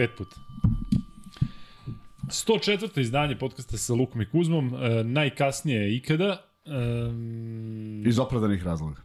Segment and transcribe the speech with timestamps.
[0.00, 0.36] pet puta.
[2.28, 3.00] 104.
[3.00, 6.36] izdanje podcasta sa Lukom i Kuzmom, e, najkasnije ikada.
[6.66, 9.02] E, Iz opravdanih razloga.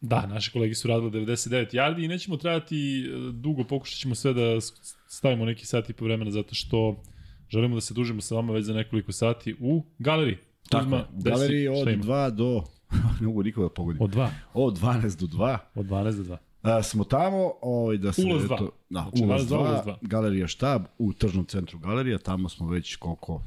[0.00, 4.32] Da, naši kolegi su radili 99 yardi i nećemo trajati e, dugo, pokušat ćemo sve
[4.32, 4.60] da
[5.08, 7.02] stavimo neki sat i po vremena zato što
[7.48, 10.38] želimo da se dužimo sa vama već za nekoliko sati u galeriji.
[10.70, 12.04] Tako, Kuzma, desi, galeriji od šta ima?
[12.04, 12.64] 2 do...
[13.20, 14.02] ne mogu nikoga da pogodim.
[14.02, 14.28] Od 2.
[14.54, 15.58] Od 12 do 2.
[15.74, 16.36] Od 12 do 2.
[16.68, 18.22] A, smo tamo, ovaj, da se...
[18.24, 18.70] Ulaz eto.
[18.90, 19.98] Da, Znači, ulaz ulaz dva, 2, ulaz dva.
[20.02, 23.42] galerija štab u tržnom centru galerija, tamo smo već koliko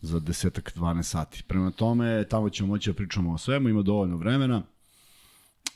[0.00, 1.42] za desetak, 12 sati.
[1.46, 4.62] Prema tome, tamo ćemo moći da pričamo o svemu, ima dovoljno vremena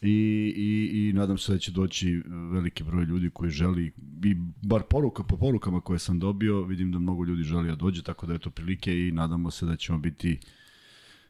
[0.02, 0.08] i,
[0.56, 3.92] i, i nadam se da će doći veliki broj ljudi koji želi,
[4.24, 8.02] i bar poruka po porukama koje sam dobio, vidim da mnogo ljudi želi da dođe,
[8.02, 10.40] tako da je to prilike i nadamo se da ćemo biti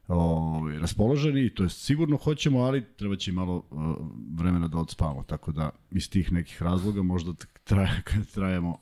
[0.08, 3.96] ovaj, raspoloženi, to je sigurno hoćemo, ali treba će malo uh,
[4.38, 7.32] vremena da odspavamo, tako da iz tih nekih razloga možda
[7.64, 8.02] traje,
[8.34, 8.78] trajemo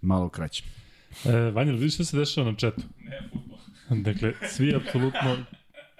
[0.00, 0.64] malo kraće.
[1.24, 2.82] E, Vanja, vidiš šta se dešava na četu?
[2.98, 3.58] Ne, futbol.
[4.12, 5.36] dakle, svi apsolutno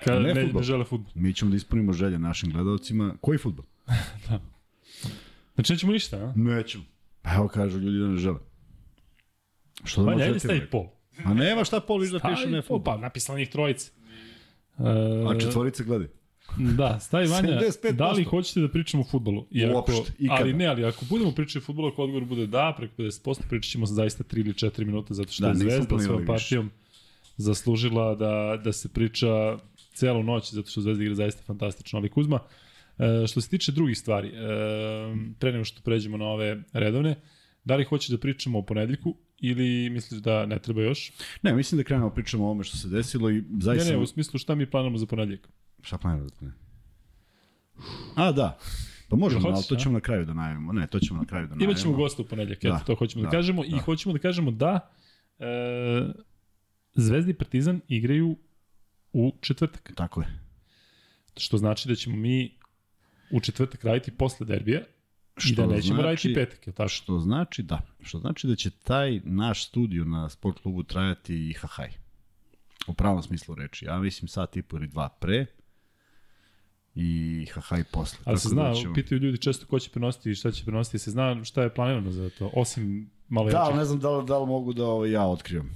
[0.05, 0.63] ka, Ne ne, ne, fudbal.
[0.63, 1.13] žele futbol.
[1.15, 3.15] Mi ćemo da ispunimo želje našim gledalcima.
[3.21, 3.65] Koji futbol?
[5.55, 6.33] Znači, nećemo ništa, a?
[6.37, 6.85] Nećemo.
[7.23, 8.39] Pa evo kažu ljudi da ne žele.
[9.85, 10.87] Što da Vanja, možete ajde stavi pol.
[11.25, 12.85] A nema šta pol da piše ne futbol.
[12.85, 13.91] pa napisala njih trojice.
[14.79, 14.83] E,
[15.29, 16.09] A četvorice gledaj.
[16.77, 17.93] Da, stavi Vanja, 75%.
[17.93, 19.47] da li hoćete da pričamo o futbolu?
[19.75, 20.41] Uopšte, ikada.
[20.41, 23.71] ali ne, ali ako budemo pričati o futbolu, ako odgovor bude da, preko 50%, pričat
[23.71, 26.27] ćemo zaista 3 ili 4 minuta, zato što Da, je Zvezda svojom više.
[26.27, 26.71] partijom
[27.37, 29.59] zaslužila da, da se priča
[29.95, 31.99] celu noć, zato što Zvezda igra zaista fantastično.
[31.99, 32.39] Ali Kuzma,
[32.99, 34.33] e, što se tiče drugih stvari, e,
[35.39, 37.21] pre nego što pređemo na ove redovne,
[37.65, 41.13] da li hoćeš da pričamo o ponedljiku ili misliš da ne treba još?
[41.43, 43.93] Ne, mislim da krenemo pričamo o ovome što se desilo i Ne, zaista...
[43.93, 45.49] ne, u smislu šta mi planamo za ponedljak.
[45.83, 46.53] Šta planiramo da ne?
[48.17, 48.59] A, da.
[49.09, 49.79] Pa možemo, Jel ali hoćeš, to a?
[49.79, 50.73] ćemo na kraju da najavimo.
[50.73, 51.73] Ne, to ćemo na kraju da najavimo.
[51.73, 53.65] Imaćemo gosta u ponedljak, eto, Da, to hoćemo da, da, kažemo.
[53.65, 53.79] I da.
[53.79, 54.91] hoćemo da kažemo da
[55.39, 55.45] e,
[56.95, 58.37] Zvezda i Partizan igraju
[59.13, 59.93] u četvrtak.
[59.97, 60.41] Tako je.
[61.37, 62.59] Što znači da ćemo mi
[63.31, 64.81] u četvrtak raditi posle derbija
[65.43, 66.89] i da nećemo znači- raditi petak, je tako?
[66.89, 67.81] Što znači da.
[68.01, 71.91] Što znači da će taj naš studio na sport klubu trajati i hahaj.
[72.87, 73.85] U pravom smislu reči.
[73.85, 75.47] Ja mislim sat i po ili dva pre
[76.95, 77.11] i
[77.47, 78.19] hahaj posle.
[78.25, 80.65] Ali se Tako zna, da ćemo- pitaju ljudi često ko će prenositi i šta će
[80.65, 83.77] prenositi, se zna šta je planirano za to, osim malo Da, jačih.
[83.77, 85.71] ne znam da li, da li mogu da ovaj, ja otkrivam.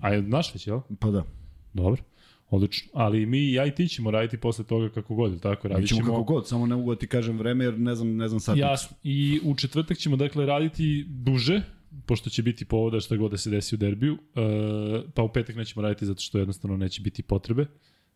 [0.00, 0.80] A je znaš već, jel?
[1.00, 1.24] Pa da.
[1.72, 2.02] Dobro.
[2.50, 2.90] Odlično.
[2.94, 5.68] Ali mi, ja i ti ćemo raditi posle toga kako god, tako?
[5.68, 7.94] Mi Radit ćemo ćemo, kako god, samo ne mogu da ti kažem vreme jer ne
[7.94, 8.56] znam, ne znam sad.
[8.56, 8.96] Jasno.
[9.02, 11.62] I u četvrtak ćemo dakle raditi duže,
[12.06, 15.56] pošto će biti povoda šta god da se desi u derbiju, e, pa u petak
[15.56, 17.66] nećemo raditi zato što jednostavno neće biti potrebe.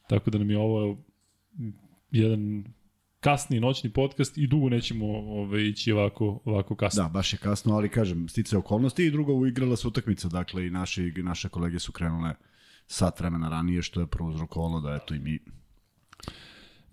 [0.08, 1.04] Tako da nam je ovo
[2.10, 2.64] jedan
[3.20, 7.02] kasni noćni podcast i dugo nećemo ove, ići ovako, ovako kasno.
[7.02, 10.70] Da, baš je kasno, ali kažem, stice okolnosti i drugo uigrala se utakmica, dakle i
[10.70, 12.34] naši, naše kolege su krenule
[12.86, 15.38] sat vremena ranije, što je prouzrokovalo da eto i mi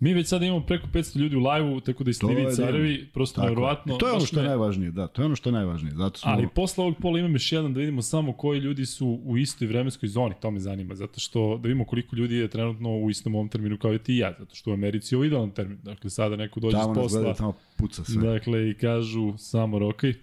[0.02, 2.52] Mi već sad imamo preko 500 ljudi u live-u, tako da i To Stivi je
[2.52, 3.50] i Carevi, prosto Tako je.
[3.50, 3.94] nevjerovatno.
[3.94, 5.94] I to je ono što je najvažnije, da, to je ono što je najvažnije.
[5.94, 9.20] Zato smo, Ali posle ovog pola imam još jedan da vidimo samo koji ljudi su
[9.24, 12.96] u istoj vremenskoj zoni, to me zanima, zato što da vidimo koliko ljudi je trenutno
[12.98, 15.24] u istom ovom terminu kao i ti i ja, zato što u Americi je ovo
[15.24, 18.22] idealan termin, dakle sada neko dođe tamo s posla, gleda, tamo puca sve.
[18.32, 20.10] dakle i kažu samo rokaj.
[20.10, 20.14] E,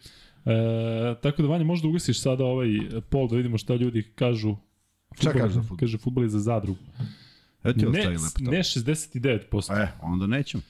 [1.21, 2.67] tako da Vanja možda ugasiš sada ovaj
[3.09, 4.55] pol da vidimo šta ljudi kažu.
[5.15, 5.77] Šta kažu za fudbal?
[5.77, 6.79] Kaže futbol je za zadrugu.
[7.63, 8.09] Ti Ne,
[8.39, 9.83] ne 69%.
[9.83, 10.63] E, onda nećemo.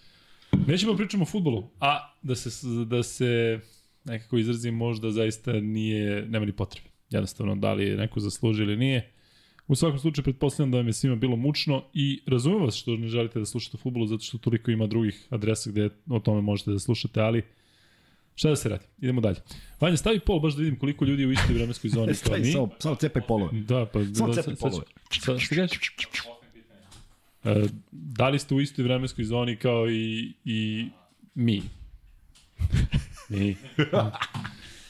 [0.67, 3.59] Nećemo da pričamo o futbolu, a da se, da se
[4.03, 6.87] nekako izrazim možda zaista nije, nema ni potrebe.
[7.09, 9.11] Jednostavno, da li je neko zasluži ili nije.
[9.67, 13.07] U svakom slučaju, pretpostavljam da vam je svima bilo mučno i razumem vas što ne
[13.07, 16.71] želite da slušate o futbolu, zato što toliko ima drugih adresa gde o tome možete
[16.71, 17.43] da slušate, ali
[18.39, 18.85] šta da se radi?
[18.99, 19.35] Idemo dalje.
[19.79, 22.51] Vanja, stavi pol baš da vidim koliko ljudi u istoj vremenskoj zoni kao Stavi, mi.
[22.51, 23.59] samo, samo cepaj polove.
[23.61, 23.99] Da, pa...
[24.05, 24.85] Samo da, cepaj sad- sad- polove.
[25.15, 25.79] Sad, šta kažeš?
[27.45, 30.87] E, da li ste u istoj vremenskoj zoni kao i, i
[31.35, 31.61] mi?
[33.29, 33.55] mi.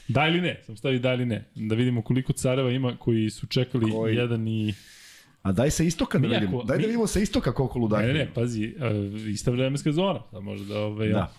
[0.08, 0.60] Da ili ne?
[0.62, 1.44] Sam stavi da ili ne.
[1.54, 4.16] Da vidimo koliko careva ima koji su čekali Koji?
[4.16, 4.74] jedan i...
[5.42, 6.64] A daj sa istoka da vidimo.
[6.64, 8.02] Daj da mi- vidimo sa istoka koliko ludaka.
[8.02, 8.74] Ne, ne, ne, pazi,
[9.14, 10.20] uh, ista vremenska zona.
[10.32, 10.78] Da može da...
[10.78, 11.18] Ovaj, Da.
[11.18, 11.32] ja.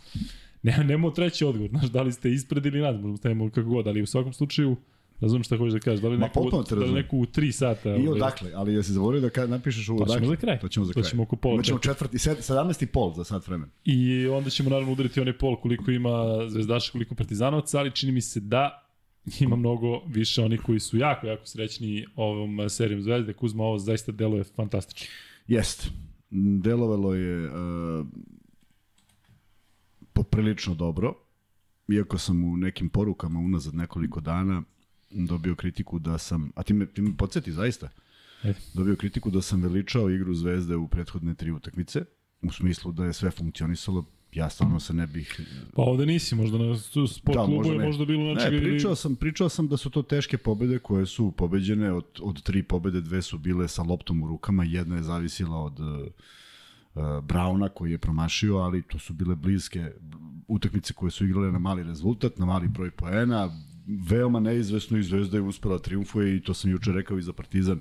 [0.63, 3.87] Ne, nemo treći odgovor, znaš, da li ste ispred ili nad, možemo stavimo kako god,
[3.87, 4.75] ali u svakom slučaju,
[5.19, 6.29] razumem šta hoćeš da kažeš, da li Ma,
[6.69, 7.89] te da li neko u 3 sata...
[7.89, 10.15] I ovaj, odakle, ali ja se zaboravio da kad napišeš u To odakle.
[10.15, 10.59] ćemo za kraj.
[10.59, 11.09] To ćemo za To kraj.
[11.09, 13.71] ćemo oko pola Imaćemo četvrti, sed- 17 i pol za sat vremena.
[13.85, 16.11] I onda ćemo naravno udariti onaj pol koliko ima
[16.49, 18.87] zvezdaša, koliko partizanovaca, ali čini mi se da
[19.39, 23.33] ima mnogo više onih koji su jako, jako srećni ovom serijom zvezde.
[23.33, 25.07] Kuzma, ovo zaista deluje fantastično.
[25.47, 25.91] Jest.
[26.61, 28.05] Delovalo je uh,
[30.23, 31.13] poprilično dobro.
[31.89, 34.63] iako sam u nekim porukama unazad nekoliko dana
[35.09, 37.89] dobio kritiku da sam, a ti me, ti me podsjeti zaista,
[38.43, 38.53] E.
[38.73, 42.01] dobio kritiku da sam veličao igru Zvezde u prethodne tri utakmice,
[42.41, 45.41] u smislu da je sve funkcionisalo, ja stvarno se ne bih
[45.75, 46.77] Pa ovde nisi, možda na
[47.07, 47.85] sport Da, klubu možda je ne.
[47.85, 48.65] možda bilo Ne, nečega ili...
[48.69, 52.63] pričao sam, pričao sam da su to teške pobede koje su pobeđene od, od tri
[52.63, 55.79] pobede, dve su bile sa loptom u rukama, jedna je zavisila od
[57.23, 59.91] Brauna koji je promašio, ali to su bile bliske
[60.47, 63.49] utakmice koje su igrale na mali rezultat, na mali broj poena,
[64.09, 67.33] veoma neizvesno i Zvezda je uspela da triumfuje i to sam juče rekao i za
[67.33, 67.79] Partizan,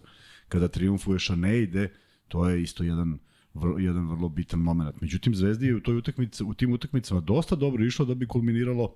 [0.48, 1.92] kada triumfuješ a ne ide,
[2.28, 3.18] to je isto jedan
[3.54, 5.00] vrlo, jedan vrlo bitan moment.
[5.00, 8.94] Međutim, Zvezdi je u, toj utakmici, u tim utakmicama dosta dobro išlo da bi kulminiralo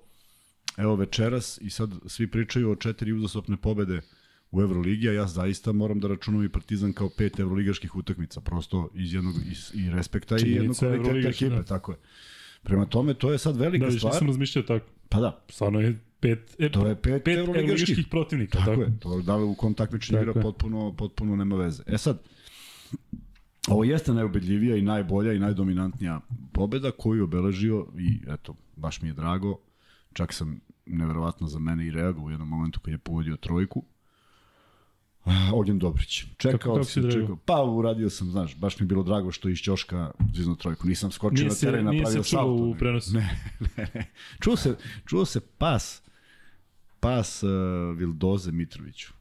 [0.77, 4.01] evo večeras i sad svi pričaju o četiri uzastopne pobede
[4.55, 8.89] u Euroligi, a ja zaista moram da računam i Partizan kao pet evroligaških utakmica, prosto
[8.95, 11.63] iz jednog iz, i respekta i Činjenica jednog kvaliteta ekipe, da.
[11.65, 11.99] tako je.
[12.63, 14.13] Prema tome, to je sad velika Da, stvar.
[14.13, 14.87] nisam razmišljao tako.
[15.09, 17.65] Pa da, Stvarno je pet, e, To je pet pet evroligaških.
[17.65, 18.59] evroligaških protivnika.
[18.59, 21.83] Tako, Tako, je, to da li u kom takmičenju igra potpuno, potpuno nema veze.
[21.87, 22.23] E sad,
[23.69, 26.21] ovo jeste najubedljivija i najbolja i najdominantnija
[26.53, 29.59] pobeda koju je obeležio i eto, baš mi je drago,
[30.13, 33.85] čak sam neverovatno za mene i reagovao u jednom momentu kad je povodio trojku.
[35.27, 36.25] Ah, Ognjen Dobrić.
[36.37, 37.37] Čekao Kako- sam, čekao.
[37.37, 40.87] Pa uradio sam, znaš, baš mi je bilo drago što iz Ćoška zvizno trojku.
[40.87, 42.53] Nisam skočio Nije na se, teren i nije napravio se čulo salto.
[42.55, 43.15] u nego- prenosu.
[43.15, 43.41] Ne,
[43.77, 44.11] ne, ne.
[44.41, 44.77] Čuo se,
[45.07, 46.03] čuo se pas,
[47.01, 47.51] pas uh,
[47.97, 49.13] Vildoze Mitroviću.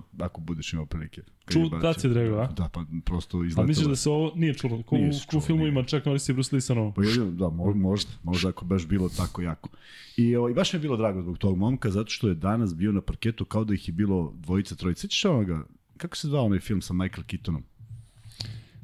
[0.00, 1.22] Pa ako budeš imao prilike.
[1.46, 2.46] Ču- tad si drago, a?
[2.46, 3.66] Da, pa prosto A izletelo.
[3.66, 4.82] misliš da se ovo nije čulo?
[4.82, 6.94] Ko, Nije u, u filmu ima čak Norris i Bruce Lee sa novom?
[6.94, 9.68] Pa jedino, da, mo, možda, možda ako baš bilo tako jako.
[10.16, 12.92] I ovaj, baš mi je bilo drago zbog tog momka, zato što je danas bio
[12.92, 15.00] na parketu kao da ih je bilo dvojica, trojica.
[15.00, 15.64] Sećaš onoga,
[15.96, 17.64] kako se zvao onaj film sa Michael Keatonom?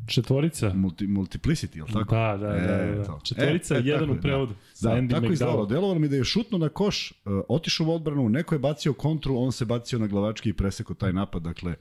[0.07, 0.75] Četvorica?
[0.75, 2.15] Multi, multiplicity, je li tako?
[2.15, 2.55] Da, da, da.
[2.55, 3.05] E, da.
[3.05, 3.21] to.
[3.25, 4.55] Četvorica, E, e, jedan u je, prevodu.
[4.81, 5.63] Da, Andy tako je izgledalo.
[5.63, 5.69] McDowell.
[5.69, 9.37] Delovalo mi da je šutno na koš, uh, otišao u odbranu, neko je bacio kontru,
[9.37, 11.43] on se bacio na glavački i presekao taj napad.
[11.43, 11.75] Dakle,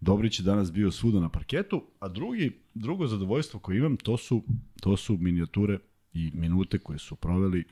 [0.00, 4.42] Dobrić je danas bio svuda na parketu, a drugi, drugo zadovoljstvo koje imam, to su,
[4.80, 5.78] to su minijature
[6.12, 7.64] i minute koje su proveli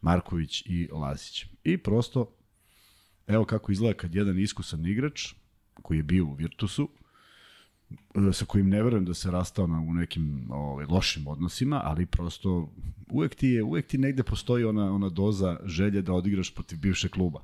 [0.00, 1.46] Marković i Lazić.
[1.64, 2.36] I prosto,
[3.26, 5.34] evo kako izgleda kad jedan iskusan igrač,
[5.82, 6.88] koji je bio u Virtusu,
[8.32, 12.72] sa kojim ne verujem da se rastao na, u nekim ovaj, lošim odnosima, ali prosto
[13.10, 17.10] uvek ti, je, uvek ti negde postoji ona, ona doza želje da odigraš protiv bivšeg
[17.10, 17.42] kluba.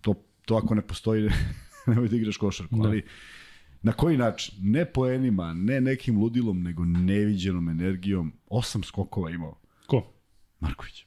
[0.00, 0.14] To,
[0.44, 1.30] to ako ne postoji,
[1.86, 2.88] nemoj da igraš košarku, da.
[2.88, 3.02] ali
[3.82, 4.54] na koji način?
[4.62, 8.32] Ne poenima, ne nekim ludilom, nego neviđenom energijom.
[8.46, 9.58] Osam skokova imao.
[9.86, 10.12] Ko?
[10.60, 11.04] Marković.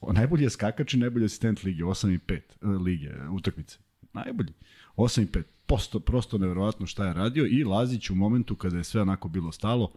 [0.00, 3.78] O, najbolji je skakač i najbolji asistent lige, 8 i 5 eh, lige, utakmice.
[4.12, 4.50] Najbolji.
[4.50, 9.02] Uh, 8,5 posto, prosto neverovatno šta je radio i Lazić u momentu kada je sve
[9.02, 9.92] onako bilo stalo,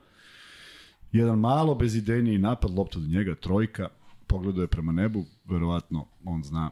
[1.12, 3.90] jedan malo bezidejniji napad, lopta do njega, trojka,
[4.28, 6.72] pogledao je prema nebu, verovatno on zna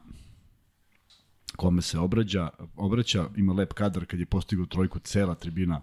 [1.55, 5.81] kome se obraća, obraća ima lep kadar kad je postigao trojku, cela tribina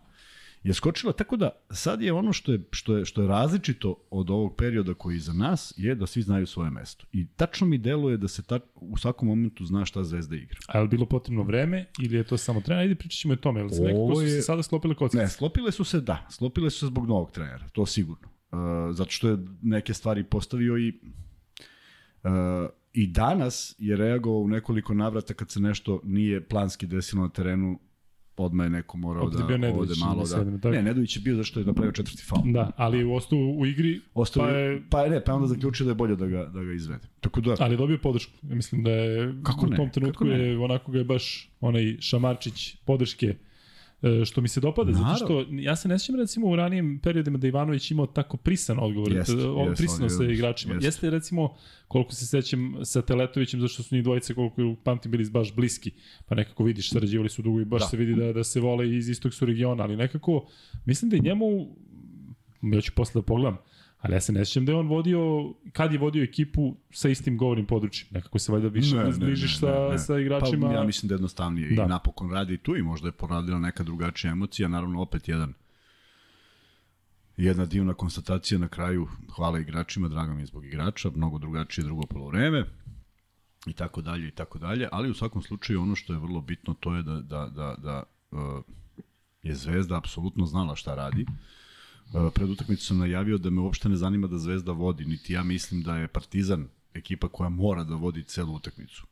[0.63, 4.31] je skočila, tako da sad je ono što je, što je, što je različito od
[4.31, 7.07] ovog perioda koji je iza nas, je da svi znaju svoje mesto.
[7.13, 10.59] I tačno mi deluje da se ta, u svakom momentu zna šta Zvezda igra.
[10.69, 12.83] A je li bilo potrebno vreme ili je to samo trener?
[12.83, 13.61] Ajde pričat ćemo o tome.
[13.61, 15.23] Jel se nekako Ovo su se je- sada sklopile kockice?
[15.23, 18.29] Ne, sklopile su se, da, sklopile su se zbog novog trenera, to sigurno.
[18.53, 18.59] Uh,
[18.93, 20.89] zato što je neke stvari postavio i
[22.25, 22.31] uh,
[22.93, 27.79] i danas je reagovao u nekoliko navrata kad se nešto nije planski desilo na terenu,
[28.45, 30.27] odmah je neko morao Opet da bio ode Nedović, malo ili da...
[30.27, 30.75] sedam, tako?
[30.75, 32.53] Ne, Nedović je bio zašto je napravio četvrti faul.
[32.53, 35.91] Da, ali u ostao u igri, Ostao pa je, pa ne, pa onda zaključio da
[35.91, 37.07] je bolje da ga, da ga izvede.
[37.21, 38.33] Tako da, ali je dobio podršku.
[38.43, 40.39] Ja mislim da je Kako u ne, tom trenutku kako ne?
[40.39, 43.35] je onako ga je baš onaj šamarčić podrške
[44.25, 47.49] što mi se dopada, zato što ja se ne sjećam recimo u ranijim periodima da
[47.49, 50.75] Ivanović imao tako prisan odgovor, Jeste, jeste, jeste, prisano on sa igračima.
[50.75, 50.87] jeste.
[50.87, 51.11] Jeste.
[51.11, 51.55] recimo,
[51.89, 55.91] koliko se sećam sa Teletovićem, zašto su njih dvojice, koliko pamtim, bili baš bliski,
[56.27, 57.85] pa nekako vidiš, sarađivali su dugo i baš Da.
[57.85, 57.91] da.
[57.91, 60.47] se vidi da, da se vole iz istog su regiona, ali nekako,
[60.85, 61.47] mislim da je njemu,
[62.63, 63.57] ja ću posle da pogledam,
[64.01, 67.39] ali ja se ne sjećam da je on vodio, kad je vodio ekipu sa istim
[67.39, 68.09] govornim područjem.
[68.11, 69.99] Nekako se valjda više Ne, ne, ne, zbližiš ne, sa, ne, ne.
[69.99, 70.69] sa igračima.
[70.69, 71.75] Pa, ja mislim da je jednostavnije da.
[71.77, 71.83] Da.
[71.83, 75.53] i napokon radi i tu i možda je poradila neka drugačija emocija, naravno opet jedan
[77.37, 82.07] jedna divna konstatacija na kraju, hvala igračima, drago mi je zbog igrača, mnogo drugačije drugo
[82.07, 82.65] polovreme
[83.67, 86.75] i tako dalje i tako dalje, ali u svakom slučaju ono što je vrlo bitno
[86.75, 88.39] to je da, da, da, da uh,
[89.43, 91.23] je Zvezda apsolutno znala šta radi.
[91.23, 91.35] Uh,
[92.35, 95.83] pred utakmicu sam najavio da me uopšte ne zanima da Zvezda vodi, niti ja mislim
[95.83, 99.07] da je Partizan ekipa koja mora da vodi celu utakmicu.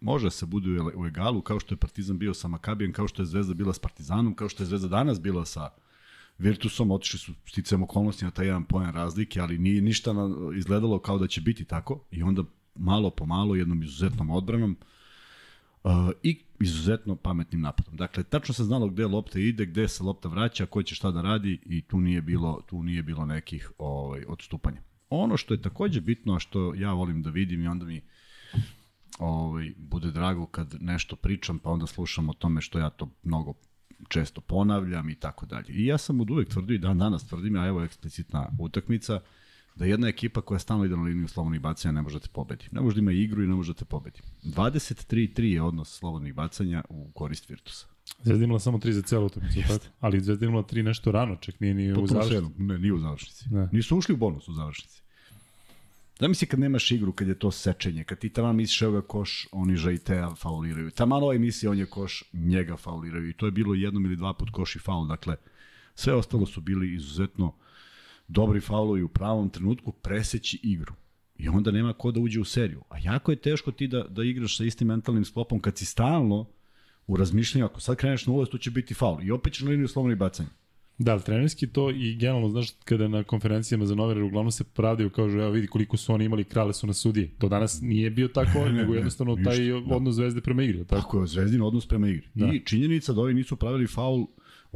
[0.00, 3.26] Može se bude u egalu, kao što je Partizan bio sa Makabijem, kao što je
[3.26, 5.70] Zvezda bila s Partizanom, kao što je Zvezda danas bila sa
[6.38, 10.14] Virtusom, otišli su sticam okolnosti na taj jedan poen razlike, ali nije ništa
[10.56, 12.42] izgledalo kao da će biti tako i onda
[12.74, 14.95] malo po malo jednom izuzetnom odbranom uh,
[16.22, 17.96] i izuzetno pametnim napadom.
[17.96, 21.22] Dakle, tačno se znalo gde lopta ide, gde se lopta vraća, ko će šta da
[21.22, 24.80] radi i tu nije bilo, tu nije bilo nekih ovaj, odstupanja.
[25.10, 28.02] Ono što je takođe bitno, a što ja volim da vidim i onda mi
[29.18, 33.54] ovaj, bude drago kad nešto pričam, pa onda slušam o tome što ja to mnogo
[34.08, 35.66] često ponavljam i tako dalje.
[35.68, 39.20] I ja sam od uvek tvrdio i dan danas tvrdim, a evo eksplicitna utakmica,
[39.76, 42.64] da jedna ekipa koja stalno ide na liniju slobodnih bacanja ne možete pobedi.
[42.72, 44.20] Ne može da ima igru i ne možete pobedi.
[44.44, 47.86] 23-3 je odnos slobodnih bacanja u korist Virtusa.
[48.22, 49.84] Zvezda imala samo 3 za celu utakmicu, tako?
[50.00, 52.52] Ali Zvezda imala 3 nešto rano, čak nije ni u završnici.
[52.58, 53.44] Ne, nije u završnici.
[53.50, 53.68] Ne.
[53.72, 55.02] Nisu ušli u bonus u završnici.
[56.20, 59.48] Zamisli kad nemaš igru, kad je to sečenje, kad ti tamo misliš evo ga koš,
[59.52, 60.90] oni Žaitea fauliraju.
[60.90, 63.28] Tamo ovaj misli on je koš, njega fauliraju.
[63.28, 65.06] I to je bilo jednom ili dva put koš i faul.
[65.06, 65.36] Dakle,
[65.94, 67.52] sve ostalo su bili izuzetno
[68.28, 70.94] dobri faulovi u pravom trenutku, preseći igru.
[71.38, 72.82] I onda nema ko da uđe u seriju.
[72.88, 76.46] A jako je teško ti da, da igraš sa istim mentalnim sklopom kad si stalno
[77.06, 79.22] u razmišljanju, ako sad kreneš na ulaz, to će biti faul.
[79.22, 80.48] I opet ćeš na liniju slobodnih bacanja.
[80.98, 85.10] Da, ali trenerski to i generalno, znaš, kada na konferencijama za novinare uglavnom se pravdaju,
[85.10, 87.30] kažu, evo vidi koliko su oni imali, krale su na sudije.
[87.38, 89.94] To danas nije bio tako, ne, nego jednostavno ne, taj da.
[89.94, 90.84] odnos zvezde prema igri.
[90.84, 92.28] Tako, tako je, zvezdin odnos prema igri.
[92.34, 92.46] Da.
[92.46, 94.26] I činjenica da ovi nisu pravili faul,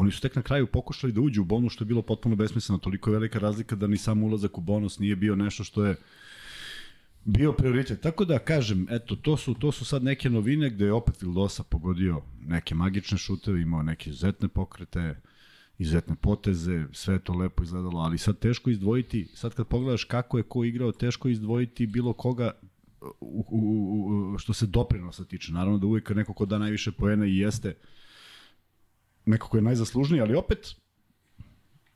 [0.01, 2.79] oni su tek na kraju pokušali da uđu u bonus, što je bilo potpuno besmisleno.
[2.79, 5.97] Toliko je velika razlika da ni sam ulazak u bonus nije bio nešto što je
[7.25, 8.01] bio prioritet.
[8.01, 11.63] Tako da kažem, eto, to su, to su sad neke novine gde je opet Vildosa
[11.63, 15.21] pogodio neke magične šuteve, imao neke izuzetne pokrete,
[15.79, 20.43] izuzetne poteze, sve to lepo izgledalo, ali sad teško izdvojiti, sad kad pogledaš kako je
[20.43, 22.51] ko igrao, teško izdvojiti bilo koga
[23.21, 25.53] u, u, u, što se doprinosa tiče.
[25.53, 27.75] Naravno da uvijek neko ko da najviše poena i jeste
[29.27, 30.75] neko ko je najzaslužniji, ali opet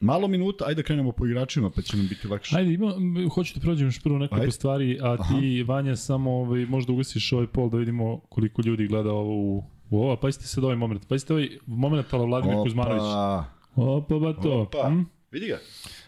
[0.04, 2.56] Malo minuta, ajde da krenemo po igračima, pa će nam biti lakše.
[2.56, 2.94] Ajde, ima,
[3.34, 4.52] hoću da prođem još prvo nekoliko ajde.
[4.52, 5.72] stvari, a ti, Aha.
[5.72, 10.02] Vanja, samo ovaj, možda ugasiš ovaj pol da vidimo koliko ljudi gleda ovo u, u
[10.02, 10.16] ovo.
[10.16, 11.08] Pazite sad ovaj moment.
[11.08, 12.62] Pazite ovaj moment Pala Vladimir Opa.
[12.62, 13.02] Kuzmanović.
[13.76, 14.60] Opa, ba to.
[14.60, 15.02] Opa, hm?
[15.30, 15.58] vidi ga.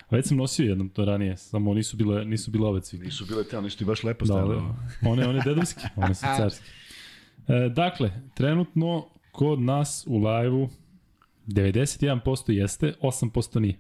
[0.09, 3.05] A već sam nosio jednom to ranije, samo nisu bile, nisu bile ove cvike.
[3.05, 4.25] Nisu bile te, ali nisu ti baš lepo.
[4.25, 4.75] Da, da.
[5.11, 6.65] one, one dedovski, one su carski.
[7.49, 10.69] E, dakle, trenutno kod nas u live-u
[11.47, 13.77] 91% jeste, 8% nije.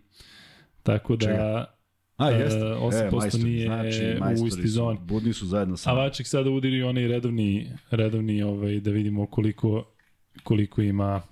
[0.82, 1.26] Tako da...
[1.26, 1.76] Čega?
[2.16, 2.60] A, jeste.
[2.60, 4.98] 8% e, majstori, nije znači, u isti zoni.
[5.02, 5.90] Budni su zajedno sa.
[5.90, 9.84] A Vaček sada udiri onaj redovni, redovni ovaj, da vidimo koliko,
[10.42, 11.22] koliko ima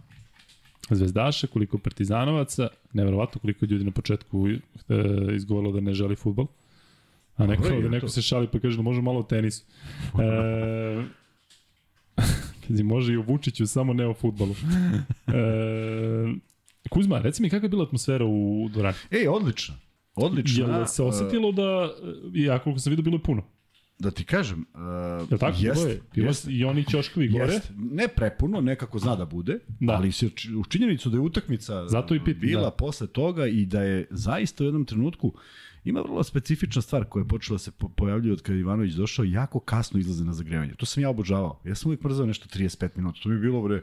[0.90, 4.58] zvezdaša, koliko partizanovaca, neverovatno koliko ljudi na početku e,
[5.34, 6.46] izgovorilo da ne želi futbol.
[7.36, 9.64] A neko, da neko se šali pa kaže da može malo o tenisu.
[10.22, 11.04] E,
[12.68, 14.54] Kazi može i o Vučiću, samo ne o futbolu.
[15.26, 16.34] e,
[16.90, 18.96] Kuzma, reci mi kakva je bila atmosfera u dvorani?
[19.10, 19.74] Ej, odlično.
[20.14, 20.66] Odlično.
[20.66, 21.90] Jel se osetilo da,
[22.32, 23.42] ja koliko sam vidio, bilo je puno?
[23.98, 27.52] Da ti kažem, uh, Jel tako, jest, je, bilo jest, i oni Ćoškovi gore.
[27.52, 27.72] Jest.
[27.76, 29.92] Ne prepuno, nekako zna da bude, da.
[29.92, 30.26] ali se
[30.58, 32.70] u činjenicu da je utakmica Zato i pit, bila da.
[32.70, 35.34] posle toga i da je zaista u jednom trenutku
[35.84, 39.60] ima vrlo specifična stvar koja je počela da se pojavljuje od kada Ivanović došao, jako
[39.60, 40.74] kasno izlaze na zagrevanje.
[40.74, 41.60] To sam ja obožavao.
[41.64, 43.20] Ja sam uvijek mrzao nešto 35 minuta.
[43.22, 43.82] To mi je bilo bre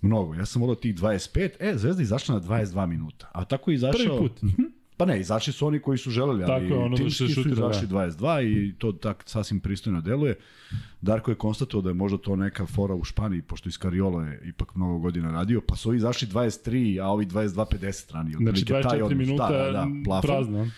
[0.00, 0.34] mnogo.
[0.34, 1.50] Ja sam volao tih 25.
[1.60, 3.30] E, Zvezda izašla na 22 minuta.
[3.32, 4.06] A tako je izašao...
[4.06, 4.42] Prvi put.
[4.42, 4.62] Mhm.
[4.98, 7.86] Pa ne, izašli su oni koji su želeli, ali Tako, ono timski da su izašli
[7.86, 7.96] da.
[7.96, 10.36] 22 i to tak sasvim pristojno deluje.
[11.00, 14.42] Darko je konstatovao da je možda to neka fora u Španiji, pošto iz Kariola je
[14.44, 18.32] ipak mnogo godina radio, pa su ovi izašli 23, a ovi 22-50 strani.
[18.32, 20.70] Znači 24 taj minuta da, da, da, plafon, prazno.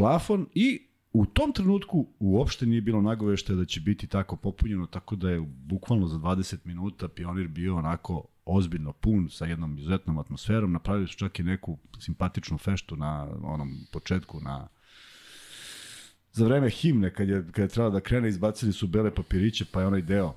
[0.00, 5.16] Plafon i u tom trenutku uopšte nije bilo nagovešte da će biti tako popunjeno, tako
[5.16, 10.72] da je bukvalno za 20 minuta Pionir bio onako ozbiljno pun sa jednom izuzetnom atmosferom.
[10.72, 14.68] Napravili su čak i neku simpatičnu feštu na onom početku na
[16.32, 19.80] za vreme himne kad je, kad je trebalo da krene izbacili su bele papiriće pa
[19.80, 20.34] je onaj deo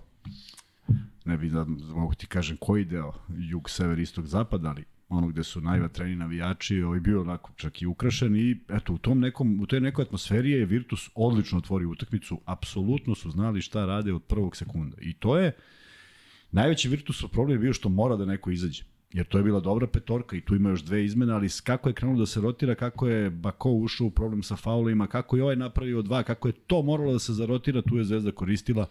[1.26, 1.66] ne bih da
[1.96, 6.82] mogu ti kažem koji deo jug, sever, istok, zapad ali ono gde su najvatreni navijači,
[6.82, 10.52] ovaj bio onako čak i ukrašen i eto u tom nekom u toj nekoj atmosferi
[10.52, 14.98] je Virtus odlično otvorio utakmicu, apsolutno su znali šta rade od prvog sekunda.
[15.02, 15.52] I to je
[16.54, 18.84] Najveći Virtusov problem je bio što mora da neko izađe.
[19.14, 21.94] Jer to je bila dobra petorka i tu ima još dve izmene, ali kako je
[21.94, 25.56] krenulo da se rotira, kako je Bako ušao u problem sa faulima, kako je ovaj
[25.56, 28.88] napravio dva, kako je to moralo da se zarotira, tu je Zvezda koristila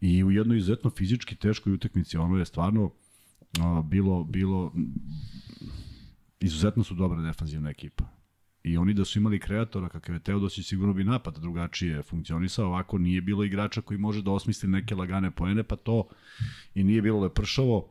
[0.00, 2.90] i u jednoj izuzetno fizički teškoj utakmici, ono je stvarno
[3.84, 4.72] bilo, bilo
[6.40, 8.04] izuzetno su dobra defanzivna ekipa.
[8.62, 12.66] I oni da su imali kreatora kakav je Teodosić, sigurno bi napad drugačije funkcionisao.
[12.66, 16.08] Ovako nije bilo igrača koji može da osmisli neke lagane poene, pa to
[16.74, 17.88] i nije bilo lepršavo.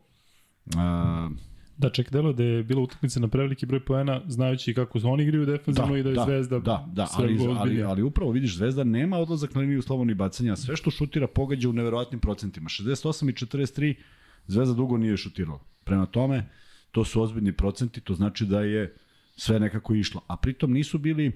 [0.65, 1.31] Uh,
[1.77, 5.23] Da, ček, delo da je bila utakmica na preveliki broj poena, znajući kako su oni
[5.23, 7.59] igraju defensivno Da, i da je da, Zvezda da, da, sve ali, ozbiljnije.
[7.59, 11.69] ali, ali upravo vidiš, Zvezda nema odlazak na liniju slobodnih bacanja, sve što šutira pogađa
[11.69, 12.69] u neverovatnim procentima.
[12.69, 13.95] 68 i 43
[14.47, 15.59] Zvezda dugo nije šutirala.
[15.83, 16.49] Prema tome,
[16.91, 18.95] to su ozbiljni procenti, to znači da je
[19.35, 20.21] sve nekako išlo.
[20.27, 21.33] A pritom nisu bili uh,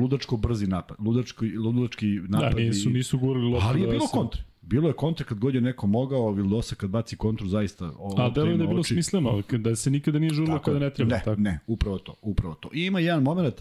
[0.00, 2.56] ludačko brzi napad, ludački, ludački Da, napad.
[2.56, 3.66] nisu, nisu gurali loptu.
[3.66, 4.42] Ali je da bilo kontre.
[4.62, 7.92] Bilo je kontre kad god je neko mogao, Vildosa kad baci kontru zaista...
[7.96, 8.94] o- A delo je da je bilo oči.
[8.94, 11.10] smisleno, da se nikada nije žurilo Tako kada ne treba.
[11.10, 11.40] Ne, tako.
[11.40, 12.68] ne, upravo to, upravo to.
[12.72, 13.54] I ima jedan moment,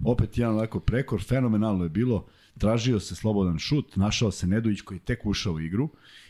[0.00, 2.26] opet jedan onako prekor, fenomenalno je bilo,
[2.58, 5.88] tražio se slobodan šut, našao se Nedović koji je tek ušao u igru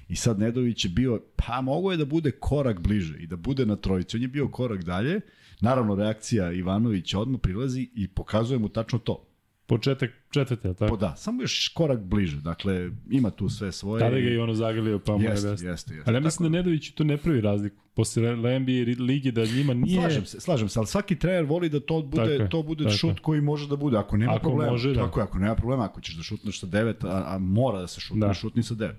[0.08, 3.66] i sad Nedović je bio, pa mogo je da bude korak bliže i da bude
[3.66, 4.16] na trojici.
[4.16, 5.20] On je bio korak dalje,
[5.60, 9.22] naravno reakcija Ivanovića odmah prilazi i pokazuje mu tačno to.
[9.68, 10.86] Početak četvrte, tako?
[10.88, 14.00] Po da, samo još korak bliže, dakle ima tu sve svoje.
[14.00, 15.68] Tada ga je i ono zagrlio, pa mu je Jeste, desno.
[15.70, 16.02] jeste, jeste.
[16.10, 17.82] Ali ja mislim da Nedović tu ne pravi razliku.
[17.94, 18.72] Posle NBA
[19.04, 20.00] ligi da njima nije...
[20.00, 22.96] Slažem se, slažem se, ali svaki trener voli da to bude, Tako to bude tako
[22.96, 23.96] šut koji može da bude.
[23.98, 25.04] Ako nema Ako problema, može, da.
[25.04, 27.86] tako je, ako nema problema, ako ćeš da šutneš sa 9, a, a mora da
[27.86, 28.34] se šutne, Da.
[28.34, 28.90] šutni sa 9.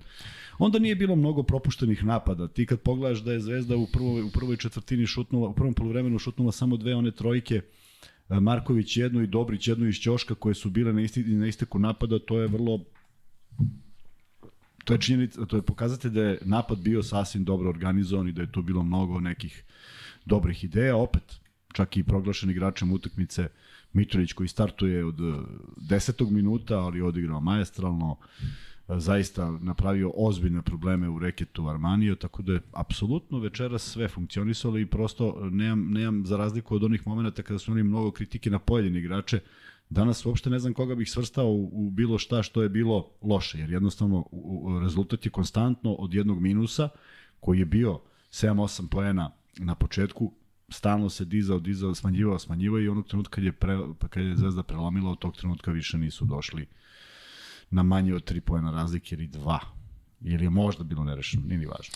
[0.59, 2.47] Onda nije bilo mnogo propuštenih napada.
[2.47, 6.19] Ti kad pogledaš da je Zvezda u prvoj, u prvoj četvrtini šutnula, u prvom poluvremenu
[6.19, 7.61] šutnula samo dve one trojke,
[8.29, 11.79] e, Marković jednu i Dobrić jednu iz Ćoška koje su bile na, isti, na isteku
[11.79, 12.83] napada, to je vrlo
[14.85, 18.41] to je činjenica, to je pokazatelj da je napad bio sasvim dobro organizovan i da
[18.41, 19.63] je tu bilo mnogo nekih
[20.25, 21.39] dobrih ideja, opet
[21.73, 23.47] čak i proglašen igračem utakmice
[23.93, 25.33] Mitrović koji startuje od eh,
[25.89, 26.31] 10.
[26.31, 32.61] minuta, ali odigrao majestralno, eh, zaista napravio ozbiljne probleme u reketu Armaniju, tako da je
[32.71, 37.71] apsolutno večeras sve funkcionisalo i prosto nemam, nemam za razliku od onih momenta kada smo
[37.71, 39.39] imali mnogo kritike na pojedine igrače,
[39.89, 43.59] Danas uopšte ne znam koga bih svrstao u, u bilo šta što je bilo loše,
[43.59, 46.89] jer jednostavno u, u, rezultat je konstantno od jednog minusa,
[47.39, 47.99] koji je bio
[48.31, 50.33] 7-8 poena na početku,
[50.69, 53.77] stalno se dizao, dizao, smanjivao, smanjivao i onog trenutka kad je, pre,
[54.09, 56.65] kad je Zvezda prelomila, od tog trenutka više nisu došli
[57.69, 59.59] na manje od 3 poena razlike ili 2.
[60.21, 61.95] Ili je možda bilo nerešeno, nije ni važno.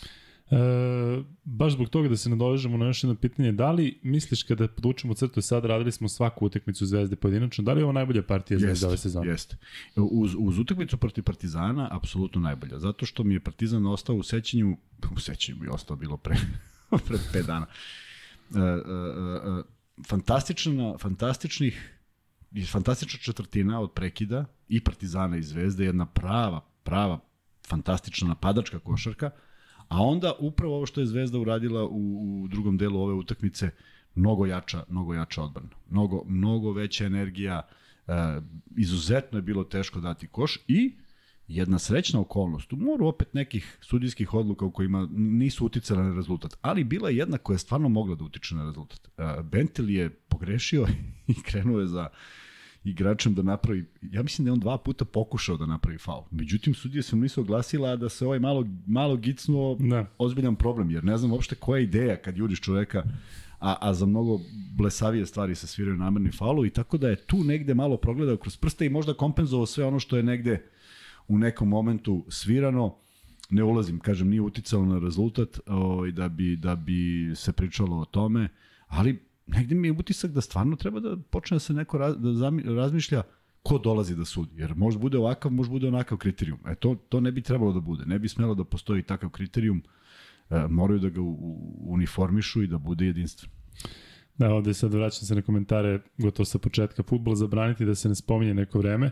[0.52, 4.68] E, baš zbog toga da se nadovežemo na još jedno pitanje, da li misliš kada
[4.68, 8.60] podučemo crtu sad, radili smo svaku utakmicu Zvezde pojedinačno, da li je ovo najbolja partija
[8.60, 9.28] Zvezde ove sezone?
[9.28, 9.58] Jeste.
[9.96, 12.80] Uz, uz utakmicu protiv Partizana, apsolutno najbolja.
[12.80, 14.78] Zato što mi je Partizan ostao u sećanju,
[15.16, 16.36] u sećanju mi je ostao bilo pre,
[17.08, 17.66] pre 5 dana.
[18.56, 19.64] E, e, e,
[20.08, 22.01] fantastična, fantastičnih
[22.72, 27.20] fantastična četvrtina od prekida i Partizana i Zvezde, jedna prava, prava,
[27.68, 29.30] fantastična napadačka košarka,
[29.88, 33.70] a onda upravo ovo što je Zvezda uradila u, u drugom delu ove utakmice,
[34.16, 35.70] mnogo jača, mnogo jača odbrana.
[35.90, 37.62] Mnogo, mnogo veća energija,
[38.08, 38.14] e,
[38.78, 40.96] izuzetno je bilo teško dati koš i
[41.48, 46.58] jedna srećna okolnost, u moru opet nekih sudijskih odluka u kojima nisu uticale na rezultat,
[46.62, 49.08] ali bila je jedna koja je stvarno mogla da utiče na rezultat.
[49.18, 50.88] E, Bentel je pogrešio
[51.28, 52.10] i krenuo je za
[52.84, 56.24] igračem da napravi, ja mislim da je on dva puta pokušao da napravi faul.
[56.32, 60.06] Međutim, sudije se mu nisu oglasila da se ovaj malo, malo gicnuo Da.
[60.18, 63.04] ozbiljan problem, jer ne znam uopšte koja je ideja kad juriš čoveka,
[63.60, 64.40] a, a za mnogo
[64.78, 68.58] blesavije stvari se sviraju namerni faulu i tako da je tu negde malo progledao kroz
[68.58, 70.66] prste i možda kompenzovao sve ono što je negde
[71.28, 72.96] u nekom momentu svirano.
[73.50, 78.06] Ne ulazim, kažem, nije uticalo na rezultat ovaj, da, bi, da bi se pričalo o
[78.06, 78.50] tome,
[78.88, 79.20] ali
[79.54, 82.64] negde mi je utisak da stvarno treba da počne da se neko raz, da zami,
[82.64, 83.24] razmišlja
[83.64, 84.52] ko dolazi da sudi.
[84.58, 86.60] Jer može bude ovakav, može bude onakav kriterijum.
[86.68, 88.06] E to, to ne bi trebalo da bude.
[88.06, 89.84] Ne bi smelo da postoji takav kriterijum.
[90.50, 93.52] E, moraju da ga u, u, uniformišu i da bude jedinstven.
[94.38, 97.04] Da, ovde sad vraćam se na komentare gotovo sa početka.
[97.04, 99.12] Futbol zabraniti da se ne spominje neko vreme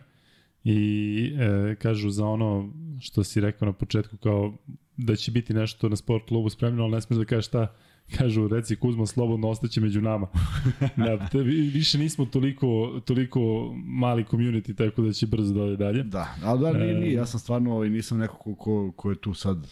[0.63, 4.57] i e, kažu za ono što si rekao na početku kao
[4.97, 7.75] da će biti nešto na sport klubu spremno, ali ne smeš da kažeš šta
[8.17, 10.27] kažu, reci Kuzma, slobodno ostaće među nama.
[11.05, 13.39] da, te, vi- više nismo toliko, toliko
[13.75, 16.03] mali community, tako da će brzo da ode dalje.
[16.03, 19.15] Da, ali da, nije, nije, ja sam stvarno ovaj, nisam neko ko, ko, ko je
[19.15, 19.67] tu sad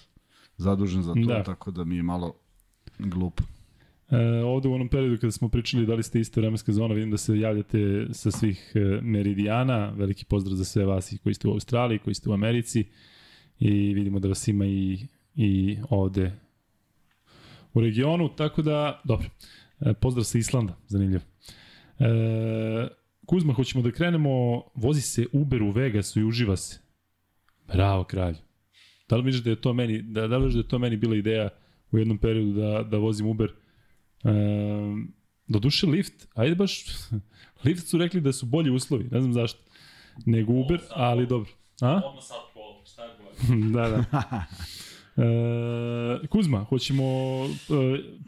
[0.58, 1.44] zadužen za to, Da.
[1.44, 2.34] tako da mi je malo
[3.00, 3.44] glupo.
[4.10, 7.12] E, ovde u onom periodu kada smo pričali da li ste ista vremenska zona, vidim
[7.12, 9.90] da se javljate sa svih e, meridijana.
[9.90, 12.86] Veliki pozdrav za sve vas i koji ste u Australiji, koji ste u Americi
[13.60, 15.00] i vidimo da vas ima i,
[15.36, 16.32] i ovde
[17.78, 19.28] u regionu, tako da, dobro.
[19.80, 21.24] E, pozdrav sa Islanda, zanimljivo.
[22.00, 22.88] E,
[23.26, 26.80] Kuzma, hoćemo da krenemo, vozi se Uber u Vegasu i uživa se.
[27.74, 28.36] Bravo, kralj.
[29.10, 30.98] Da li vidiš da je to meni, da, da li vidiš da je to meni
[30.98, 31.50] bila ideja
[31.92, 33.52] u jednom periodu da, da vozim Uber?
[34.24, 34.32] E,
[35.48, 36.86] do duše lift, ajde baš,
[37.66, 39.60] lift su rekli da su bolji uslovi, ne znam zašto,
[40.26, 41.52] nego Uber, ali dobro.
[41.82, 42.02] A?
[42.06, 43.72] Odmah sad polo, šta je bolje?
[43.76, 44.46] da, da.
[45.18, 47.04] E, Kuzma, hoćemo
[47.46, 47.50] e,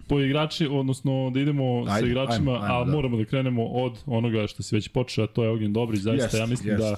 [0.08, 2.92] po igrači, odnosno da idemo ajde, sa igračima, ajde, ajde, a da.
[2.92, 6.34] moramo da krenemo od onoga što se već počeo, to je Ognjen Dobrić, zaista jest,
[6.34, 6.84] ja mislim jest.
[6.84, 6.96] da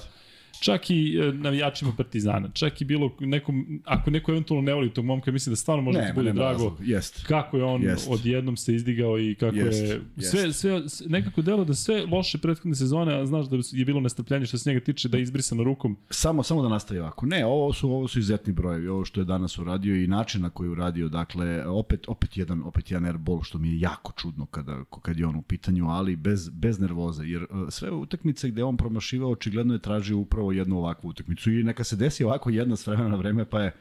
[0.62, 5.04] čak i e, navijačima Partizana, čak i bilo nekom, ako neko eventualno ne voli tog
[5.04, 7.26] momka, mislim da stvarno može da bude drago jest.
[7.26, 8.08] kako je on jest.
[8.10, 9.82] odjednom se izdigao i kako jest.
[9.82, 14.00] je sve, sve, nekako delo da sve loše prethodne sezone, a znaš da je bilo
[14.00, 15.96] nestrpljenje što se njega tiče da je izbrisano rukom.
[16.10, 17.26] Samo, samo da nastavi ovako.
[17.26, 20.50] Ne, ovo su, ovo su izetni brojevi, ovo što je danas uradio i način na
[20.50, 24.46] koji je uradio, dakle, opet, opet jedan, opet jedan airball, što mi je jako čudno
[24.46, 28.64] kada, kad je on u pitanju, ali bez, bez nervoze, jer e, sve utakmice gde
[28.64, 31.50] on promašivao, očigledno je tražio upravo jednu ovakvu utakmicu.
[31.50, 33.74] I neka se desi ovako jedna s vremena na vreme pa je e,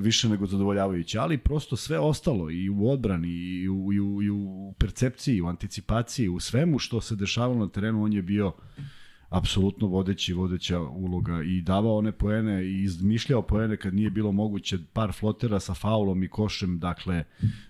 [0.00, 4.30] više nego zadovoljavajuće, ali prosto sve ostalo i u odbrani i u, i u, i
[4.30, 8.52] u percepciji, u anticipaciji, u svemu što se dešavalo na terenu, on je bio
[9.28, 14.78] apsolutno vodeći, vodeća uloga i davao one poene i izmišljao poene kad nije bilo moguće
[14.92, 17.24] par flotera sa faulom i košem, dakle,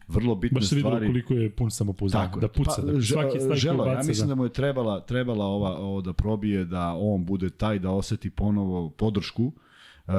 [0.08, 0.84] vrlo bitne stvari.
[0.84, 3.86] Baš se koliko je pun samopouzdanja, da puca, pa, da svaki stavik želo.
[3.86, 4.34] Ja mislim da.
[4.34, 8.30] da mu je trebala, trebala ova, ovo da probije, da on bude taj, da oseti
[8.30, 9.52] ponovo podršku.
[10.06, 10.12] Uh,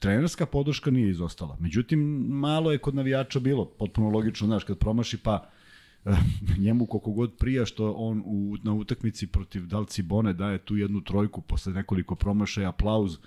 [0.00, 1.56] trenerska podrška nije izostala.
[1.60, 5.48] Međutim, malo je kod navijača bilo, potpuno logično, znaš, kad promaši pa
[6.64, 11.00] njemu koliko god prija što on u, na utakmici protiv Dalci Bone daje tu jednu
[11.00, 13.18] trojku posle nekoliko promašaja, aplauz,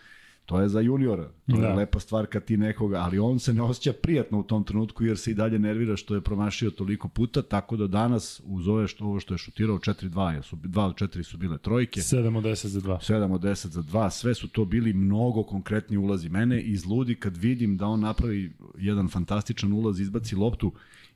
[0.46, 1.30] to je za juniora.
[1.50, 1.68] To da.
[1.68, 5.04] je lepa stvar kad ti nekoga, ali on se ne osjeća prijatno u tom trenutku
[5.04, 8.88] jer se i dalje nervira što je promašio toliko puta, tako da danas uz ove
[8.88, 12.00] što, ovo što je šutirao 4-2, jer su 2 od 4 su bile trojke.
[12.00, 13.14] 7 od 10 za 2.
[13.14, 16.30] 7 od 10 za 2, sve su to bili mnogo konkretni ulazi.
[16.30, 20.72] Mene izludi kad vidim da on napravi jedan fantastičan ulaz, izbaci loptu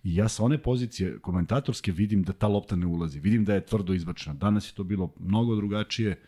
[0.06, 3.20] I ja sa one pozicije komentatorske vidim da ta lopta ne ulazi.
[3.20, 4.36] Vidim da je tvrdo izbačena.
[4.36, 6.20] Danas je to bilo mnogo drugačije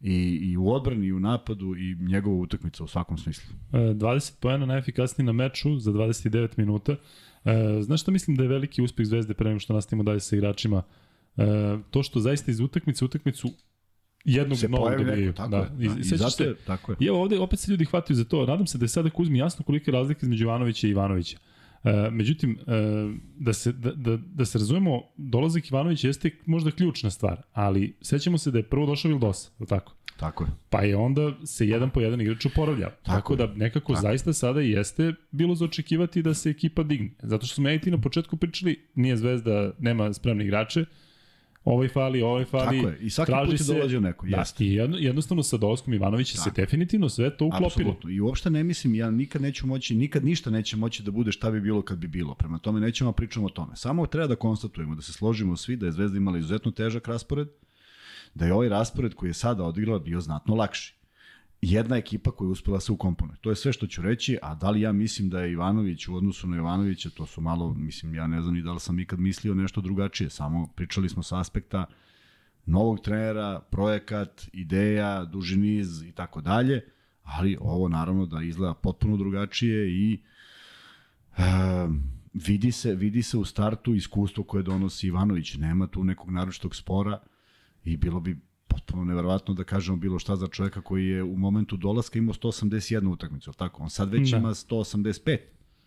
[0.00, 3.54] i, i u odbrani i u napadu i njegova utakmica u svakom smislu.
[3.72, 6.96] 20 e, poena najefikasniji na meču za 29 minuta.
[7.44, 10.36] E, znaš šta mislim da je veliki uspeh Zvezde pre nego što nastavimo dalje sa
[10.36, 10.82] igračima?
[11.36, 11.44] E,
[11.90, 13.48] to što zaista iz utakmice utakmicu
[14.24, 15.32] jednog se novog dobijaju.
[15.32, 15.56] Tako da.
[15.56, 15.94] Je, da.
[15.96, 16.96] I, I zato se, tako je.
[17.00, 18.46] I evo ovde opet se ljudi hvataju za to.
[18.46, 21.38] Nadam se da je sada Kuzmi jasno kolika je razlika između Ivanovića i Ivanovića.
[21.84, 22.72] E, međutim, e,
[23.36, 28.38] da, se, da, da, da se razumemo, dolazak Ivanovića jeste možda ključna stvar, ali sećamo
[28.38, 29.92] se da je prvo došao Vildosa, je tako?
[30.16, 30.50] Tako je.
[30.70, 32.90] Pa je onda se jedan po jedan igrač oporavljao.
[32.90, 34.02] Tako, tako da nekako tako.
[34.02, 37.10] zaista sada jeste bilo za očekivati da se ekipa digne.
[37.22, 40.84] Zato što smo ja i ti na početku pričali, nije zvezda, nema spremne igrače,
[41.64, 42.76] ovaj fali, ovaj fali.
[42.76, 44.64] Tako je, i svaki put se dolazi neko, da, jeste.
[44.64, 47.66] I jedno, jednostavno sa dolazkom Ivanovića se definitivno sve to uklopilo.
[47.66, 51.32] Apsolutno, i uopšte ne mislim, ja nikad neću moći, nikad ništa neće moći da bude
[51.32, 52.34] šta bi bilo kad bi bilo.
[52.34, 53.76] Prema tome nećemo da pričamo o tome.
[53.76, 57.48] Samo treba da konstatujemo, da se složimo svi da je Zvezda imala izuzetno težak raspored,
[58.34, 61.01] da je ovaj raspored koji je sada odigrala bio znatno lakši
[61.62, 63.36] jedna ekipa koja je uspela se ukomponuje.
[63.40, 66.14] To je sve što ću reći, a da li ja mislim da je Ivanović u
[66.14, 69.20] odnosu na Ivanovića, to su malo, mislim, ja ne znam ni da li sam ikad
[69.20, 71.86] mislio nešto drugačije, samo pričali smo sa aspekta
[72.66, 76.84] novog trenera, projekat, ideja, duži niz i tako dalje,
[77.22, 80.20] ali ovo naravno da izgleda potpuno drugačije i
[81.36, 81.42] e,
[82.32, 87.20] vidi se, vidi se u startu iskustvo koje donosi Ivanović, nema tu nekog naročitog spora
[87.84, 88.38] i bilo bi
[88.82, 93.12] potpuno neverovatno da kažemo bilo šta za čoveka koji je u momentu dolaska imao 181
[93.12, 93.82] utakmicu, tako?
[93.82, 94.36] On sad već da.
[94.36, 95.38] ima 185.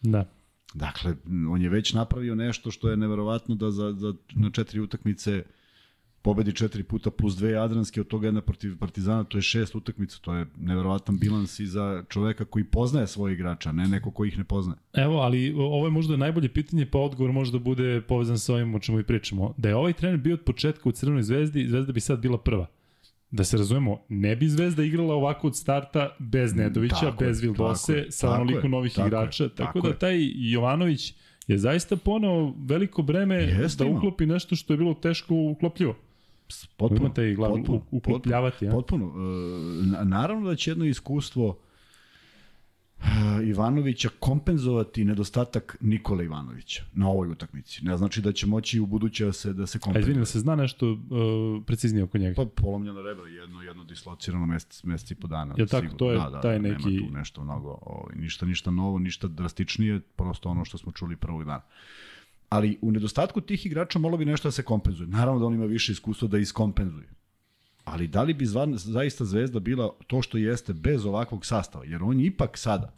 [0.01, 0.31] Da.
[0.73, 1.15] Dakle,
[1.49, 5.43] on je već napravio nešto što je neverovatno da za, za, na četiri utakmice
[6.21, 10.17] pobedi četiri puta plus dve Jadranske, od toga jedna protiv Partizana, to je šest utakmica,
[10.21, 14.37] to je neverovatan bilans i za čoveka koji poznaje svoje igrača, ne neko koji ih
[14.37, 14.79] ne poznaje.
[14.93, 18.79] Evo, ali ovo je možda najbolje pitanje, pa odgovor možda bude povezan sa ovim o
[18.79, 19.53] čemu i pričamo.
[19.57, 22.67] Da je ovaj trener bio od početka u Crvenoj zvezdi, zvezda bi sad bila prva.
[23.35, 28.05] Da se razumemo, ne bi Zvezda igrala ovako od starta bez Nedovića, tako bez Vildose,
[28.09, 31.13] sa onoliko novih tako igrača, tako, tako da taj Jovanović
[31.47, 35.95] je zaista ponao veliko breme Jeste da uklopi nešto što je bilo teško uklopljivo.
[36.77, 37.01] Potpuno.
[37.01, 38.65] Imate i glavu potpuno, uklopljavati.
[38.71, 39.05] Potpuno.
[39.05, 40.01] potpuno.
[40.01, 41.57] E, naravno da će jedno iskustvo
[43.51, 47.85] Ivanovića kompenzovati nedostatak Nikola Ivanovića na ovoj utakmici.
[47.85, 50.01] Ne znači da će moći u buduće da se, da se kompenzuje.
[50.01, 50.99] Izvini, da se zna nešto uh,
[51.65, 52.35] preciznije oko njega?
[52.35, 55.55] Pa polomljeno rebro, jedno, jedno dislocirano mesec, mesec i po dana.
[55.57, 55.97] Je tako, sigurno.
[55.97, 56.89] to je da, da, taj da, neki...
[56.89, 60.91] Nema tu nešto mnogo, o, ovaj, ništa, ništa novo, ništa drastičnije, prosto ono što smo
[60.91, 61.61] čuli prvog dana.
[62.49, 65.07] Ali u nedostatku tih igrača malo bi nešto da se kompenzuje.
[65.07, 67.09] Naravno da on ima više iskustva da iskompenzuje.
[67.85, 71.85] Ali da li bi zvan, zaista Zvezda bila to što jeste bez ovakvog sastava?
[71.85, 72.93] Jer on ipak sada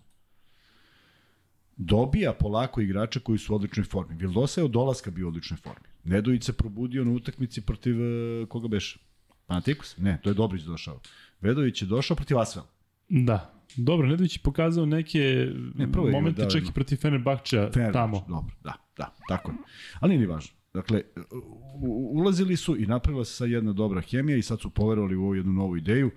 [1.78, 4.16] dobija polako igrača koji su u odličnoj formi.
[4.16, 5.88] Vildosa je od dolaska bio u odličnoj formi.
[6.04, 9.00] Nedović se probudio na utakmici protiv e, koga beše?
[9.46, 9.98] Panatikus?
[9.98, 11.00] Ne, to je Dobrić došao.
[11.42, 12.68] Vedović je došao protiv Asvela.
[13.10, 13.54] Da.
[13.76, 18.26] Dobro, Nedović je pokazao neke Ne, je momente da, čak i protiv Fenerbahča tamo.
[18.28, 19.58] Dobro, da, da, tako je.
[20.00, 20.57] Ali nije ni važno.
[20.78, 21.02] Dakle,
[22.14, 25.36] ulazili su i napravila se sad jedna dobra hemija i sad su poverovali u ovu
[25.36, 26.12] jednu novu ideju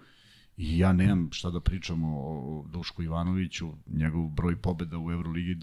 [0.56, 5.54] i ja nemam šta da pričam o o Dušku Ivanoviću, njegov broj pobeda u Euroligi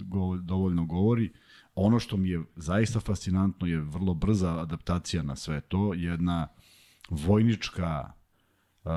[0.42, 1.32] dovoljno govori.
[1.76, 6.48] Ono što mi je zaista fascinantno je vrlo brza adaptacija na sve to, jedna
[7.10, 8.12] vojnička
[8.84, 8.92] uh,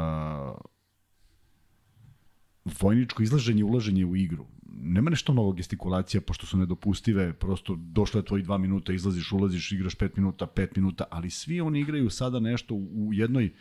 [2.80, 4.46] vojničko izlaženje ulaženje u igru.
[4.72, 9.72] Nema nešto mnogo gestikulacija, pošto su nedopustive, prosto došlo je tvoji dva minuta, izlaziš, ulaziš,
[9.72, 13.52] igraš pet minuta, pet minuta, ali svi oni igraju sada nešto u jednoj,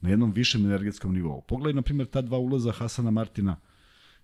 [0.00, 1.40] na jednom višem energetskom nivou.
[1.40, 3.56] Pogledaj, na primjer, ta dva ulaza Hasana Martina,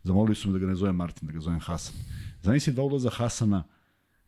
[0.02, 1.94] zamolili su me da ga ne zovem Martin, da ga zovem Hasan.
[2.42, 3.64] Zamisli dva ulaza Hasana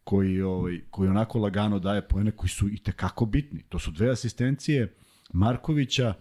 [0.04, 3.62] koji, ovaj, koji onako lagano daje poene koji su i tekako bitni.
[3.68, 4.94] To su dve asistencije
[5.32, 6.14] Markovića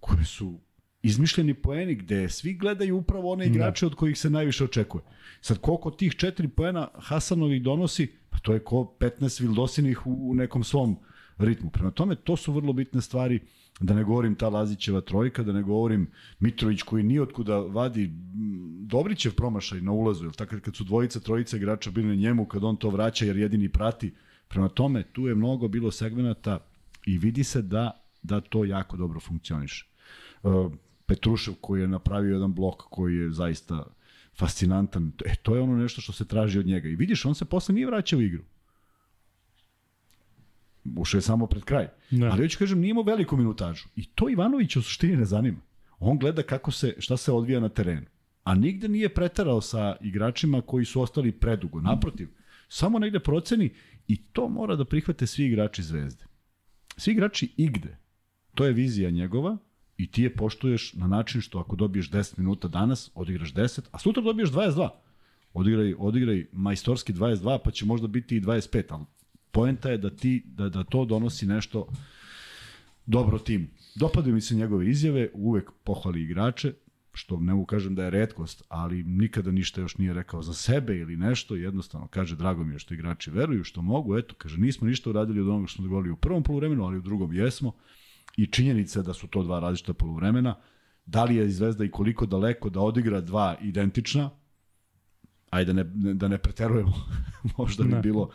[0.00, 0.60] koje su
[1.06, 5.02] izmišljeni poeni gde svi gledaju upravo one igrače od kojih se najviše očekuje.
[5.40, 10.34] Sad, koliko tih četiri poena Hasanovih donosi, pa to je ko 15 Vildosinih u, u
[10.34, 10.96] nekom svom
[11.38, 11.70] ritmu.
[11.70, 13.40] Prema tome, to su vrlo bitne stvari,
[13.80, 18.10] da ne govorim ta Lazićeva trojka, da ne govorim Mitrović koji nije otkuda vadi
[18.86, 22.64] Dobrićev promašaj na ulazu, jel tako kad su dvojica, trojica igrača bili na njemu, kad
[22.64, 24.14] on to vraća jer jedini prati.
[24.48, 26.58] Prema tome, tu je mnogo bilo segmenata
[27.06, 27.90] i vidi se da,
[28.22, 29.86] da to jako dobro funkcioniše.
[30.42, 30.72] Uh,
[31.06, 33.84] Petrušev koji je napravio jedan blok koji je zaista
[34.38, 35.12] fascinantan.
[35.24, 36.88] E, to je ono nešto što se traži od njega.
[36.88, 38.42] I vidiš, on se posle nije vraćao u igru.
[40.96, 41.88] Ušao je samo pred kraj.
[42.10, 42.26] Da.
[42.26, 43.88] Ali hoću kažem, nije imao veliku minutažu.
[43.96, 45.58] I to Ivanović u suštini ne zanima.
[45.98, 48.06] On gleda kako se, šta se odvija na terenu.
[48.44, 51.80] A nigde nije preterao sa igračima koji su ostali predugo.
[51.80, 52.28] Naprotiv,
[52.68, 53.74] samo negde proceni
[54.08, 56.24] i to mora da prihvate svi igrači zvezde.
[56.96, 57.96] Svi igrači igde.
[58.54, 59.58] To je vizija njegova
[59.98, 63.98] i ti je poštuješ na način što ako dobiješ 10 minuta danas, odigraš 10, a
[63.98, 64.88] sutra dobiješ 22.
[65.54, 69.04] Odigraj, odigraj majstorski 22, pa će možda biti i 25, ali
[69.52, 71.86] poenta je da ti da, da to donosi nešto
[73.06, 73.66] dobro timu.
[73.94, 76.72] Dopadaju mi se njegove izjave, uvek pohvali igrače,
[77.12, 80.96] što ne mogu kažem da je redkost, ali nikada ništa još nije rekao za sebe
[80.96, 84.86] ili nešto, jednostavno kaže drago mi je što igrači veruju, što mogu, eto, kaže nismo
[84.86, 87.72] ništa uradili od onoga što smo dogovorili u prvom poluvremenu, ali u drugom jesmo
[88.36, 90.54] i činjenica je da su to dva različita poluvremena.
[91.06, 94.30] Da li je Zvezda i koliko daleko da odigra dva identična,
[95.50, 96.94] ajde da ne, da ne preterujemo,
[97.58, 98.00] možda bi Ne.
[98.00, 98.30] bilo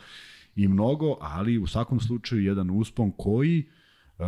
[0.56, 4.24] i mnogo, ali u svakom slučaju jedan uspon koji e,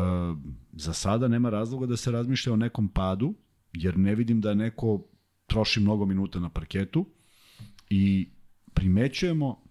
[0.73, 3.33] za sada nema razloga da se razmišlja o nekom padu,
[3.73, 5.07] jer ne vidim da neko
[5.47, 7.05] troši mnogo minuta na parketu
[7.89, 8.29] i
[8.73, 9.63] primećujemo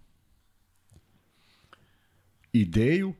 [2.53, 3.13] ideju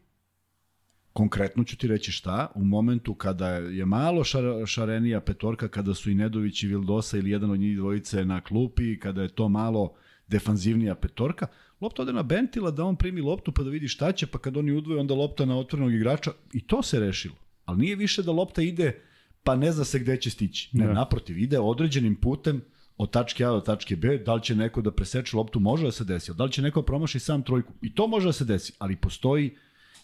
[1.14, 6.12] konkretno ću ti reći šta, u momentu kada je malo šar, šarenija petorka, kada su
[6.12, 9.94] i Nedović i Vildosa ili jedan od njih dvojice na klupi, kada je to malo
[10.28, 11.48] defanzivnija petorka,
[11.82, 14.58] lopta ode na Bentila da on primi loptu pa da vidi šta će, pa kad
[14.58, 17.36] oni udvoje onda lopta na otvorenog igrača i to se rešilo.
[17.66, 19.00] Ali nije više da lopta ide
[19.44, 20.70] pa ne zna se gde će stići.
[20.74, 20.94] Ne, Da.
[20.94, 22.62] naprotiv, ide određenim putem
[22.98, 25.92] od tačke A do tačke B, da li će neko da preseče loptu, može da
[25.92, 28.74] se desi, da li će neko promaši sam trojku, i to može da se desi,
[28.80, 29.56] ali postoji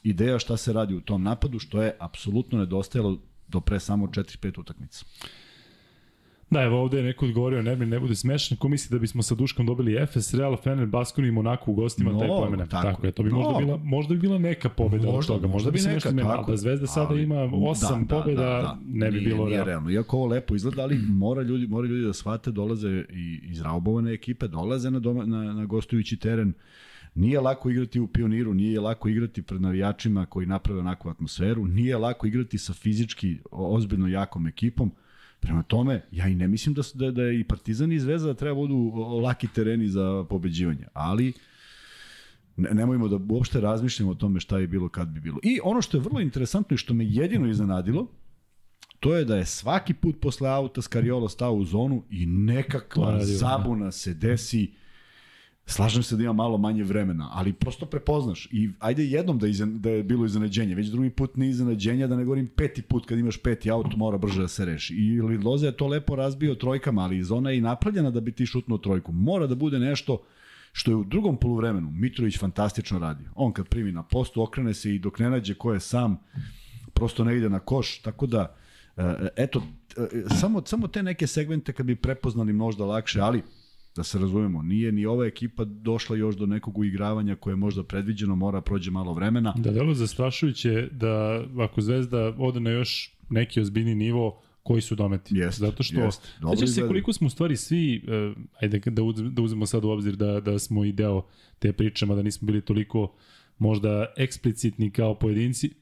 [0.04, 4.60] ideja šta se radi u tom napadu, što je apsolutno nedostajalo do pre samo 4-5
[4.60, 5.06] utakmica.
[6.52, 9.36] Da, evo ovde je neko odgovorio, ne, ne bude smešan, ko misli da bismo sa
[9.36, 12.66] Duškom dobili Efes, Real, Fener, Baskoni i Monaco u gostima, taj Mnogo, pojmena.
[12.66, 13.12] tako Tako, je.
[13.12, 13.66] to bi možda Mnogo.
[13.66, 16.58] bila, možda bi bila neka pobeda od Možda, toga, možda, možda bi neka, tako da.
[16.58, 19.66] Zvezda sada Ali- ima 8 pobeda, ne bi Nije- bilo nije realno.
[19.66, 19.90] realno.
[19.92, 24.14] Iako ovo lepo izgleda, ali mora ljudi, mora ljudi da shvate, dolaze i iz raubovane
[24.14, 26.54] ekipe, dolaze na, doma, na, na gostujući teren,
[27.16, 31.98] Nije lako igrati u pioniru, nije lako igrati pred navijačima koji naprave onakvu atmosferu, nije
[31.98, 34.92] lako igrati sa fizički ozbiljno jakom ekipom.
[35.40, 38.28] Prema tome, ja i ne mislim da, su- da, da je i Partizan i Zvezda
[38.28, 38.76] da treba budu
[39.24, 41.34] laki tereni za pobeđivanje, ali
[42.58, 45.40] ne, nemojmo da uopšte razmišljamo o tome šta je bilo kad bi bilo.
[45.44, 48.08] I ono što je vrlo interesantno i što me jedino iznenadilo,
[49.00, 53.26] to je da je svaki put posle auta Skariolo stao u zonu i nekakva da.
[53.26, 54.72] zabuna se desi
[55.70, 59.80] Slažem se da ima malo manje vremena, ali prosto prepoznaš i ajde jednom da, izan,
[59.80, 63.20] da je bilo iznenađenje, već drugi put ne iznenađenja, da ne govorim peti put kad
[63.20, 64.96] imaš peti auto mora brže da se reši.
[64.96, 68.46] I Loza je to lepo razbio trojkama, ali zona je i napravljena da bi ti
[68.46, 69.12] šutnuo trojku.
[69.12, 70.24] Mora da bude nešto
[70.74, 73.30] što je u drugom poluvremenu Mitrović fantastično radio.
[73.36, 76.18] On kad primi na postu, okrene se i dok ne nađe ko je sam,
[76.94, 78.56] prosto ne ide na koš, tako da
[78.98, 79.64] e, eto,
[79.98, 83.44] e, samo, samo te neke segmente kad bi prepoznali možda lakše, ali
[84.00, 87.84] da se razumemo, nije ni ova ekipa došla još do nekog uigravanja koje je možda
[87.84, 89.54] predviđeno, mora prođe malo vremena.
[89.58, 95.38] Da, delo zastrašujuće da ako Zvezda ode na još neki ozbiljni nivo, koji su dometi.
[95.38, 95.96] Jeste, Zato što.
[96.42, 99.86] Dobro sećaš se koliko smo u stvari svi, uh, ajde da, uz, da uzmemo sad
[99.86, 101.26] u obzir da, da smo i deo
[101.60, 103.16] te priče, da nismo bili toliko
[103.58, 105.74] možda eksplicitni kao pojedinci,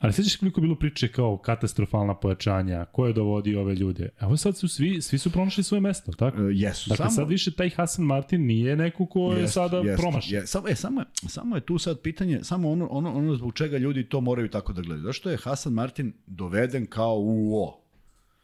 [0.00, 4.08] Ali sećaš koliko je bilo priče kao katastrofalna pojačanja, ko je dovodio ove ljude?
[4.20, 6.38] Evo sad su svi, svi su pronašli svoje mesto, tako?
[6.42, 9.76] E, jesu, Dakle, samo, sad više taj Hasan Martin nije neko ko je Jest, sada
[9.76, 10.34] jest, promašen.
[10.34, 13.54] Je, samo, e, samo, je, samo je tu sad pitanje, samo ono, ono, ono zbog
[13.54, 15.06] čega ljudi to moraju tako da gledaju.
[15.06, 17.80] Zašto je Hasan Martin doveden kao UO?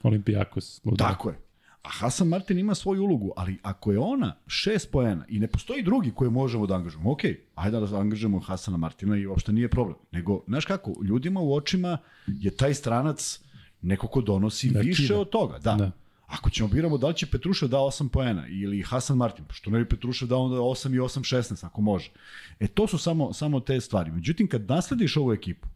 [0.02, 0.80] Olimpijakos.
[0.84, 1.04] ludo.
[1.04, 1.45] Tako je.
[1.86, 5.82] A Hasan Martin ima svoju ulogu, ali ako je ona šest poena i ne postoji
[5.82, 7.20] drugi koje možemo da angažujemo, ok,
[7.54, 9.96] ajde da angažujemo Hasana Martina i uopšte nije problem.
[10.12, 13.40] Nego, znaš kako, ljudima u očima je taj stranac
[13.82, 15.18] neko ko donosi Da, više kida.
[15.20, 15.58] od toga.
[15.58, 15.74] Da.
[15.74, 15.90] Da.
[16.26, 19.78] Ako ćemo biramo da li će Petrušev da 8 poena ili Hasan Martin, što ne
[19.78, 22.10] bi Petrušev dao onda 8 i 8 16 ako može.
[22.60, 24.10] E to su samo, samo te stvari.
[24.10, 25.68] Međutim, kad naslediš ovu ekipu,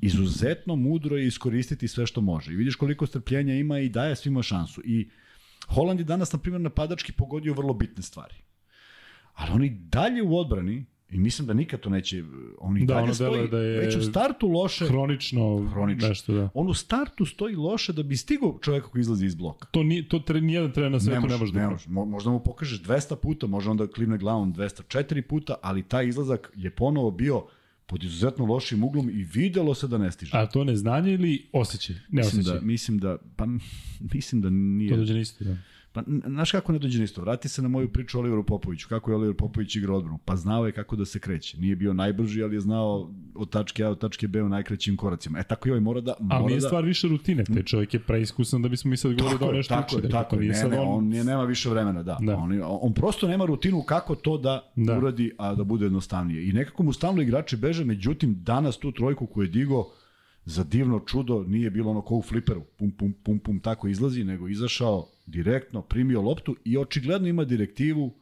[0.00, 2.52] izuzetno mudro je iskoristiti sve što može.
[2.52, 4.80] I vidiš koliko strpljenja ima i daje svima šansu.
[4.84, 5.10] I
[5.66, 8.34] Holand je danas, na primjer, napadački pogodio vrlo bitne stvari.
[9.34, 12.24] Ali oni dalje u odbrani, i mislim da nikad to neće,
[12.58, 16.08] oni Da, dalje ono stoji, da je- već u startu loše, Hronično, Hronično.
[16.08, 16.48] nešto da.
[16.54, 19.66] on u startu stoji loše da bi stigao čovjeka koji izlazi iz bloka.
[19.66, 21.88] To, ni, to tre, nijedan trener na svetu ne može, ne da može.
[21.88, 26.52] Mo- Možda mu pokažeš 200 puta, može onda klivne glavom 204 puta, ali taj izlazak
[26.56, 27.44] je ponovo bio
[27.86, 30.30] pod izuzetno lošim uglom i videlo se da ne stiže.
[30.34, 31.96] A to ne znanje ili osjećaj?
[31.96, 32.60] Ne mislim osjećaj.
[32.60, 33.46] da, mislim da, pa
[34.14, 34.90] mislim da nije.
[34.90, 35.56] To dođe na isto, da.
[35.92, 37.20] Pa, znaš kako ne dođe na isto?
[37.20, 38.88] Vrati se na moju priču o Oliveru Popoviću.
[38.88, 40.18] Kako je Oliver Popović igrao odbranu?
[40.24, 41.60] Pa znao je kako da se kreće.
[41.60, 45.38] Nije bio najbrži, ali je znao od tačke A do tačke B u najkraćim koracima.
[45.38, 46.14] E tako i ovaj mora da...
[46.18, 46.66] Ali mora nije da...
[46.66, 49.54] stvar više rutine, taj čovjek je preiskusan da bismo mi sad govorili da Tako on
[49.54, 49.96] je, nešto tako uči.
[49.96, 50.48] je, dakle, tako to je.
[50.48, 50.98] Ne, ne, on...
[50.98, 52.18] on nema više vremena, da.
[52.20, 52.36] Da.
[52.36, 54.98] On, on prosto nema rutinu kako to da, Da.
[54.98, 56.48] uradi, a da bude jednostavnije.
[56.48, 59.84] I nekako mu stalno igrači beže, međutim, danas tu trojku koju je digo
[60.44, 64.24] za divno čudo nije bilo ono ko u fliperu, pum, pum, pum, pum, tako izlazi,
[64.24, 68.14] nego izašao direktno, primio loptu i očigledno ima direktivu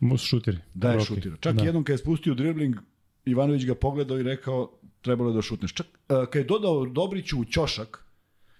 [0.00, 0.58] Mus šutiri.
[0.74, 1.36] da je šutira.
[1.40, 1.64] Čak da.
[1.64, 2.76] jednom kad je spustio dribling,
[3.24, 5.72] Ivanović ga pogledao i rekao trebalo je da šutneš.
[5.72, 8.04] Čak uh, kad je dodao Dobriću u ćošak,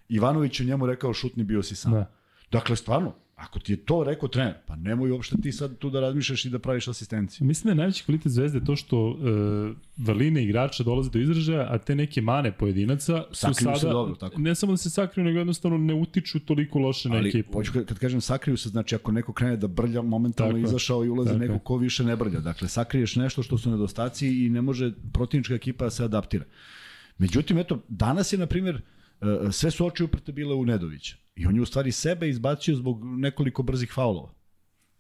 [0.08, 1.92] Ivanović je njemu rekao šutni bio si sam.
[1.92, 2.12] Da.
[2.50, 6.00] Dakle, stvarno, ako ti je to rekao trener, pa nemoj uopšte ti sad tu da
[6.00, 7.46] razmišljaš i da praviš asistenciju.
[7.46, 11.78] Mislim da je najveći kvalitet zvezde to što e, vrline igrača dolaze do izražaja, a
[11.78, 14.40] te neke mane pojedinaca su Sakriju sada, se dobro, tako.
[14.40, 17.52] ne samo da se sakriju, nego jednostavno ne utiču toliko loše na Ali, ekipu.
[17.52, 21.08] hoću kad, kažem sakriju se, znači ako neko krene da brlja, momentalno Tako izašao i
[21.08, 22.40] ulazi Tako neko ko više ne brlja.
[22.40, 26.44] Dakle, sakriješ nešto što su nedostaci i ne može protivnička ekipa da se adaptira.
[27.18, 28.82] Međutim, eto, danas je, na primjer,
[29.20, 31.16] e, sve su oči uprte bile u Nedovića.
[31.38, 34.34] I on je u stvari sebe izbacio zbog nekoliko brzih faulova.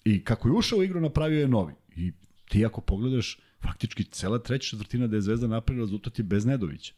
[0.04, 1.74] I kako je ušao u igru, napravio je novi.
[1.96, 2.12] I
[2.48, 6.94] ti ako pogledaš, faktički cela treća četvrtina da je Zvezda napravila rezultat je bez Nedovića.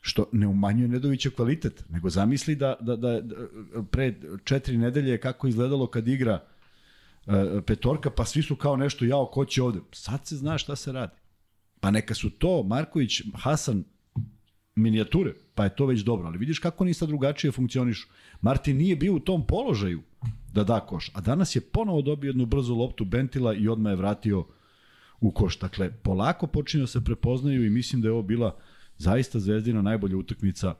[0.00, 3.36] Što ne umanjuje Nedovića kvalitet, nego zamisli da, da, da, da
[3.90, 6.44] pre četiri nedelje kako izgledalo kad igra
[7.26, 9.80] e, petorka, pa svi su kao nešto jao, ko će ovde.
[9.92, 11.16] Sad se zna šta se radi.
[11.80, 13.84] Pa neka su to Marković, Hasan,
[14.78, 16.26] minijature, pa je to već dobro.
[16.26, 18.08] Ali vidiš kako oni sad drugačije funkcionišu.
[18.40, 20.02] Martin nije bio u tom položaju
[20.52, 23.96] da da koš, a danas je ponovo dobio jednu brzu loptu Bentila i odmah je
[23.96, 24.46] vratio
[25.20, 25.58] u koš.
[25.58, 28.56] Dakle, polako počinju da se prepoznaju i mislim da je ovo bila
[28.96, 30.74] zaista zvezdina najbolja utakmica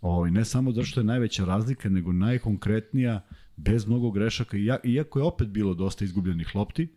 [0.00, 3.20] ovaj, ne samo zato što je najveća razlika, nego najkonkretnija,
[3.56, 6.88] bez mnogo grešaka, iako je opet bilo dosta izgubljenih lopti, e,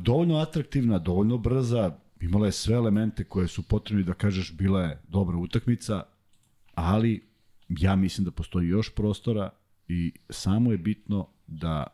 [0.00, 5.02] dovoljno atraktivna, dovoljno brza, imala je sve elemente koje su potrebni da kažeš bila je
[5.08, 6.02] dobra utakmica,
[6.74, 7.22] ali
[7.68, 9.50] ja mislim da postoji još prostora
[9.88, 11.86] i samo je bitno da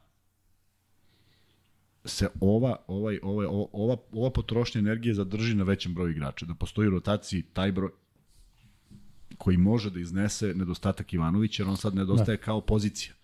[2.04, 6.88] se ova, ovaj, ovaj, ova, ova potrošnja energije zadrži na većem broju igrača, da postoji
[6.88, 7.90] u rotaciji taj broj
[9.38, 12.42] koji može da iznese nedostatak Ivanovića, jer on sad nedostaje da.
[12.42, 13.14] kao pozicija.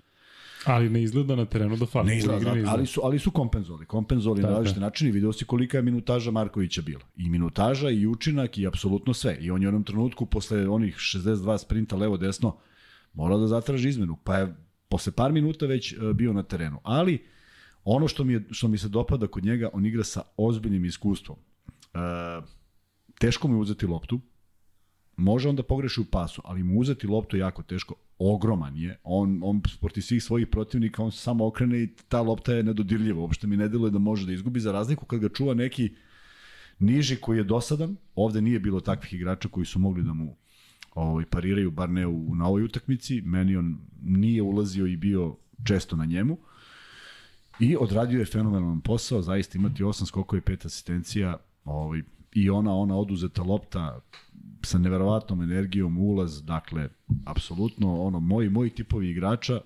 [0.69, 2.07] Ali ne izgleda na terenu da fali.
[2.07, 3.87] Ne izgleda, ne ali su, ali su kompenzovali.
[3.87, 4.59] Kompenzovali na Tako je.
[4.59, 5.11] različite načine.
[5.11, 7.03] Video si kolika je minutaža Markovića bila.
[7.17, 9.39] I minutaža, i učinak, i apsolutno sve.
[9.41, 12.57] I on je u onom trenutku, posle onih 62 sprinta levo-desno,
[13.15, 14.17] morao da zatraži izmenu.
[14.25, 14.55] Pa je
[14.89, 16.81] posle par minuta već e, bio na terenu.
[16.83, 17.25] Ali,
[17.85, 21.39] ono što mi, je, što mi se dopada kod njega, on igra sa ozbiljnim iskustvom.
[21.95, 21.99] E,
[23.19, 24.21] teško mu je uzeti loptu,
[25.17, 27.95] može on da pogreši u pasu, ali mu uzeti loptu je jako teško.
[28.19, 28.97] Ogroman je.
[29.03, 33.21] On, on protiv svih svojih protivnika, on se samo okrene i ta lopta je nedodirljiva.
[33.21, 35.95] Uopšte mi ne deluje da može da izgubi za razliku kad ga čuva neki
[36.79, 37.97] niži koji je dosadan.
[38.15, 40.37] Ovde nije bilo takvih igrača koji su mogli da mu
[40.95, 43.21] ovaj, pariraju, bar ne u, na ovoj utakmici.
[43.21, 46.39] Meni on nije ulazio i bio često na njemu.
[47.61, 52.03] I odradio je fenomenalan posao, zaista imati osam skokova i pet asistencija, ovaj,
[52.33, 54.01] i ona ona oduzeta lopta
[54.63, 56.89] sa neverovatnom energijom, ulaz, dakle,
[57.25, 59.61] apsolutno, ono, moji, moji tipovi igrača,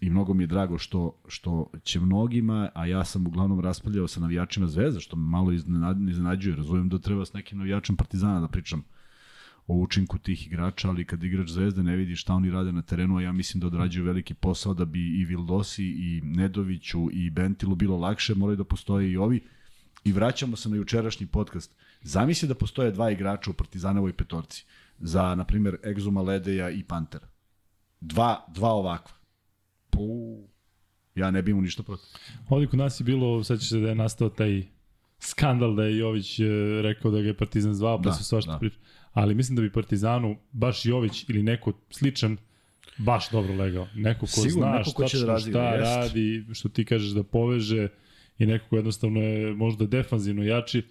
[0.00, 4.20] i mnogo mi je drago što, što će mnogima, a ja sam uglavnom raspaljao sa
[4.20, 6.56] navijačima Zvezda, što me malo iznenađuje.
[6.56, 8.82] Razumijem da treba s nekim navijačem Partizana da pričam
[9.66, 13.16] o učinku tih igrača, ali kad igrač Zvezde ne vidi šta oni rade na terenu,
[13.16, 17.74] a ja mislim da odrađuju veliki posao da bi i Vildosi i Nedoviću i Bentilu
[17.74, 19.40] bilo lakše, moraju da postoje i ovi.
[20.04, 21.74] I vraćamo se na jučerašnji podcast.
[22.02, 24.64] Zamisli da postoje dva igrača u Partizanovoj petorci
[24.98, 27.26] za, na primjer, Egzuma Ledeja i Pantera.
[28.00, 29.16] Dva, dva ovakva.
[29.90, 30.38] Pu,
[31.14, 32.06] ja ne bih mu ništa protiv.
[32.48, 34.62] Ovdje kod nas je bilo, sećaš se da je nastao taj
[35.18, 36.44] skandal da je Jović e,
[36.82, 38.58] rekao da ga je Partizan zvao, pa da, su svašta da.
[38.58, 38.76] priča.
[39.12, 42.36] Ali mislim da bi Partizanu baš Jović ili neko sličan
[42.98, 43.86] baš dobro legao.
[43.94, 45.96] Neko ko Sigur, zna neko ko šta, da radi, šta jest.
[45.96, 47.88] radi, što ti kažeš da poveže
[48.38, 50.82] i neko ko jednostavno je možda defanzivno jači,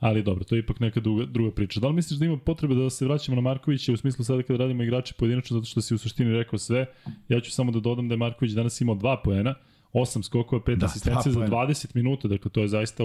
[0.00, 1.80] ali dobro, to je ipak neka druga, druga priča.
[1.80, 4.58] Da li misliš da ima potrebe da se vraćamo na Markovića u smislu sada kada
[4.58, 6.86] radimo igrače pojedinačno, zato što si u suštini rekao sve,
[7.28, 9.54] ja ću samo da dodam da je Marković danas imao dva poena,
[9.92, 13.04] 8 skokova, 5 da, asistencija za 20 minuta, dakle to je zaista,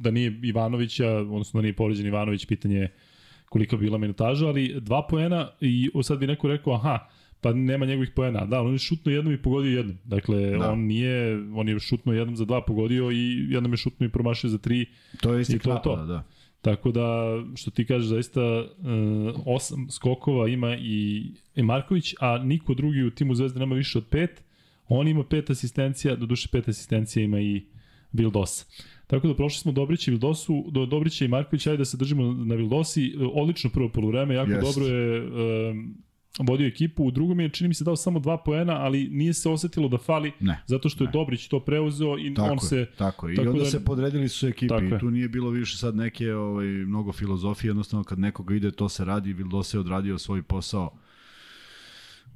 [0.00, 2.94] da nije Ivanovića, odnosno da nije povređen Ivanović, pitanje je
[3.48, 6.98] koliko bi bila minutaža, ali dva poena i sad bi neko rekao, aha,
[7.40, 8.44] pa nema njegovih poena.
[8.46, 9.98] Da, on je šutno jednom i pogodio jednom.
[10.04, 10.70] Dakle, da.
[10.70, 14.50] on nije, on je šutno jednom za dva pogodio i jednom je šutno i promašio
[14.50, 14.86] za tri.
[15.20, 15.96] To je isti klapa, to.
[15.96, 16.24] da, da.
[16.62, 18.66] Tako da, što ti kažeš, zaista uh,
[19.46, 21.24] osam skokova ima i,
[21.56, 24.44] i Marković, a niko drugi u timu Zvezde nema više od pet.
[24.88, 27.62] On ima pet asistencija, do duše pet asistencija ima i
[28.12, 28.64] Vildosa.
[29.06, 32.32] Tako da prošli smo Dobrića i Vildosu, do Dobrića i Markovića, ajde da se držimo
[32.32, 33.14] na Vildosi.
[33.32, 34.62] Odlično prvo polovreme, jako yes.
[34.62, 35.94] dobro je um,
[36.46, 37.04] vodio ekipu.
[37.04, 39.98] U drugom je, čini mi se, dao samo dva poena, ali nije se osetilo da
[39.98, 41.12] fali, ne, zato što je ne.
[41.12, 42.86] Dobrić to preuzeo i tako on je, se...
[42.96, 44.74] Tako je, i onda da, se podredili su ekipi.
[44.96, 48.88] I tu nije bilo više sad neke ovaj, mnogo filozofije, jednostavno kad nekoga ide, to
[48.88, 50.90] se radi, Vildos je odradio svoj posao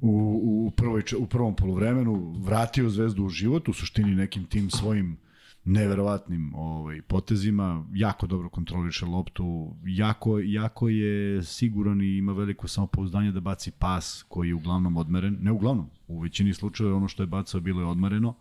[0.01, 5.17] u, u, prvoj, u prvom polovremenu, vratio Zvezdu u život, u suštini nekim tim svojim
[5.65, 13.31] neverovatnim ovaj, potezima, jako dobro kontroliše loptu, jako, jako je siguran i ima veliko samopouzdanje
[13.31, 17.27] da baci pas koji je uglavnom odmeren, ne uglavnom, u većini slučajeva ono što je
[17.27, 18.35] bacao bilo je odmereno,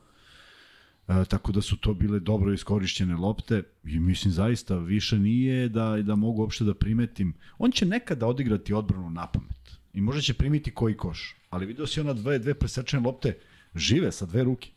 [1.08, 6.02] E, tako da su to bile dobro iskorišćene lopte i mislim zaista više nije da,
[6.02, 7.34] da mogu uopšte da primetim.
[7.58, 11.86] On će nekada odigrati odbranu na pamet i možda će primiti koji koš, ali vidio
[11.86, 13.38] si ona dve, dve presečene lopte
[13.74, 14.70] žive sa dve ruke.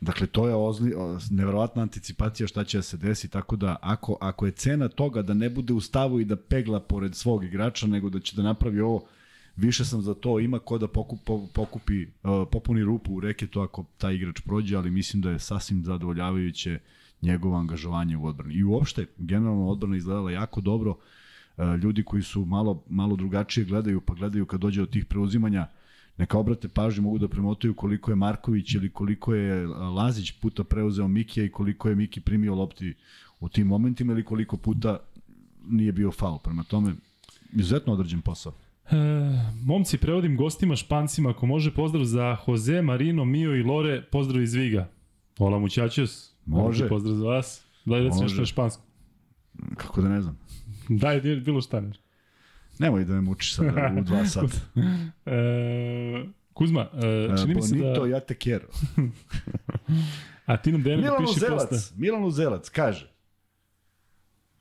[0.00, 0.94] Dakle, to je ozli,
[1.30, 5.34] neverovatna anticipacija šta će da se desi, tako da ako, ako je cena toga da
[5.34, 8.80] ne bude u stavu i da pegla pored svog igrača, nego da će da napravi
[8.80, 9.04] ovo,
[9.56, 11.20] više sam za to, ima ko da pokup,
[11.52, 12.06] pokupi,
[12.52, 16.78] popuni rupu u reketu ako taj igrač prođe, ali mislim da je sasvim zadovoljavajuće
[17.22, 18.54] njegovo angažovanje u odbrani.
[18.54, 20.96] I uopšte, generalno odbrana izgledala jako dobro, uh,
[21.82, 25.66] ljudi koji su malo, malo drugačije gledaju, pa gledaju kad dođe do tih preuzimanja,
[26.18, 31.08] neka obrate pažnju, mogu da premotaju koliko je Marković ili koliko je Lazić puta preuzeo
[31.08, 32.94] Mikija i koliko je Miki primio lopti
[33.40, 34.98] u tim momentima ili koliko puta
[35.68, 36.38] nije bio faul.
[36.38, 36.94] Prema tome,
[37.52, 38.52] izuzetno određen posao.
[38.90, 38.96] E,
[39.64, 44.54] momci, prevodim gostima špancima, ako može pozdrav za Jose, Marino, Mio i Lore, pozdrav iz
[44.54, 44.88] Viga.
[45.38, 46.34] Hola muchachos.
[46.46, 46.88] Može.
[46.88, 47.64] Pozdrav za vas.
[47.84, 48.84] Daj da se nešto na španskom.
[49.76, 50.38] Kako da ne znam.
[50.88, 51.92] Daj, bilo šta ne.
[52.80, 54.56] Nemoj da me mučiš sada u dva sata.
[55.26, 57.82] e, Kuzma, e, čini mi se da...
[57.82, 58.66] Bonito, ja te kjero.
[60.46, 61.96] A ti nam Dejan piši Zelac, posle.
[61.96, 63.10] Milan Uzelac, kaže.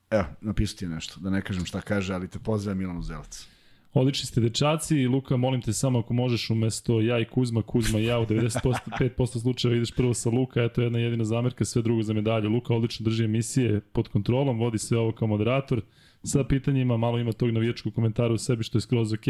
[0.10, 3.48] Evo, napisao ti nešto, da ne kažem šta kaže, ali te pozdrav Milan Uzelac.
[3.94, 8.06] Odlični ste dečaci, Luka, molim te samo ako možeš umesto ja i Kuzma, Kuzma i
[8.06, 12.14] ja u 95% slučajeva ideš prvo sa Luka, eto jedna jedina zamerka, sve drugo za
[12.14, 12.50] medalju.
[12.50, 15.82] Luka odlično drži emisije pod kontrolom, vodi sve ovo kao moderator
[16.24, 19.26] sa pitanjima, malo ima tog navijačkog komentara u sebi što je skroz ok.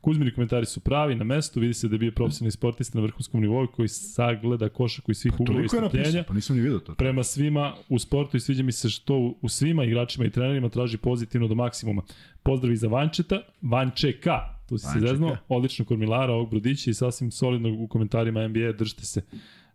[0.00, 3.40] Kuzmini komentari su pravi, na mestu, vidi se da je bio profesionalni sportista na vrhunskom
[3.40, 6.24] nivou koji sagleda košak i svih pa, uglova i strpljenja.
[6.28, 6.94] Pa nisam ni vidio to.
[6.94, 10.98] Prema svima u sportu i sviđa mi se što u svima igračima i trenerima traži
[10.98, 12.02] pozitivno do maksimuma.
[12.42, 15.06] Pozdravi za Vančeta, Vančeka, tu si Vančeka.
[15.06, 19.22] se zeznuo, odlično kormilara ovog Brodića i sasvim solidno u komentarima NBA, držite se.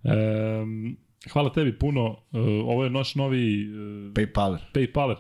[0.04, 0.98] Um,
[1.32, 3.70] hvala tebi puno, uh, ovo je naš novi...
[3.70, 4.58] Uh, Paypaler.
[4.74, 5.16] Paypaler.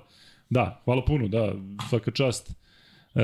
[0.52, 1.54] Da, hvala puno, da,
[1.90, 2.62] svaka čast.
[3.16, 3.24] E,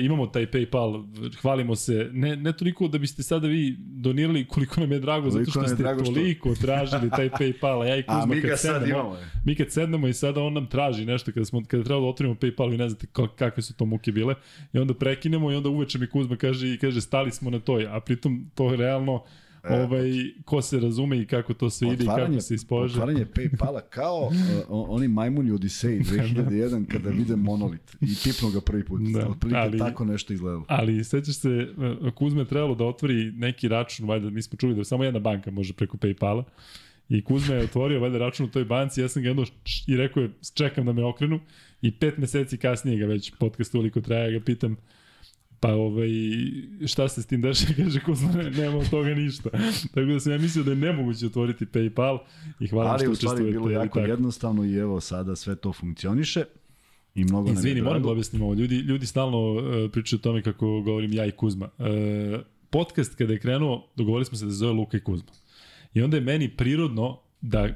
[0.00, 1.04] imamo taj PayPal,
[1.40, 5.50] hvalimo se, ne, ne toliko da biste sada vi donirali koliko nam je drago, koliko
[5.50, 6.66] zato što ste drago toliko što...
[6.66, 10.08] tražili taj PayPal, a ja i Kuzma a, mi kad sednemo, imamo, mi kad sednemo
[10.08, 12.88] i sada on nam traži nešto, kada, smo, kada treba da otvorimo PayPal, i ne
[12.88, 14.34] znate kakve su to muke bile,
[14.72, 17.86] i onda prekinemo i onda uveče mi Kuzma kaže, i kaže stali smo na toj,
[17.86, 19.24] a pritom to je realno
[19.70, 20.10] ovaj,
[20.44, 22.94] ko se razume i kako to sve ide i kako se ispože.
[22.94, 24.32] Otvaranje Paypala kao uh,
[24.68, 29.00] oni majmuni Odiseji 2001 kada vide monolit i pipnu ga prvi put.
[29.00, 30.64] Da, Otprilike ali, tako nešto izgledalo.
[30.68, 31.68] Ali sećaš se,
[32.14, 35.72] Kuzme trebalo da otvori neki račun, valjda mi smo čuli da samo jedna banka može
[35.72, 36.44] preko Paypala.
[37.08, 39.44] I Kuzma je otvorio valjda račun u toj banci, ja sam ga jedno
[39.86, 41.40] i rekao je čekam da me okrenu
[41.82, 44.76] i pet meseci kasnije ga već podcast uliko traja, ga pitam
[45.60, 46.08] pa ovaj,
[46.86, 49.50] šta se s tim deša, kaže Kuzma, ne, nema od toga ništa.
[49.94, 52.18] tako da sam ja mislio da je nemoguće otvoriti Paypal
[52.60, 53.42] i hvala Ali što učestvujete.
[53.42, 54.10] Ali u stvari bilo jako tako.
[54.10, 56.44] jednostavno i evo sada sve to funkcioniše.
[57.14, 58.54] I mnogo Izvini, moram da objasnim ovo.
[58.54, 61.68] Ljudi, ljudi stalno uh, pričaju o tome kako govorim ja i Kuzma.
[61.78, 61.86] Uh,
[62.70, 65.32] podcast kada je krenuo, dogovorili smo se da se zove Luka i Kuzma.
[65.94, 67.68] I onda je meni prirodno da,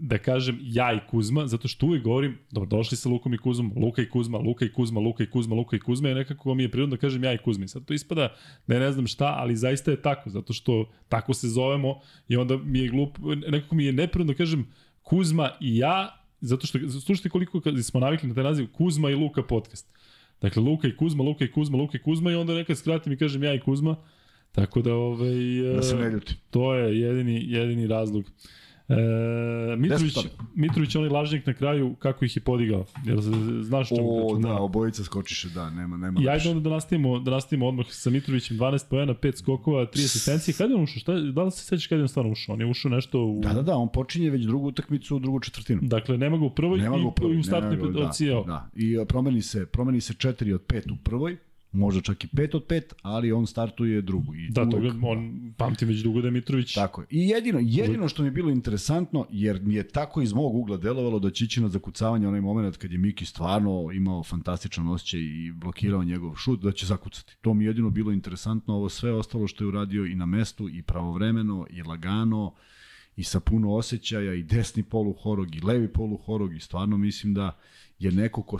[0.00, 3.72] da kažem ja i Kuzma, zato što uvijek govorim, dobro, došli sa Lukom i Kuzmom,
[3.76, 6.62] Luka i Kuzma, Luka i Kuzma, Luka i Kuzma, Luka i Kuzma, i nekako mi
[6.62, 7.64] je prirodno da kažem ja i Kuzma.
[7.64, 8.34] I sad to ispada
[8.66, 12.36] da ne, ne znam šta, ali zaista je tako, zato što tako se zovemo i
[12.36, 13.18] onda mi je glup,
[13.48, 14.66] nekako mi je neprirodno da kažem
[15.02, 19.42] Kuzma i ja, zato što, slušajte koliko smo navikli na taj naziv, Kuzma i Luka
[19.42, 19.94] podcast.
[20.40, 23.16] Dakle, Luka i Kuzma, Luka i Kuzma, Luka i Kuzma i onda nekad skratim i
[23.16, 23.96] kažem ja i Kuzma,
[24.52, 25.34] Tako da, ovaj,
[25.74, 26.34] da se ne ljuti.
[26.50, 28.24] To je jedini, jedini razlog.
[28.88, 30.16] E, Mitrović,
[30.54, 32.84] Mitrović onaj lažnjak na kraju, kako ih je podigao?
[33.04, 33.18] Jel
[33.62, 34.42] znaš čemu o, pričam?
[34.42, 36.20] Da, obojica skočiše, da, nema, nema.
[36.22, 40.04] I ajde onda da nastavimo, da nastavimo odmah sa Mitrovićem, 12 pojena, 5 skokova, 3
[40.04, 40.54] asistencije.
[40.54, 41.00] Kada je on ušao?
[41.00, 42.52] Šta, da li se sećaš kada je on stvarno ušao?
[42.52, 43.40] On je ušao nešto u...
[43.40, 45.80] Da, da, da, on počinje već drugu utakmicu u drugu četvrtinu.
[45.82, 48.10] Dakle, nema ga u prvoj nema i, u, prvoj, i u startnoj da,
[48.46, 51.36] da, I promeni se, promeni se 4 od 5 u prvoj,
[51.72, 54.34] možda čak i 5 od 5, ali on startuje drugu.
[54.34, 56.74] I da, toga on pamti već dugo da Mitrović.
[56.74, 57.06] Tako je.
[57.10, 60.76] I jedino, jedino što mi je bilo interesantno, jer mi je tako iz mog ugla
[60.76, 65.52] delovalo da će na zakucavanje onaj moment kad je Miki stvarno imao fantastičan osjećaj i
[65.52, 67.36] blokirao njegov šut, da će zakucati.
[67.40, 70.68] To mi je jedino bilo interesantno, ovo sve ostalo što je uradio i na mestu,
[70.68, 72.54] i pravovremeno, i lagano,
[73.16, 77.58] i sa puno osjećaja, i desni poluhorog, i levi poluhorog, i stvarno mislim da
[77.98, 78.58] je neko ko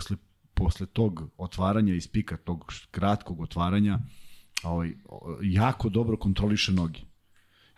[0.59, 3.99] posle tog otvaranja iz pika, tog kratkog otvaranja,
[4.63, 4.93] ovaj,
[5.41, 6.99] jako dobro kontroliše noge.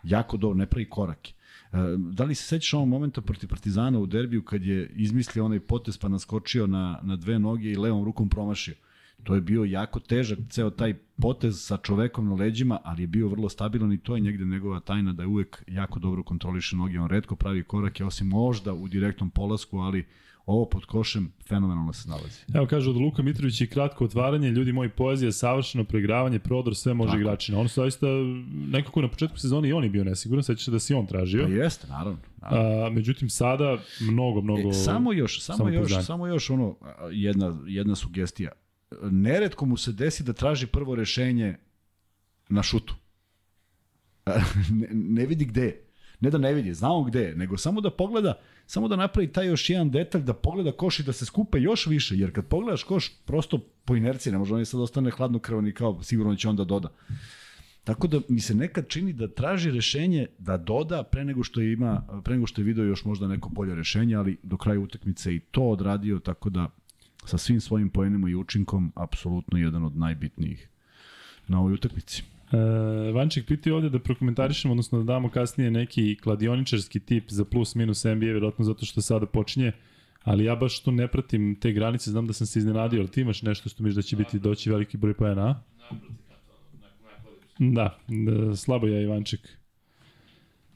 [0.03, 1.33] Jako dobro, ne pravi korake.
[1.71, 5.59] E, da li se sećaš ovog momenta protiv Partizana u derbiju kad je izmislio onaj
[5.59, 8.75] potez pa naskočio na, na dve noge i levom rukom promašio?
[9.23, 13.27] To je bio jako težak ceo taj potez sa čovekom na leđima, ali je bio
[13.27, 16.99] vrlo stabilan i to je negde njegova tajna da je uvek jako dobro kontroliše noge.
[16.99, 20.05] On redko pravi korake, osim možda u direktnom polasku, ali
[20.45, 22.39] ovo pod košem fenomenalno se nalazi.
[22.53, 26.93] Evo kaže od Luka Mitrovića i kratko otvaranje, ljudi moji poezija, savršeno preigravanje, prodor, sve
[26.93, 27.21] može Tako.
[27.21, 27.59] igračina.
[27.59, 28.07] On su zaista
[28.67, 31.43] nekako na početku sezone i on je bio nesiguran, sećaš se da si on tražio.
[31.43, 32.19] Pa jeste, naravno.
[32.41, 32.85] naravno.
[32.85, 36.75] A, međutim sada mnogo mnogo e, samo još samo, samo još samo još ono
[37.11, 38.51] jedna jedna sugestija.
[39.01, 41.57] Neretko mu se desi da traži prvo rešenje
[42.49, 42.95] na šutu.
[44.79, 45.90] ne, ne vidi gde je.
[46.21, 48.33] Ne da ne vidi, znamo gde je, nego samo da pogleda
[48.71, 51.87] samo da napravi taj još jedan detalj, da pogleda koš i da se skupe još
[51.87, 55.39] više, jer kad pogledaš koš, prosto po inerciji, ne može on je sad ostane hladno
[55.39, 56.89] krvan i kao sigurno će onda doda.
[57.83, 61.73] Tako da mi se nekad čini da traži rešenje da doda pre nego što je
[61.73, 65.35] ima pre nego što je video još možda neko bolje rešenje, ali do kraja utakmice
[65.35, 66.69] i to odradio tako da
[67.25, 70.69] sa svim svojim poenima i učinkom apsolutno jedan od najbitnijih
[71.47, 72.23] na ovoj utakmici.
[72.51, 77.75] Uh, Vanček piti ovde da prokomentarišemo, odnosno da damo kasnije neki kladioničarski tip za plus
[77.75, 79.71] minus NBA, vjerojatno zato što sada počinje,
[80.23, 83.21] ali ja baš tu ne pratim te granice, znam da sam se iznenadio, ali ti
[83.21, 85.55] imaš nešto što miš da će biti doći veliki broj pojena, a?
[87.59, 89.49] Da, da, slabo je Ivanček.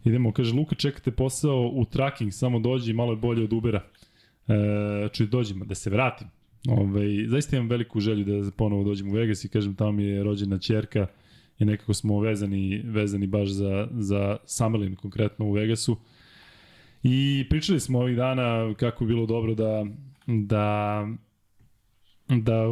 [0.03, 3.83] Idemo, kaže Luka, čekate posao u tracking, samo dođi malo je bolje od Ubera.
[4.47, 6.27] E, čuj, dođimo, da se vratim.
[6.67, 10.03] Ove, ovaj, zaista imam veliku želju da ponovo dođem u Vegas i kažem, tamo mi
[10.03, 11.07] je rođena čerka,
[11.59, 15.97] i nekako smo vezani, vezani baš za, za Summerlin konkretno u Vegasu.
[17.03, 19.85] I pričali smo ovih dana kako je bilo dobro da,
[20.27, 21.07] da
[22.29, 22.63] da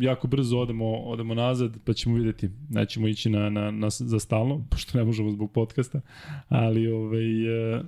[0.00, 2.50] jako brzo odemo, odemo nazad, pa ćemo videti.
[2.70, 6.00] Nećemo ići na, na, na, za stalno, pošto ne možemo zbog podcasta,
[6.48, 7.82] ali ovaj, e,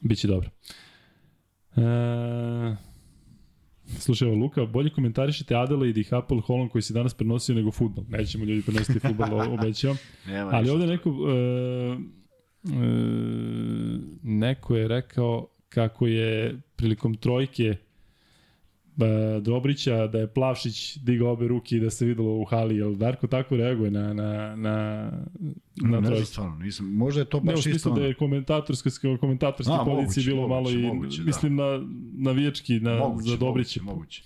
[0.00, 0.50] bit će dobro.
[1.76, 2.91] E,
[3.98, 8.04] Slušaj, evo, Luka, bolje komentarišite Adelaide i Hapoel Holland koji se danas prenosio nego futbol.
[8.08, 9.96] Nećemo ljudi prenositi futbol, obećao.
[10.52, 11.16] Ali ovde neko, uh,
[12.64, 12.72] uh,
[14.22, 17.76] neko je rekao kako je prilikom trojke
[19.40, 23.26] Dobrića, da je Plavšić digao obe ruke i da se videlo u hali, jel Darko
[23.26, 25.10] tako reaguje na, na, na,
[25.76, 27.94] na ne znam stvarno, nisam, možda je to baš ne, isto.
[27.94, 28.90] Ne, da je komentatorska,
[29.20, 31.24] komentatorski pozici bilo moguće, malo i, moguće, da.
[31.24, 31.82] mislim, na
[32.12, 33.82] navijački na, moguće, za Dobrića.
[33.82, 34.22] Moguće, moguće.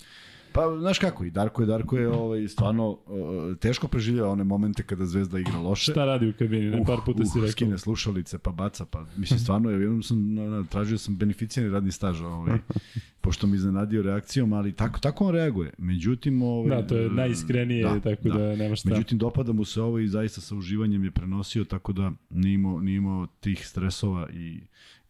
[0.56, 4.82] Pa, znaš kako, i Darko je, Darko je ovaj, stvarno uh, teško preživljava one momente
[4.82, 5.92] kada Zvezda igra loše.
[5.92, 6.70] Šta radi u kabini?
[6.70, 7.52] Ne, par puta uh, si rekao.
[7.52, 12.20] Skine slušalice, pa baca, pa mislim stvarno, jednom sam, na, tražio sam beneficijani radni staž,
[12.20, 12.58] ovaj,
[13.24, 15.72] pošto mi iznenadio reakcijom, ali tako, tako on reaguje.
[15.78, 18.90] Međutim, ovaj, Da, to je najiskrenije, da, tako da, da nema šta.
[18.90, 22.80] Međutim, dopada mu se ovo i zaista sa uživanjem je prenosio, tako da nije imao,
[22.80, 24.60] nije imao tih stresova i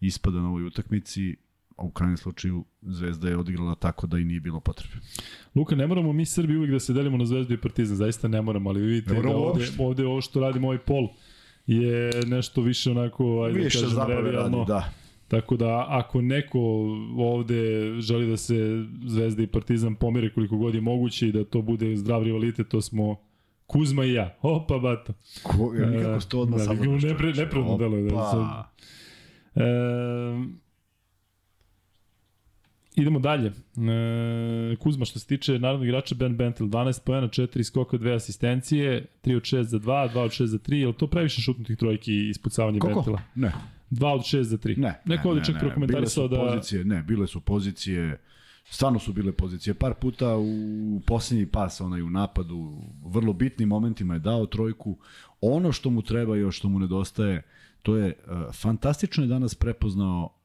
[0.01, 1.37] ispada na ovoj utakmici
[1.77, 4.95] a u krajnjem slučaju Zvezda je odigrala tako da i nije bilo potrebe.
[5.55, 8.43] Luka, ne moramo mi Srbi uvijek da se delimo na Zvezdu i Partizan, zaista ne
[8.43, 11.09] moramo, ali vidite da ovde, ovde ovo što radimo ovaj pol
[11.67, 14.59] je nešto više onako, ajde da više kažem, revijalno.
[14.59, 14.93] Radi, da.
[15.29, 16.59] Tako da ako neko
[17.19, 21.63] ovde želi da se Zvezda i Partizan pomire koliko god je moguće i da to
[21.63, 23.17] bude zdrav rivalitet, to smo
[23.67, 24.37] Kuzma i ja.
[24.43, 25.13] Opa, bato.
[25.43, 26.99] Ko, ja nikako sto odmah da, samo.
[27.03, 28.03] Nepre, nepravno deluje.
[28.03, 28.65] Da, sad,
[29.55, 30.66] e,
[32.97, 33.47] Idemo dalje.
[33.47, 39.07] E, Kuzma, što se tiče narodnog igrača Ben Bentel, 12 pojena, 4 skoka, 2 asistencije,
[39.25, 41.77] 3 od 6 za 2, 2 od 6 za 3, je li to previše šutnutih
[41.77, 43.01] trojki i ispucavanje Koliko?
[43.01, 43.23] Bentela?
[43.35, 43.53] Ne.
[43.91, 44.79] 2 od 6 za 3.
[44.79, 45.01] Ne.
[45.05, 46.37] Neko ovde ne, čak ne, prokomentarisao da...
[46.37, 48.21] Pozicije, ne, bile su pozicije,
[48.71, 49.75] stvarno su bile pozicije.
[49.75, 54.99] Par puta u poslednji pas, onaj u napadu, vrlo bitnim momentima je dao trojku.
[55.41, 57.43] Ono što mu treba i još što mu nedostaje,
[57.83, 60.36] to je uh, fantastično je danas prepoznao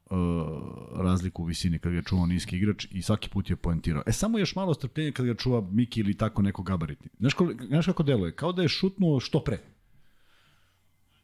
[0.96, 4.02] razliku u visini kad ga čuva niski igrač i svaki put je poentirao.
[4.06, 7.08] E samo još malo strpljenja kad ga čuva Miki ili tako neko gabaritni.
[7.18, 8.32] Znaš, ko, znaš kako deluje?
[8.32, 9.58] Kao da je šutnuo što pre.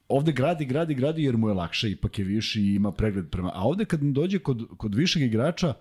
[0.08, 3.50] Ovde gradi, gradi, gradi jer mu je lakše, ipak je viši i ima pregled prema...
[3.54, 5.74] A ovde kad dođe kod, kod višeg igrača,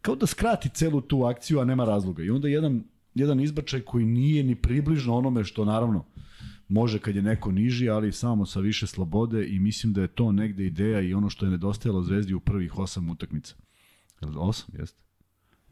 [0.00, 2.22] kao da skrati celu tu akciju, a nema razloga.
[2.22, 2.84] I onda jedan,
[3.14, 6.04] jedan izbačaj koji nije ni približno onome što naravno
[6.68, 10.32] može kad je neko niži, ali samo sa više slobode i mislim da je to
[10.32, 13.54] negde ideja i ono što je nedostajalo Zvezdi u prvih osam utakmica.
[14.20, 14.98] Je li osam, jeste?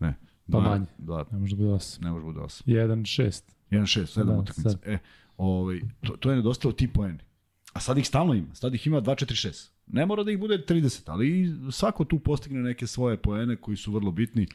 [0.00, 0.14] Ne.
[0.52, 0.86] Pa manje.
[0.98, 2.04] Dva, ne može da bude osam.
[2.04, 2.66] Ne može da bude osam.
[2.66, 3.42] 1-6.
[3.70, 4.70] 1-6, sedam da, utakmica.
[4.70, 4.80] Sad.
[4.84, 4.98] E,
[5.36, 7.18] ovaj, to, to je nedostalo ti poeni.
[7.72, 8.54] A sad ih stalno ima.
[8.54, 9.71] Sad ih ima 2-4-6.
[9.86, 13.92] Ne mora da ih bude 30, ali svako tu postigne neke svoje poene koji su
[13.92, 14.46] vrlo bitni.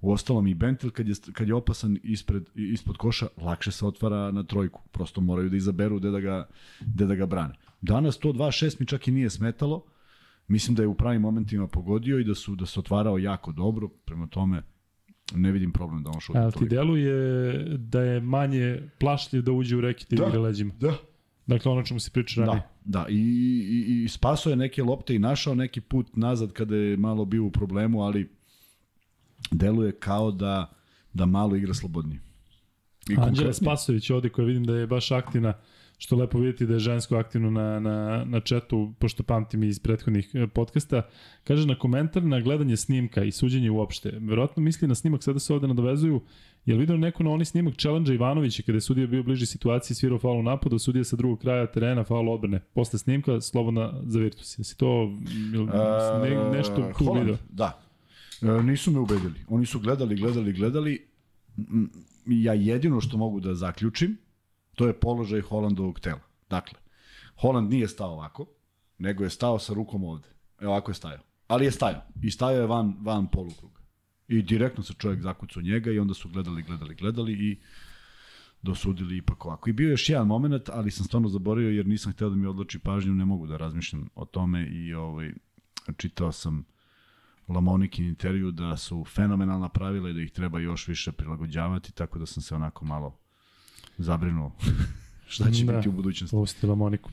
[0.00, 4.30] U ostalom i Bentel kad je, kad je opasan ispred, ispod koša, lakše se otvara
[4.30, 4.82] na trojku.
[4.92, 6.48] Prosto moraju da izaberu gde da ga,
[6.80, 7.54] gde da ga brane.
[7.80, 9.84] Danas to 2-6 mi čak i nije smetalo.
[10.48, 13.88] Mislim da je u pravim momentima pogodio i da su da se otvarao jako dobro.
[13.88, 14.62] Prema tome,
[15.34, 16.38] ne vidim problem da on šuti.
[16.38, 20.74] A ti deluje da je manje plašljiv da uđe u reket i da, igre leđima.
[20.80, 20.96] Da,
[21.50, 22.62] Dakle, ono čemu se priča ranije.
[22.84, 23.06] Da, da.
[23.08, 27.24] I, i, i spaso je neke lopte i našao neki put nazad kada je malo
[27.24, 28.30] bio u problemu, ali
[29.50, 30.72] deluje kao da,
[31.12, 32.20] da malo igra slobodnije.
[33.10, 35.54] I Anđela Spasović ovde koja vidim da je baš aktivna
[36.00, 40.30] što lepo vidjeti da je žensko aktivno na, na, na četu, pošto pamtim iz prethodnih
[40.34, 41.02] e, podcasta,
[41.44, 44.10] kaže na komentar na gledanje snimka i suđenje uopšte.
[44.20, 46.20] Verovatno misli na snimak, sada se ovde nadovezuju,
[46.66, 50.18] Jel vidio neko na oni snimak challenge Ivanovića kada je sudija bio bliži situaciji, svirao
[50.18, 52.60] faul u napadu, sudija sa drugog kraja terena, faul odbrane.
[52.74, 54.58] Posle snimka, slobodna za Virtus.
[54.58, 55.10] Jesi to
[56.22, 57.38] ne, nešto tu Holland, video?
[57.50, 57.82] Da.
[58.42, 59.40] E, nisu me ubedili.
[59.48, 61.06] Oni su gledali, gledali, gledali.
[62.26, 64.18] Ja jedino što mogu da zaključim,
[64.74, 66.20] to je položaj Holandovog tela.
[66.50, 66.78] Dakle,
[67.40, 68.46] Holand nije stao ovako,
[68.98, 70.28] nego je stao sa rukom ovde.
[70.60, 71.22] E, ovako je stajao.
[71.48, 72.02] Ali je stajao.
[72.22, 73.79] I stajao je van, van polukruga.
[74.30, 77.58] I direktno se čovjek zakucao njega i onda su gledali, gledali, gledali i
[78.62, 79.70] dosudili ipak ovako.
[79.70, 82.46] I bio je još jedan moment, ali sam stvarno zaboravio jer nisam hteo da mi
[82.46, 85.32] odloči pažnju, ne mogu da razmišljam o tome i ovaj,
[85.96, 86.64] čitao sam
[87.48, 92.26] Lamonikin intervju da su fenomenalna pravila i da ih treba još više prilagođavati, tako da
[92.26, 93.18] sam se onako malo
[93.98, 94.52] zabrinuo
[95.28, 96.36] šta će da, biti u budućnosti.
[96.36, 97.10] Pusti Lamoniku.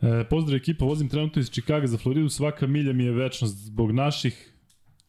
[0.00, 3.92] E, pozdrav ekipa, vozim trenutno iz Čikaga za Floridu, svaka milja mi je večnost zbog
[3.92, 4.49] naših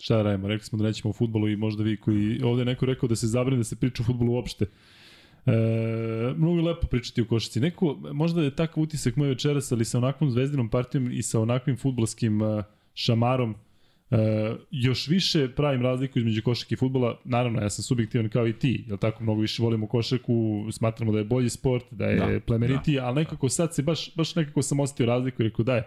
[0.01, 2.65] šta da radimo, rekli smo da nećemo u futbolu i možda vi koji, ovde je
[2.65, 4.65] neko rekao da se zabrine da se priča o futbolu uopšte.
[5.45, 5.51] E,
[6.37, 7.59] mnogo je lepo pričati o košici.
[7.59, 11.77] Neko, možda je takav utisak moj večeras, ali sa onakvom zvezdinom partijom i sa onakvim
[11.77, 13.55] futbolskim uh, šamarom,
[14.11, 14.17] Uh,
[14.71, 17.19] još više pravim razliku između košarke i futbola.
[17.23, 21.17] Naravno, ja sam subjektivan kao i ti, jel tako, mnogo više volimo košarku, smatramo da
[21.17, 24.61] je bolji sport, da je da, plemenitiji, da, ali nekako sad se baš, baš nekako
[24.61, 25.81] sam osetio razliku i rekao daj,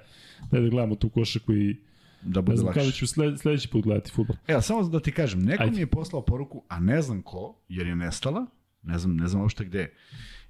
[0.50, 1.76] daj da gledamo tu košarku i
[2.24, 2.80] da bude ne znam lakše.
[2.80, 4.36] kada ću sled, sledeći put gledati futbol.
[4.46, 5.74] Evo, samo da ti kažem, neko Ajde.
[5.74, 8.46] mi je poslao poruku, a ne znam ko, jer je nestala,
[8.82, 9.90] ne znam, ne znam uopšte gde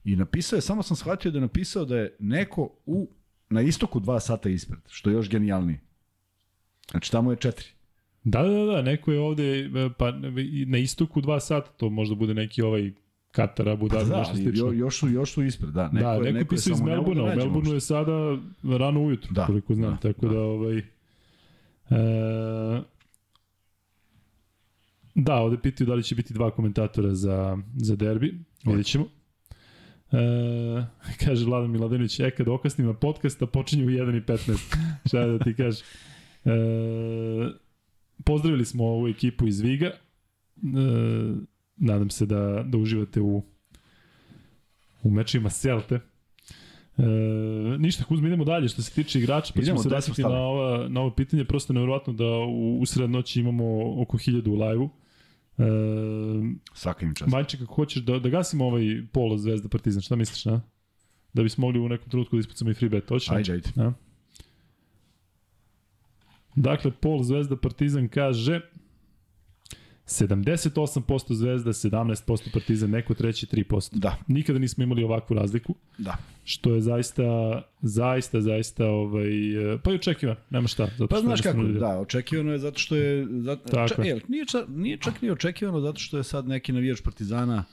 [0.04, 3.10] I napisao je, samo sam shvatio da je napisao da je neko u,
[3.50, 5.80] na istoku dva sata ispred, što je još genijalnije.
[6.90, 7.66] Znači, tamo je četiri.
[8.24, 10.12] Da, da, da, neko je ovde, pa
[10.66, 12.92] na istoku dva sata, to možda bude neki ovaj
[13.30, 14.72] Katar, Abu Dhabi, pa da, nešto slično.
[14.72, 15.88] još su, još su ispred, da.
[15.88, 18.38] Neko, da, neko, neko pisao iz Melburna, da u Melbourneu je sada
[18.78, 20.82] rano ujutru, da, koliko znam, da, tako da, da ovaj,
[21.90, 22.94] E,
[25.14, 28.38] Da, ovde pitaju da li će biti dva komentatora za, za derbi.
[28.66, 29.04] Vidjet ćemo.
[30.12, 30.86] E,
[31.24, 34.76] kaže Vladan Miladinović, e kad okasnim na podcast, a počinje u 1.15.
[35.06, 35.82] Šta da ti kaže?
[36.44, 36.50] E,
[38.24, 39.86] pozdravili smo ovu ekipu iz Viga.
[39.86, 39.96] E,
[41.76, 43.42] nadam se da, da uživate u,
[45.02, 46.00] u mečima Celte.
[46.98, 47.02] E,
[47.78, 50.88] ništa, Kuzma, idemo dalje što se tiče igrača, pa Idemo, ćemo se vratiti na, ova,
[50.88, 51.44] na ovo pitanje.
[51.44, 53.64] Prosto je nevjerovatno da u, u sred noći imamo
[54.02, 54.90] oko 1000 u live-u.
[55.58, 55.64] E,
[56.74, 57.30] Svaka im čast.
[57.30, 58.82] Majček, ako hoćeš da, da gasimo ovaj
[59.12, 60.60] polo Zvezda Partizan, šta misliš, na?
[61.32, 63.30] Da bismo mogli u nekom trenutku da ispucamo i free bet, hoćeš?
[63.30, 63.70] Ajde, ajde.
[63.74, 63.92] Da.
[66.56, 68.60] Dakle, pol Zvezda Partizan kaže
[70.06, 73.88] 78% Zvezda, 17% Partizan, neko treći 3%.
[73.92, 76.16] Da, Nikada nismo imali ovakvu razliku, da.
[76.44, 77.22] što je zaista,
[77.82, 79.26] zaista, zaista, ovaj,
[79.82, 80.86] pa i očekivan, nema šta.
[80.88, 83.26] Zato Pa što znaš kako, ljudi- da, očekivano je zato što je...
[83.30, 84.20] Zato, Tako čak, je.
[84.28, 87.64] nije, čak, nije čak ni očekivano zato što je sad neki navijač Partizana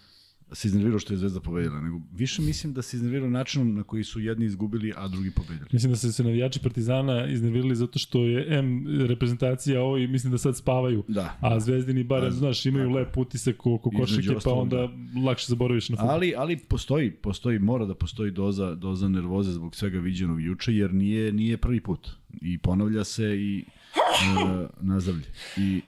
[0.53, 4.03] se iznervirao što je Zvezda pobedila, nego više mislim da se iznervirao načinom na koji
[4.03, 5.67] su jedni izgubili, a drugi pobedili.
[5.71, 10.31] Mislim da se se navijači Partizana iznervirali zato što je M reprezentacija ovo i mislim
[10.31, 11.03] da sad spavaju.
[11.07, 11.37] Da.
[11.41, 12.95] A Zvezdini barem, Da, znaš, imaju je.
[12.95, 14.89] lep utisak oko košake, pa onda
[15.25, 16.13] lakše zaboraviš na futbol.
[16.13, 20.93] Ali, ali postoji, postoji, mora da postoji doza, doza nervoze zbog svega viđenog juče, jer
[20.93, 22.09] nije, nije prvi put.
[22.41, 23.63] I ponavlja se i
[23.95, 25.25] uh, nazdravlje.
[25.57, 25.81] I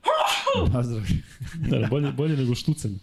[0.74, 1.24] nazdravlje.
[1.70, 3.00] Da, bolje, bolje nego štucanje.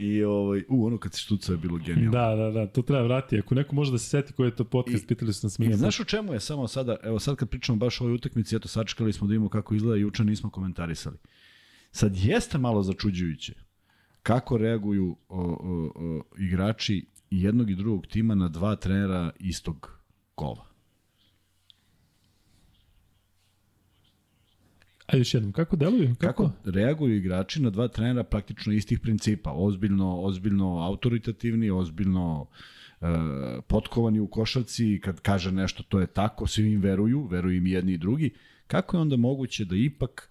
[0.00, 2.10] I ovaj, u, ono kad se štuca je bilo genijalno.
[2.10, 3.38] Da, da, da, to treba vratiti.
[3.38, 5.72] Ako neko može da se seti koji je to podcast, I- pitali su nas mi.
[5.74, 8.68] znaš u čemu je samo sada, evo sad kad pričamo baš o ovoj utakmici, eto
[8.68, 11.16] sačekali smo da vidimo kako izgleda, juče nismo komentarisali.
[11.92, 13.54] Sad jeste malo začuđujuće
[14.22, 20.00] kako reaguju o, o, o, igrači jednog i drugog tima na dva trenera istog
[20.34, 20.69] kova.
[25.12, 26.14] Ajde još jednom, kako deluju?
[26.18, 26.42] Kako?
[26.48, 32.46] Kako reaguju igrači na dva trenera praktično istih principa, ozbiljno, ozbiljno autoritativni, ozbiljno
[33.00, 33.06] e,
[33.68, 37.92] potkovani u košarci, kad kaže nešto to je tako, svi im veruju, veruju im jedni
[37.92, 38.30] i drugi.
[38.66, 40.30] Kako je onda moguće da ipak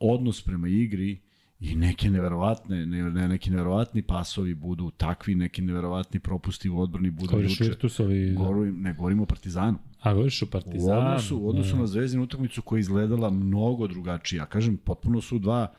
[0.00, 1.20] odnos prema igri
[1.60, 7.10] i neke neverovatne, ne, ne, neki neverovatni pasovi budu takvi, neki neverovatni propusti u odbrani
[7.10, 7.64] budu Govoriš juče.
[7.64, 8.30] Virtusovi.
[8.30, 8.34] Da.
[8.38, 9.78] Govorim, ne govorimo o Partizanu.
[10.00, 11.06] A govoriš o U Partizanu.
[11.06, 14.38] odnosu, u odnosu na zvezdinu utakmicu koja je izgledala mnogo drugačije.
[14.38, 15.72] Ja kažem, potpuno su dva,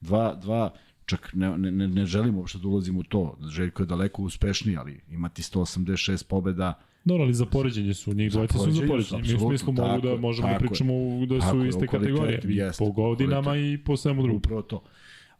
[0.00, 0.70] dva, dva
[1.06, 3.38] čak ne, ne, ne, želim uopšte da ulazim u to.
[3.50, 8.58] Željko je daleko uspešniji, ali imati 186 pobeda, Dobro, ali za poređenje su, njih dvojica
[8.58, 9.22] su za poređenje.
[9.22, 10.58] Mi u smislu mogu da možemo da je.
[10.58, 10.92] pričamo
[11.26, 12.40] da su iste kategorije.
[12.44, 14.36] jeste, po godinama i po svemu drugom.
[14.36, 14.82] upravo to.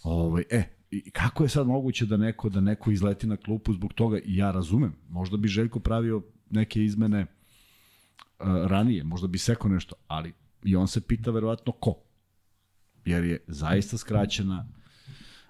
[0.04, 0.64] Ovaj, e,
[1.12, 4.50] kako je sad moguće da neko da neko izleti na klupu zbog toga i ja
[4.50, 4.94] razumem.
[5.08, 10.32] Možda bi Željko pravio neke izmene uh, ranije, možda bi seko nešto, ali
[10.64, 11.94] i on se pita verovatno ko.
[13.04, 14.68] Jer je zaista skraćena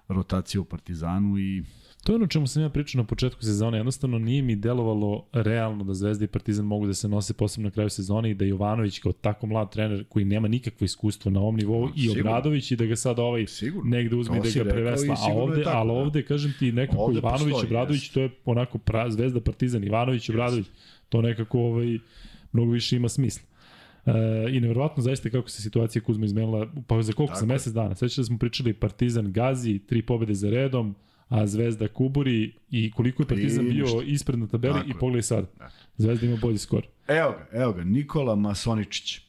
[0.07, 1.63] rotacija u Partizanu i
[2.05, 3.77] To je ono čemu sam ja pričao na početku sezone.
[3.77, 7.71] Jednostavno nije mi delovalo realno da Zvezda i Partizan mogu da se nose posebno na
[7.71, 11.55] kraju sezone i da Jovanović kao tako mlad trener koji nema nikakvo iskustvo na ovom
[11.55, 12.19] nivou i.
[12.19, 13.89] Obradović i da ga sad ovaj sigurno.
[13.89, 15.15] negde uzme da ga prevesla.
[15.19, 15.93] A ovde, tako, ali da.
[15.93, 20.29] ovde, kažem ti, nekako Ovde Ivanović, postoji, Obradović, to je onako pra, Zvezda, Partizan, Ivanović,
[20.29, 20.65] Obradović.
[21.09, 21.99] To nekako ovaj,
[22.51, 23.47] mnogo više ima smisla.
[24.05, 24.11] E,
[24.51, 27.55] I nevjerovatno zaista kako se situacija Kuzma izmenila, pa za koliko, za Tako je.
[27.55, 27.95] mesec dana.
[27.95, 30.95] Sveća da smo pričali Partizan Gazi, tri pobede za redom,
[31.35, 35.47] a Zvezda Kuburi i koliko je Partizan bio ispred na tabeli Tako i pogledaj sad.
[35.59, 35.69] Da.
[35.97, 36.87] Zvezda ima bolji skor.
[37.07, 39.21] Evo ga, evo ga, Nikola Masoničić.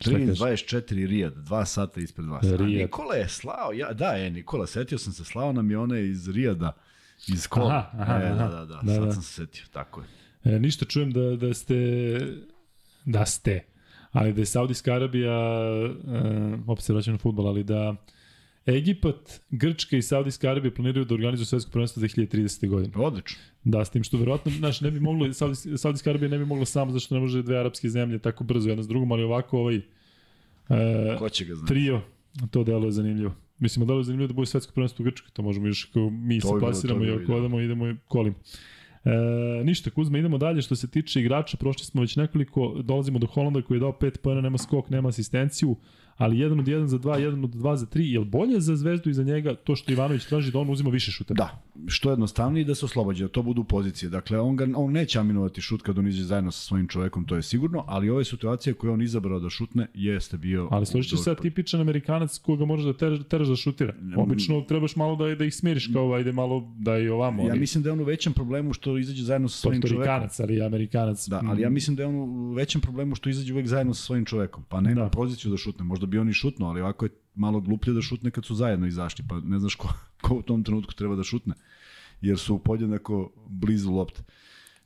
[0.00, 0.38] Šta kažeš?
[0.38, 2.46] 3.24 Rijad, 2 sata ispred vas.
[2.46, 2.82] A Rijad.
[2.82, 6.28] Nikola je slao, ja, da, je, Nikola, setio sam se, slao nam je one iz
[6.28, 6.72] Rijada,
[7.28, 7.90] iz kola.
[7.92, 9.12] Aha, aha, e, da, da, da, Da, sad da.
[9.12, 10.06] sam se setio, tako je.
[10.54, 11.76] E, ništa čujem da, da ste,
[13.04, 13.64] da ste,
[14.12, 15.92] ali da je Saudijska Arabija, e,
[16.66, 17.96] opet se vraćam na futbol, ali da
[18.66, 22.68] Egipat, Grčka i Saudijska Arabija planiraju da organizuju svetsko prvenstvo 2030.
[22.68, 22.92] godine.
[22.96, 23.38] Odlično.
[23.64, 26.64] Da, s tim što verovatno, znaš, ne bi moglo, Saudijska, Saudijska Arabija ne bi mogla
[26.64, 29.76] samo, zašto ne može dve arapske zemlje tako brzo jedna s drugom, ali ovako ovaj
[29.76, 31.68] e, Ko će ga znati?
[31.68, 32.00] trio,
[32.50, 33.34] to deluje zanimljivo.
[33.58, 36.40] Mislim, da deluje zanimljivo da bude svetsko prvenstvo u Grčkoj, to možemo još kao mi
[36.40, 38.36] To se plasiramo i ako odemo, idemo i kolimo.
[39.04, 40.62] E, ništa, Kuzma, idemo dalje.
[40.62, 44.18] Što se tiče igrača, prošli smo već nekoliko, dolazimo do Holanda koji je dao 5
[44.18, 45.76] pojena, nema skok, nema asistenciju,
[46.16, 48.00] ali jedan od 1 za 2, jedan od 2 za 3.
[48.00, 50.90] Je li bolje za Zvezdu i za njega to što Ivanović traži da on uzima
[50.90, 51.36] više šuteva?
[51.36, 54.10] Da, što jednostavnije da se oslobađa, da to budu pozicije.
[54.10, 57.36] Dakle, on, ga, on neće aminovati šut kad on iđe zajedno sa svojim čovekom, to
[57.36, 60.68] je sigurno, ali ove situacije koje on izabrao da šutne, jeste bio...
[60.70, 63.94] Ali složit će se sad tipičan Amerikanac koga možeš da teraš, teraš da šutira.
[64.16, 67.42] Obično trebaš malo da, da ih smiriš kao ajde malo da i ovamo.
[67.42, 69.96] Ja ali mislim da je on u većem problemu što izađe zajedno sa svojim čovekom.
[69.98, 71.28] Portorikanac, ali Amerikanac.
[71.28, 74.02] Da, ali ja mislim da je on u većem problemu što izađe uvek zajedno sa
[74.02, 75.04] svojim čovekom, pa nema Da.
[75.04, 75.10] da.
[75.10, 75.84] poziciju da šutne.
[75.84, 78.86] Možda možda bi oni šutno, ali ovako je malo gluplje da šutne kad su zajedno
[78.86, 79.88] izašli, pa ne znaš ko,
[80.22, 81.54] ko u tom trenutku treba da šutne,
[82.20, 84.22] jer su podjednako blizu lopte.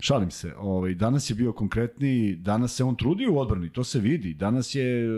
[0.00, 4.00] Šalim se, ovaj, danas je bio konkretniji, danas se on trudio u odbrani, to se
[4.00, 5.08] vidi, danas je e,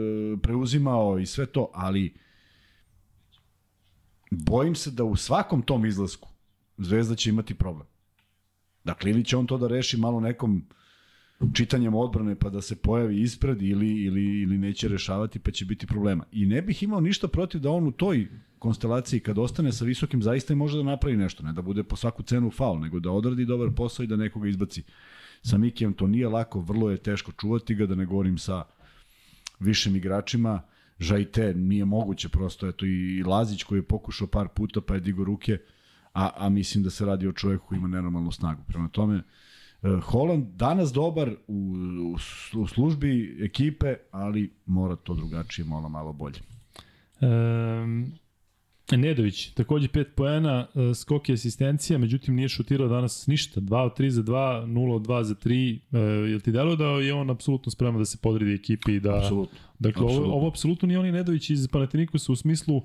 [0.42, 2.14] preuzimao i sve to, ali
[4.30, 6.28] bojim se da u svakom tom izlasku
[6.78, 7.86] Zvezda će imati problem.
[8.84, 10.64] Dakle, ili će on to da reši malo nekom
[11.55, 15.86] čitanjem odbrane pa da se pojavi ispred ili, ili, ili neće rešavati pa će biti
[15.86, 16.24] problema.
[16.32, 18.28] I ne bih imao ništa protiv da on u toj
[18.59, 21.97] konstelaciji kad ostane sa visokim zaista i može da napravi nešto, ne da bude po
[21.97, 24.82] svaku cenu faul, nego da odradi dobar posao i da nekoga izbaci.
[25.43, 28.64] Sa Mikijem to nije lako, vrlo je teško čuvati ga, da ne govorim sa
[29.61, 30.62] višim igračima.
[30.99, 35.24] Žajte nije moguće prosto, eto i Lazić koji je pokušao par puta pa je digo
[35.24, 35.59] ruke,
[36.12, 38.62] a, a mislim da se radi o čoveku koji ima nenormalnu snagu.
[38.68, 39.22] Prema tome,
[40.03, 41.74] Holland danas dobar u,
[42.57, 46.41] u, službi ekipe, ali mora to drugačije, malo malo bolje.
[47.20, 48.12] Um,
[48.97, 53.61] Nedović, takođe 5 poena, e, skok i asistencija, međutim nije šutirao danas ništa.
[53.61, 55.78] 2 od 3 za 2, 0 od 2 za 3.
[55.93, 55.99] E,
[56.30, 59.18] jel ti delo da je on apsolutno spreman da se podredi ekipi i da...
[59.18, 59.59] Apsolutno.
[59.78, 60.26] Dakle, apsolutno.
[60.26, 62.83] ovo, ovo apsolutno nije oni Nedović iz Panatinikusa u smislu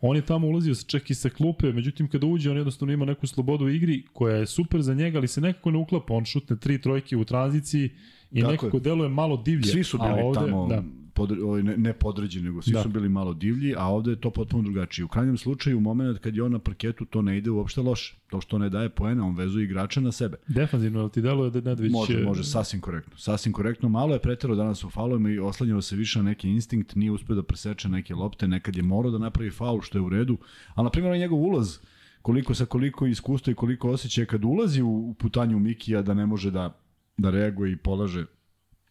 [0.00, 3.26] on je tamo ulazio čak i sa klupe, međutim kada uđe on jednostavno ima neku
[3.26, 6.14] slobodu u igri koja je super za njega, ali se nekako ne uklapa.
[6.14, 7.90] On šutne tri trojke u tranziciji
[8.30, 8.80] i Tako nekako je.
[8.80, 9.66] deluje malo divlje.
[9.66, 10.82] Svi su bili ovde, tamo da
[11.18, 12.82] pod, ovaj, ne, ne podređeni, nego svi da.
[12.82, 15.04] su bili malo divlji, a ovde je to potpuno drugačije.
[15.04, 18.16] U krajnjem slučaju, u moment kad je on na parketu, to ne ide uopšte loše.
[18.30, 20.36] To što ne daje poena, on vezuje igrača na sebe.
[20.48, 21.92] Defanzivno, ali ti deluje da Nedvić...
[21.92, 23.16] Može, može, sasvim korektno.
[23.16, 23.88] Sasvim korektno.
[23.88, 27.36] Malo je pretero danas u faulovima i oslanjava se više na neki instinkt, nije uspeo
[27.36, 30.38] da preseče neke lopte, nekad je morao da napravi faul, što je u redu.
[30.74, 31.78] Ali, na primjer, njegov ulaz,
[32.22, 36.26] koliko sa koliko iskustva i koliko osjećaja kad ulazi u, u putanju Mikija da ne
[36.26, 36.80] može da,
[37.16, 38.26] da reaguje i polaže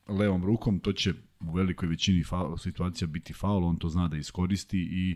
[0.08, 4.18] levom rukom, to će u velikoj većini faul, situacija biti faul, on to zna da
[4.18, 5.16] iskoristi i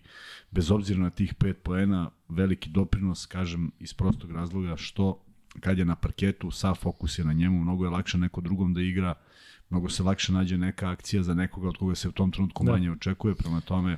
[0.51, 5.23] bez obzira na tih pet poena, veliki doprinos, kažem, iz prostog razloga što
[5.59, 8.81] kad je na parketu, sa fokus je na njemu, mnogo je lakše neko drugom da
[8.81, 9.13] igra,
[9.69, 12.71] mnogo se lakše nađe neka akcija za nekoga od koga se u tom trenutku da.
[12.71, 13.97] manje očekuje, prema tome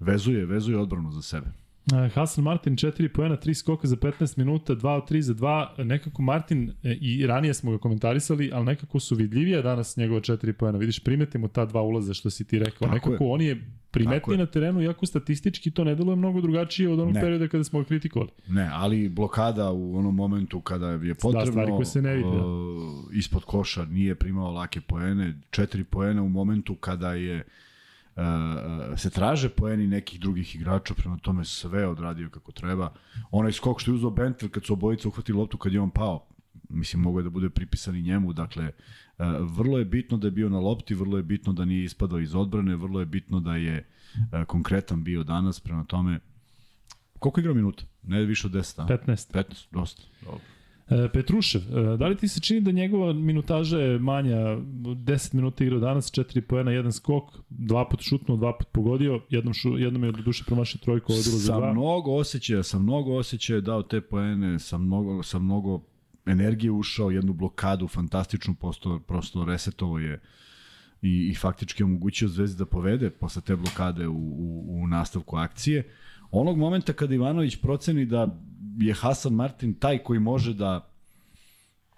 [0.00, 1.46] vezuje, vezuje odbranu za sebe.
[1.92, 5.84] E, Hasan Martin 4 poena, 3 skoka za 15 minuta, 2 od 3 za 2.
[5.84, 10.52] Nekako Martin, e, i ranije smo ga komentarisali, ali nekako su vidljivije danas njegova 4
[10.52, 10.78] poena.
[10.78, 12.88] Vidiš, primetimo ta dva ulaza što si ti rekao.
[12.88, 13.30] Tako nekako je.
[13.30, 17.20] on je primetniji na terenu, iako statistički to ne deluje mnogo drugačije od onog ne.
[17.20, 18.30] perioda kada smo ga kritikovali.
[18.48, 22.28] Ne, ali blokada u onom momentu kada je potrebno da, stvari koje se ne vidi,
[22.30, 23.18] da.
[23.18, 27.44] ispod koša nije primao lake poene, 4 poena u momentu kada je Uh,
[28.96, 32.92] se traže poeni nekih drugih igrača, prema tome sve odradio kako treba.
[33.30, 36.26] Onaj skok što je uzao Bentel kad su obojica uhvatili loptu kad je on pao,
[36.68, 40.30] mislim, mogo je da bude pripisan i njemu, dakle, uh, vrlo je bitno da je
[40.30, 43.56] bio na lopti, vrlo je bitno da nije ispadao iz odbrane, vrlo je bitno da
[43.56, 43.88] je
[44.46, 46.20] konkretan bio danas, prema tome,
[47.18, 47.84] koliko igra minuta?
[48.02, 48.86] Ne više od 10, a?
[48.86, 49.32] 15.
[49.32, 50.02] 15, dosta.
[50.24, 50.40] Dobro.
[50.90, 55.64] E, Petrušev, e, da li ti se čini da njegova minutaža je manja, 10 minuta
[55.64, 60.04] igrao danas, 4 poena, jedan skok, dva put šutnuo, dva put pogodio, jednom, šu, jednom
[60.04, 61.68] je do duše promašio trojku, ovo je bilo za dva.
[61.68, 65.80] Sa mnogo osjećaja, sa mnogo osjećaja dao te poene, sa mnogo, sa mnogo
[66.26, 70.20] energije ušao, jednu blokadu fantastičnu, prosto, prosto resetovo je
[71.02, 75.88] i, i faktički omogućio Zvezdi da povede posle te blokade u, u, u nastavku akcije.
[76.30, 78.36] Onog momenta kada Ivanović proceni da
[78.78, 80.90] je Hasan Martin taj koji može da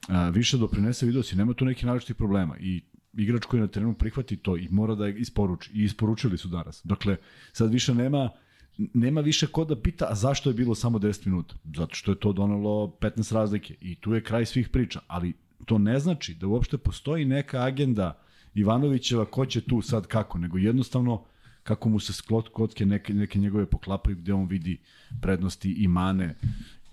[0.08, 2.56] a, više doprinese video si, nema tu nekih naročitih problema.
[2.60, 5.70] I igrač koji na terenu prihvati to i mora da isporuči.
[5.74, 6.80] I isporučili su danas.
[6.84, 7.16] Dakle,
[7.52, 8.30] sad više nema
[8.76, 11.54] nema više ko da pita a zašto je bilo samo 10 minuta.
[11.76, 13.74] Zato što je to donalo 15 razlike.
[13.80, 15.32] I tu je kraj svih priča, ali
[15.64, 18.18] to ne znači da uopšte postoji neka agenda
[18.54, 21.24] Ivanovićeva ko će tu sad kako, nego jednostavno
[21.62, 24.78] kako mu se sklot kotke neke, neke njegove poklapaju gde on vidi
[25.20, 26.24] prednosti i mane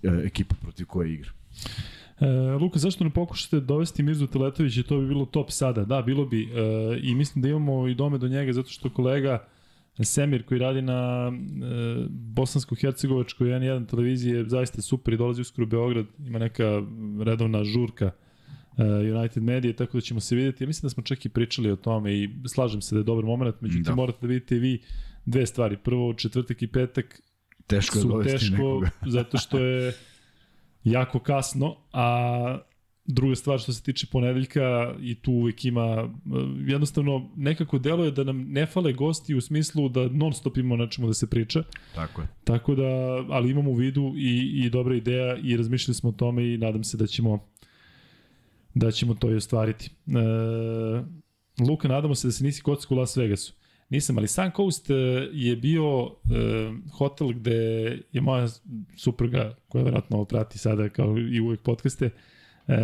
[0.03, 1.31] e, ekipa protiv koje igra.
[2.19, 2.25] E,
[2.61, 5.85] Luka, zašto ne pokušate dovesti Mirzu Teletovića, to bi bilo top sada.
[5.85, 6.43] Da, bilo bi.
[6.43, 9.47] E, I mislim da imamo i dome do njega, zato što kolega
[10.03, 15.69] Semir koji radi na e, bosansko-hercegovačkoj N1 televiziji je zaista super i dolazi uskoro u
[15.69, 16.81] Beograd, ima neka
[17.25, 18.11] redovna žurka
[19.15, 20.63] United Media, tako da ćemo se videti.
[20.63, 23.25] Ja mislim da smo čak i pričali o tome i slažem se da je dobar
[23.25, 23.95] moment, međutim da.
[23.95, 24.81] morate da vidite i vi
[25.25, 25.77] dve stvari.
[25.77, 27.21] Prvo, četvrtak i petak
[27.67, 28.89] teško su teško nekoga.
[29.15, 29.93] zato što je
[30.83, 32.59] jako kasno, a
[33.05, 36.13] druga stvar što se tiče ponedeljka i tu uvek ima
[36.67, 40.89] jednostavno nekako deluje da nam ne fale gosti u smislu da non stop imamo na
[40.89, 41.63] čemu da se priča.
[41.95, 42.27] Tako je.
[42.43, 42.87] Tako da,
[43.29, 46.83] ali imamo u vidu i, i dobra ideja i razmišljali smo o tome i nadam
[46.83, 47.39] se da ćemo
[48.73, 49.89] da ćemo to i ostvariti.
[50.07, 50.11] E,
[51.67, 53.53] Luka, nadamo se da se nisi kocka u Las Vegasu.
[53.89, 54.93] Nisam, ali Suncoast e,
[55.33, 56.11] je bio uh,
[56.97, 57.53] hotel gde
[58.11, 58.47] je moja
[58.97, 62.09] supruga, koja verovatno ovo prati sada kao i uvek podcaste,
[62.69, 62.77] E,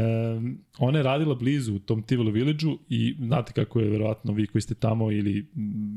[0.79, 4.61] ona je radila blizu u tom Tivoli Village-u i znate kako je verovatno vi koji
[4.61, 5.47] ste tamo ili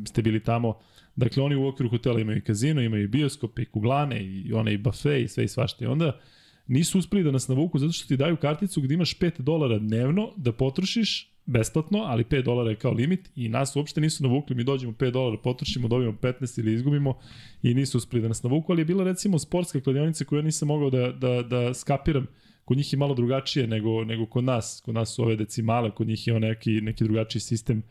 [0.09, 0.79] ste bili tamo,
[1.17, 4.75] dakle oni u okviru hotela imaju i kazino, imaju i bioskop i kuglane i one
[4.75, 6.21] i bafe i sve i svašta i onda
[6.69, 10.33] nisu uspeli da nas navuku zato što ti daju karticu gde imaš 5 dolara dnevno
[10.37, 14.65] da potrošiš besplatno, ali 5 dolara je kao limit i nas uopšte nisu navukli, mi
[14.65, 17.19] dođemo 5 dolara, potrošimo, dobijemo 15 ili izgubimo
[17.63, 20.69] i nisu uspeli da nas navuku, ali je bila recimo sportska kladionica koju ja nisam
[20.69, 22.27] mogao da, da, da skapiram.
[22.65, 24.83] Kod njih je malo drugačije nego, nego kod nas.
[24.85, 27.83] Kod nas su ove decimale, kod njih je neki, neki drugačiji sistem,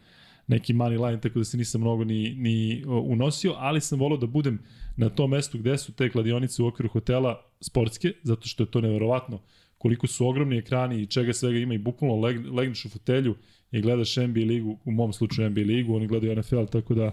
[0.47, 4.27] neki money line, tako da se nisam mnogo ni, ni unosio, ali sam volao da
[4.27, 4.59] budem
[4.95, 8.81] na tom mestu gde su te kladionice u okviru hotela sportske, zato što je to
[8.81, 9.41] neverovatno
[9.77, 13.35] koliko su ogromni ekrani i čega svega ima i bukvalno leg, legneš u fotelju
[13.71, 17.11] i gledaš NBA ligu, u mom slučaju NBA ligu, oni gledaju NFL, tako da e,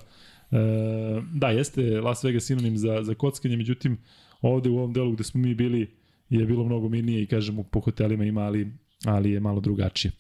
[1.33, 3.99] da, jeste Las Vegas sinonim za, za kockanje, međutim
[4.41, 5.91] ovde u ovom delu gde smo mi bili
[6.31, 8.73] je bilo mnogo mirnije i kažemo po hotelima ima, ali,
[9.05, 10.13] ali je malo drugačije.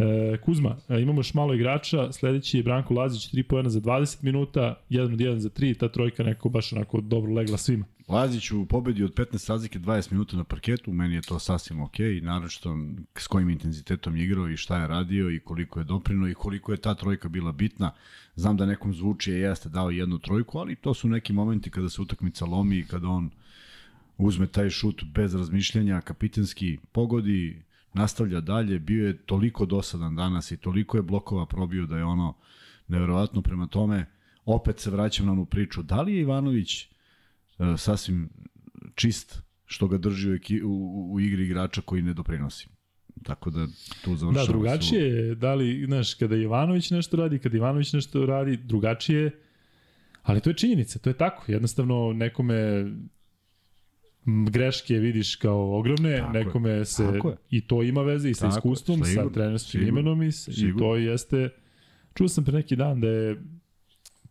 [0.00, 4.22] E, Kuzma, e, imamo još malo igrača, sledeći je Branko Lazić, 3 pojena za 20
[4.22, 7.84] minuta, 1 od 1 za 3, ta trojka neko baš onako dobro legla svima.
[8.08, 11.98] Lazić u pobedi od 15 razlike 20 minuta na parketu, meni je to sasvim ok,
[12.22, 12.78] naročito
[13.14, 16.72] s kojim intenzitetom je igrao i šta je radio i koliko je doprino i koliko
[16.72, 17.92] je ta trojka bila bitna.
[18.34, 21.88] Znam da nekom zvuči je jeste dao jednu trojku, ali to su neki momenti kada
[21.88, 23.30] se utakmica lomi i kada on
[24.18, 27.62] uzme taj šut bez razmišljanja, kapitenski pogodi,
[27.92, 32.36] nastavlja dalje, bio je toliko dosadan danas i toliko je blokova probio da je ono
[32.88, 34.06] neverovatno prema tome.
[34.44, 38.28] Opet se vraćam na onu priču, da li je Ivanović uh, sasvim
[38.94, 42.68] čist što ga drži u, u, u igri igrača koji ne doprinosi.
[43.22, 43.66] Tako da
[44.04, 44.46] tu završamo.
[44.46, 49.40] Da, drugačije je, da li, znaš, kada Ivanović nešto radi, kada Ivanović nešto radi, drugačije
[50.22, 51.52] ali to je činjenica, to je tako.
[51.52, 52.86] Jednostavno nekome
[54.24, 58.56] greške vidiš kao ogromne, tako nekome je, se i to ima veze i sa tako
[58.56, 61.48] iskustvom, sa trenerskim imenom i, i to jeste
[62.14, 63.36] čuo sam pre neki dan da je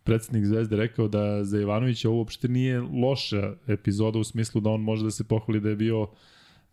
[0.04, 5.04] predsednik Zvezde rekao da za Ivanovića uopšte nije loša epizoda u smislu da on može
[5.04, 6.08] da se pohvali da je bio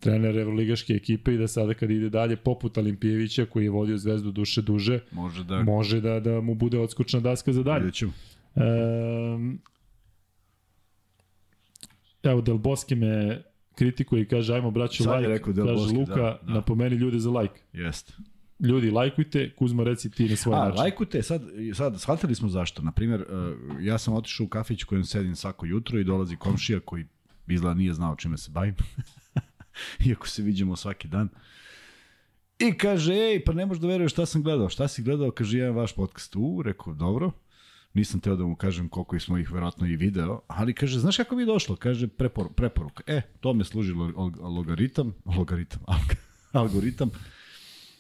[0.00, 4.32] trener evroligaške ekipe i da sada kad ide dalje poput Olimpijevića koji je vodio Zvezdu
[4.32, 7.90] duše duže može da, može da, da mu bude odskočna daska za dalje.
[8.54, 9.60] Um,
[12.22, 13.42] Evo, Del Bosque me
[13.74, 16.54] kritikuje i kaže, ajmo braću Sad like, rekao Del kaže Bosque, Luka, da, da.
[16.54, 17.60] napomeni ljudi za like.
[17.72, 18.12] Jeste.
[18.60, 20.78] Ljudi, lajkujte, Kuzma reci ti na svoj A, način.
[20.80, 21.42] lajkujte, sad,
[21.74, 22.82] sad shvatili smo zašto.
[22.82, 27.04] Naprimjer, uh, ja sam otišao u kafić kojem sedim svako jutro i dolazi komšija koji
[27.48, 28.74] izgleda nije znao čime se bavim.
[30.06, 31.28] Iako se vidimo svaki dan.
[32.58, 34.68] I kaže, ej, pa ne možeš da veruješ šta sam gledao.
[34.68, 35.30] Šta si gledao?
[35.30, 36.36] Kaže, jedan vaš podcast.
[36.36, 37.32] U, rekao, dobro
[37.97, 41.36] nisam teo da mu kažem koliko smo ih verovatno i video, ali kaže, znaš kako
[41.36, 41.76] bi došlo?
[41.76, 43.03] Kaže, prepor, preporuka.
[43.07, 43.92] E, to me služi
[44.40, 45.80] logaritam, logaritam,
[46.53, 47.11] algoritam,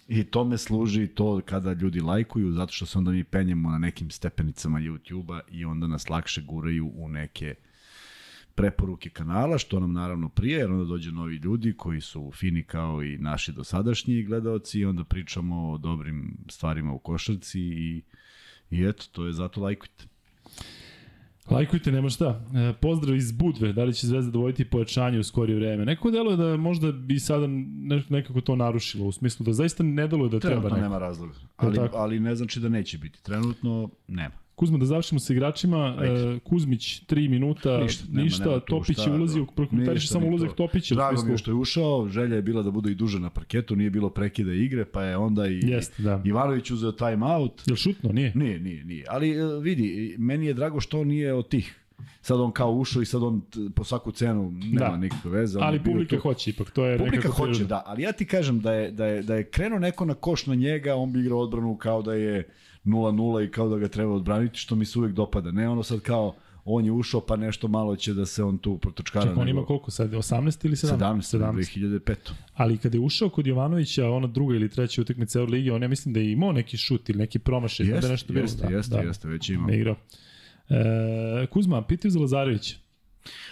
[0.08, 3.78] I to me služi to kada ljudi lajkuju, zato što se onda mi penjemo na
[3.78, 7.54] nekim stepenicama YouTube-a i onda nas lakše guraju u neke
[8.54, 13.02] preporuke kanala, što nam naravno prije, jer onda dođe novi ljudi koji su fini kao
[13.02, 18.02] i naši dosadašnji gledalci i onda pričamo o dobrim stvarima u košarci i
[18.70, 20.04] I eto, to je zato lajkujte.
[21.50, 22.44] Lajkujte, nema šta.
[22.54, 25.84] E, pozdrav iz Budve, da li će Zvezda dovoditi pojačanje u skorije vreme?
[25.84, 27.46] Neko deluje da možda bi sada
[28.08, 30.82] nekako to narušilo, u smislu da zaista ne deluje da Trenutno treba neko.
[30.82, 33.22] nema razloga, ali, ali ne znači da neće biti.
[33.22, 34.34] Trenutno nema.
[34.56, 35.96] Kuzma, da završimo sa igračima.
[35.96, 38.04] Uh, Kuzmić, 3 minuta, ništa.
[38.08, 40.94] Nema, ništa nema Topić je ulazio, prokomentariš samo ulazak Topića.
[40.94, 43.76] Drago mi je što je ušao, želja je bila da bude i duže na parketu,
[43.76, 46.22] nije bilo prekida igre, pa je onda i Jest, da.
[46.24, 47.62] Ivanović uzeo time out.
[47.66, 48.12] Je šutno?
[48.12, 48.32] Nije?
[48.34, 49.04] Nije, nije, nije.
[49.08, 51.82] Ali e, vidi, meni je drago što nije od tih
[52.20, 53.42] sad on kao ušao i sad on
[53.74, 54.96] po svaku cenu nema da.
[54.96, 55.58] nikakve veze.
[55.62, 56.22] Ali publika to...
[56.22, 57.66] hoće ipak, to je Publika hoće, prirodno.
[57.66, 60.46] da, ali ja ti kažem da je, da, je, da je krenuo neko na koš
[60.46, 62.48] na njega, on bi igrao odbranu kao da je
[62.86, 65.50] 0-0 i kao da ga treba odbraniti, što mi se uvek dopada.
[65.50, 66.34] Ne ono sad kao
[66.68, 69.26] on je ušao pa nešto malo će da se on tu protočkara.
[69.26, 70.98] Čekaj, on ima koliko sad, 18 ili 17?
[70.98, 72.00] 17, 17.
[72.00, 72.14] 2005.
[72.54, 76.14] Ali kada je ušao kod Jovanovića, ona druga ili treća utakmica Euroligi, on ja mislim
[76.14, 77.86] da je imao neki šut ili neki promašaj.
[77.86, 79.66] Jeste, da nešto jeste, bilo, da, jeste, da, jeste, već imao.
[79.66, 79.96] Ne igrao.
[80.68, 82.76] E, Kuzma, pitaju za Lazarević.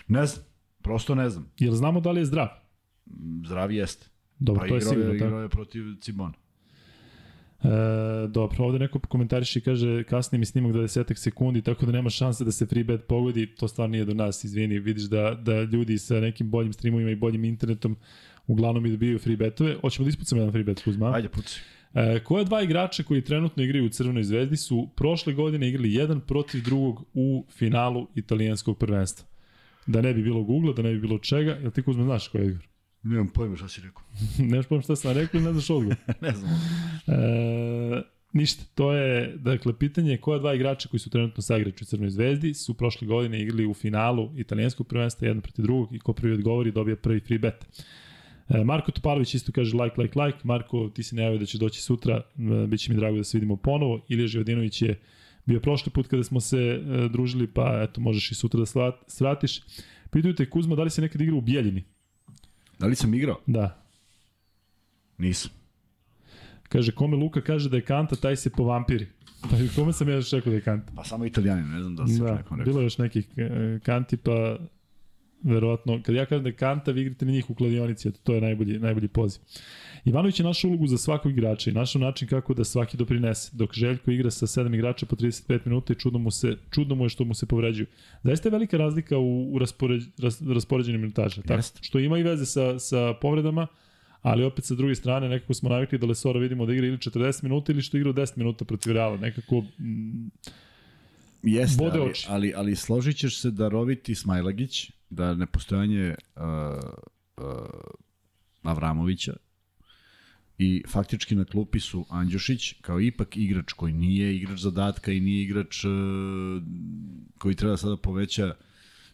[0.09, 0.45] Ne znam,
[0.83, 1.51] prosto ne znam.
[1.59, 2.49] Jel znamo da li je zdrav?
[3.47, 4.07] Zdrav jeste.
[4.39, 5.05] Dobro, pa to je sigurno.
[5.05, 5.15] tako.
[5.15, 6.35] Igrao je protiv Cibona.
[7.65, 12.11] E, dobro, ovde neko komentariše i kaže kasnije mi snimak 20 sekundi, tako da nema
[12.11, 15.63] šanse da se free bet pogodi, to stvarno nije do nas, izvini, vidiš da, da
[15.63, 17.97] ljudi sa nekim boljim streamovima i boljim internetom
[18.47, 19.77] uglavnom i dobijaju free betove.
[19.81, 21.13] Hoćemo da ispucamo jedan free bet, Kuzma?
[21.15, 21.61] Ajde, puci.
[21.95, 26.21] E, koja dva igrača koji trenutno igraju u Crvenoj zvezdi su prošle godine igrali jedan
[26.21, 29.27] protiv drugog u finalu italijanskog prvenstva?
[29.87, 31.51] Da ne bi bilo Google, da ne bi bilo čega.
[31.51, 32.74] Jel ti Kuzma znaš ko je Edgar?
[33.05, 34.03] Nemam pojma šta si rekao.
[34.51, 35.97] Nemaš pojma šta sam rekao ili ne znaš odgovor?
[36.27, 36.51] ne znam.
[37.07, 38.03] E,
[38.33, 42.11] ništa, to je, dakle, pitanje je koja dva igrača koji su trenutno saigrači u Crnoj
[42.11, 46.33] zvezdi su prošle godine igrali u finalu italijanskog prvenstva, jedan protiv drugog i ko prvi
[46.33, 47.67] odgovori dobija prvi free bet.
[48.49, 50.39] E, Marko Topalović isto kaže like, like, like.
[50.43, 53.39] Marko, ti si najavio da će doći sutra, e, bit će mi drago da se
[53.39, 54.01] vidimo ponovo.
[54.09, 55.01] Ilija Živodinović je
[55.47, 59.61] bio prošli put kada smo se e, družili, pa eto, možeš i sutra da svratiš.
[60.11, 61.85] Pitaju te, Kuzma, da li si nekad igrao u Bijeljini?
[62.79, 63.41] Da li sam igrao?
[63.47, 63.83] Da.
[65.19, 65.51] Nisam.
[66.69, 69.07] Kaže, kome Luka kaže da je Kanta, taj se povampiri.
[69.41, 70.93] Pa kome sam ja još rekao da je Kanta?
[70.97, 72.73] Pa samo italijani, ne znam da se da, nekom rekao.
[72.73, 74.59] Bilo je još nekih e, Kanti, pa
[75.45, 78.41] verovatno, kad ja kažem da je Kanta, vi igrate na njih u kladionici, to je
[78.41, 79.43] najbolji, najbolji poziv.
[80.05, 83.51] Ivanović je našao ulogu za svakog igrača i našao način kako da svaki doprinese.
[83.57, 87.05] Dok Željko igra sa 7 igrača po 35 minuta i čudno mu, se, čudno mu
[87.05, 87.87] je što mu se povređuju.
[88.23, 91.43] Zaista je velika razlika u, u raspoređ, ras, raspoređenju minutaža.
[91.43, 93.67] Tako, što ima i veze sa, sa povredama,
[94.23, 97.43] ali opet sa druge strane nekako smo navikli da Lesora vidimo da igra ili 40
[97.43, 99.17] minuta ili što igra 10 minuta protiv Reala.
[99.17, 100.31] Nekako mm,
[101.43, 106.43] Jeste, ali, ali, ali složit ćeš se da Roviti Smajlagić, da nepostojanje uh,
[107.37, 107.45] uh,
[108.63, 109.37] Avramovića
[110.59, 115.43] i faktički na klupi su Andjušić kao ipak igrač koji nije igrač zadatka i nije
[115.43, 115.93] igrač uh,
[117.39, 118.55] koji treba sada poveća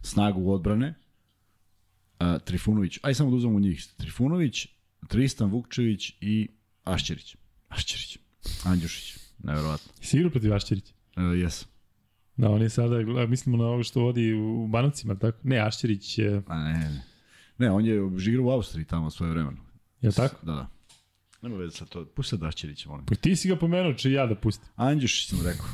[0.03, 0.95] snagu odbrane.
[2.21, 3.87] Uh, Trifunović, aj samo da uzmemo njih.
[3.97, 4.67] Trifunović,
[5.09, 6.49] Tristan Vukčević i
[6.85, 7.37] Ašćerić.
[7.69, 8.19] Ašćerić.
[8.65, 9.19] Andjušić.
[9.39, 9.93] Neverovatno.
[10.03, 10.93] Si igrao protiv Ašćerića?
[11.17, 11.67] Uh, jes.
[12.41, 15.39] Da, on je sada, mislimo na ovo što vodi u Banovcima, tako?
[15.43, 16.43] Ne, Ašćerić je...
[16.47, 17.03] Pa ne, ne.
[17.59, 17.95] Ne, on je
[18.29, 19.57] igrao u Austriji tamo svoje vremeno.
[20.01, 20.47] Je tako?
[20.47, 20.69] Da, da.
[21.43, 22.05] Nema veze sa to.
[22.05, 23.07] Pusti da Ašćerića, molim.
[23.07, 24.69] Pa ti si ga pomenuo, če ja da pustim.
[24.77, 25.67] Andjušić sam rekao.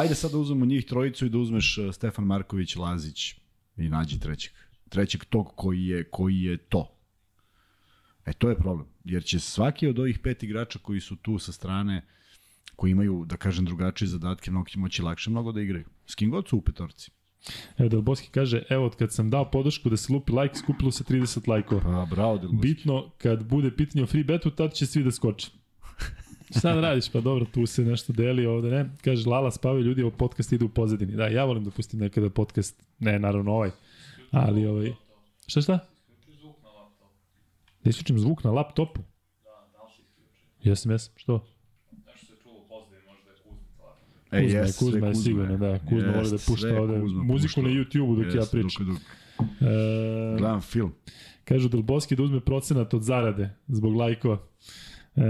[0.00, 3.34] Ajde sad da uzmemo njih trojicu i da uzmeš uh, Stefan Marković, Lazić
[3.76, 4.52] i nađi trećeg.
[4.88, 6.98] Trećeg tog koji je, koji je to.
[8.26, 8.86] E, to je problem.
[9.04, 12.06] Jer će svaki od ovih pet igrača koji su tu sa strane,
[12.78, 15.84] koji imaju, da kažem, drugačije zadatke, mnogo će moći lakše mnogo da igraju.
[16.06, 17.10] S kim god su u petorci.
[17.78, 21.04] Evo Delboski kaže, evo od kad sam dao podršku da se lupi like, skupilo se
[21.04, 21.80] 30 lajkova.
[21.80, 22.68] Pa, bravo Delboski.
[22.68, 25.50] Bitno, kad bude pitanje o free betu, tad će svi da skoče.
[26.58, 27.12] Šta da radiš?
[27.12, 28.90] Pa dobro, tu se nešto deli ovde, ne?
[29.04, 31.12] Kaže, Lala spavaju ljudi, ovo podcast ide u pozadini.
[31.12, 33.70] Da, ja volim da pustim nekada podcast, ne, naravno ovaj,
[34.30, 34.92] ali ovaj...
[35.46, 35.78] Šta šta?
[37.84, 39.00] Da isključim zvuk na laptopu?
[39.44, 40.70] Da, da li si isključio?
[40.70, 41.12] Jesam, jesam.
[41.16, 41.46] Što?
[42.06, 43.36] Nešto se čulo pozadnje, možda je
[44.30, 44.38] Kuzma.
[44.38, 45.78] E, Kuzma, yes, Kuzma je sigurno, da.
[45.78, 48.86] Kuzma voli da pušta ovde muziku na YouTube-u dok yes, ja pričam.
[48.86, 49.02] Dok, dok.
[49.60, 50.92] E, Gledam film.
[51.44, 54.38] Kažu Delboski da uzme procenat od zarade zbog lajkova.
[55.16, 55.22] E,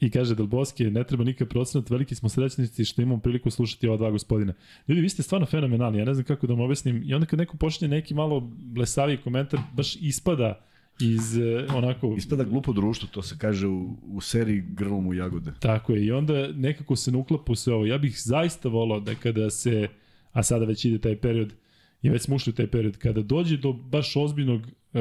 [0.00, 3.96] I kaže Delboski, ne treba nikakav procenat, veliki smo srećnici što imamo priliku slušati ova
[3.96, 4.54] dva gospodina.
[4.88, 7.02] Ljudi, vi ste stvarno fenomenalni, ja ne znam kako da vam objasnim.
[7.04, 10.67] I onda kad neko počne neki malo blesaviji komentar, baš ispada
[11.00, 12.14] iz e, onako...
[12.16, 15.52] Ispada glupo društvo, to se kaže u, u seriji Grlom u jagode.
[15.60, 17.86] Tako je, i onda nekako se nuklapu se ovo.
[17.86, 19.88] Ja bih zaista volao da kada se,
[20.32, 21.54] a sada već ide taj period,
[22.02, 25.00] i već smo ušli u taj period, kada dođe do baš ozbiljnog uh,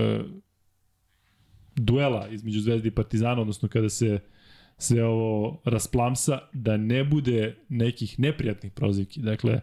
[1.76, 4.20] duela između Zvezde i Partizana, odnosno kada se
[4.78, 9.22] sve ovo rasplamsa, da ne bude nekih neprijatnih prozivki.
[9.22, 9.60] Dakle, uh,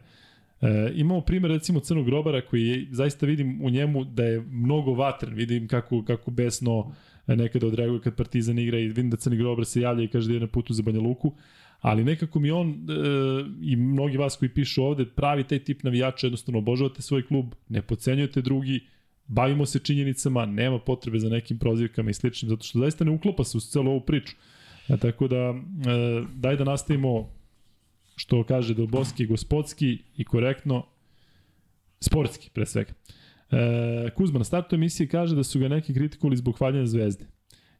[0.64, 4.94] E, imamo primjer recimo Crnog grobara koji je, zaista vidim u njemu da je mnogo
[4.94, 6.94] vatren, vidim kako, kako besno
[7.26, 10.34] nekada odreaguje kad Partizan igra i vidim da Crni grobar se javlja i kaže da
[10.34, 11.32] je na putu za Banja Luku,
[11.80, 12.74] ali nekako mi on e,
[13.62, 17.82] i mnogi vas koji pišu ovde pravi taj tip navijača, jednostavno obožavate svoj klub, ne
[17.82, 18.80] pocenjujete drugi,
[19.26, 23.44] bavimo se činjenicama, nema potrebe za nekim prozivkama i sličnim, zato što zaista ne uklopa
[23.44, 24.36] se u celu ovu priču.
[24.88, 25.54] E, tako da, e,
[26.34, 27.33] daj da nastavimo
[28.16, 30.86] što kaže Delboski, gospodski i korektno,
[32.00, 32.92] sportski pre svega.
[33.50, 37.26] E, Kuzma na startu emisije kaže da su ga neki kritikovali zbog hvaljanja zvezde.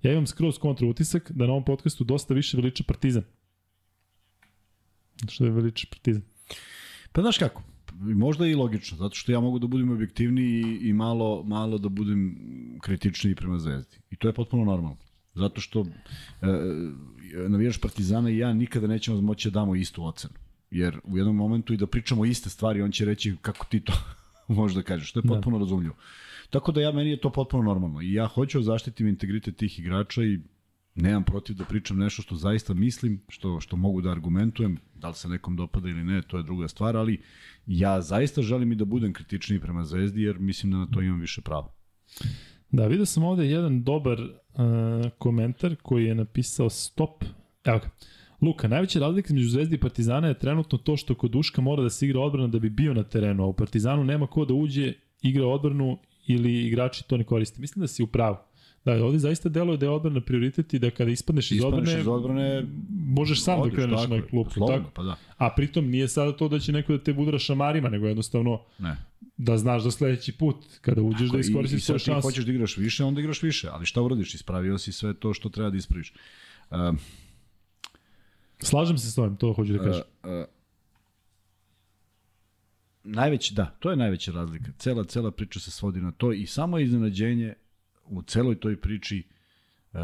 [0.03, 3.23] Ja imam skroz kontra utisak da na ovom podcastu dosta više veliča partizan.
[5.29, 6.23] Što je veliča partizan?
[7.13, 7.63] Pa znaš kako,
[8.01, 11.89] možda i logično, zato što ja mogu da budem objektivniji i, i malo, malo da
[11.89, 12.37] budem
[12.83, 13.97] kritičniji prema zvezdi.
[14.11, 14.97] I to je potpuno normalno.
[15.35, 15.87] Zato što e,
[17.49, 20.35] navijaš Partizana i ja nikada nećemo moći da damo istu ocenu.
[20.71, 23.93] Jer u jednom momentu i da pričamo iste stvari, on će reći kako ti to
[24.49, 25.13] možeš da kažeš.
[25.13, 25.35] To je da.
[25.35, 25.65] potpuno da.
[25.65, 25.95] razumljivo.
[26.51, 28.01] Tako da ja, meni je to potpuno normalno.
[28.01, 30.41] I ja hoću da zaštitim integritet tih igrača i
[30.95, 35.15] nemam protiv da pričam nešto što zaista mislim, što, što mogu da argumentujem, da li
[35.15, 37.23] se nekom dopada ili ne, to je druga stvar, ali
[37.67, 41.21] ja zaista želim i da budem kritičniji prema Zvezdi, jer mislim da na to imam
[41.21, 41.73] više prava.
[42.75, 44.31] Da, vidio sam ovde jedan dobar uh,
[45.19, 47.25] komentar koji je napisao stop.
[47.65, 47.91] Evo ga.
[48.43, 51.91] Luka, najveća razlika između Zvezde i Partizana je trenutno to što kod Duška mora da
[51.91, 54.93] se igra odbrana da bi bio na terenu, a u Partizanu nema ko da uđe,
[55.23, 57.61] igra odbranu ili igrači to ne koriste.
[57.61, 58.37] Mislim da si u pravu.
[58.85, 62.01] Da, ovde zaista deluje da je odbrana prioritet i da kada ispadneš iz Ispadneš odbrane,
[62.01, 64.51] iz odbrane, možeš sam da odiš, kreneš tako na je, klupu.
[64.51, 64.91] slobodno, Tako.
[64.95, 68.07] Pa da, A pritom nije sada to da će neko da te budra šamarima, nego
[68.07, 68.97] jednostavno ne.
[69.37, 72.45] da znaš da sledeći put kada uđeš da I, i iskoristiš svoje sad ti hoćeš
[72.45, 73.69] da igraš više, onda igraš više.
[73.73, 74.35] Ali šta uradiš?
[74.35, 76.13] Ispravio si sve to što treba da ispraviš.
[76.71, 76.99] Um,
[78.59, 80.03] Slažem se s ovim, to hoću da kažem.
[80.23, 80.45] Uh, uh,
[83.05, 84.73] najveći, da, to je najveća razlika.
[84.79, 87.55] Cela, cela priča se svodi na to i samo iznenađenje
[88.07, 89.23] u celoj toj priči,
[89.93, 90.01] uh,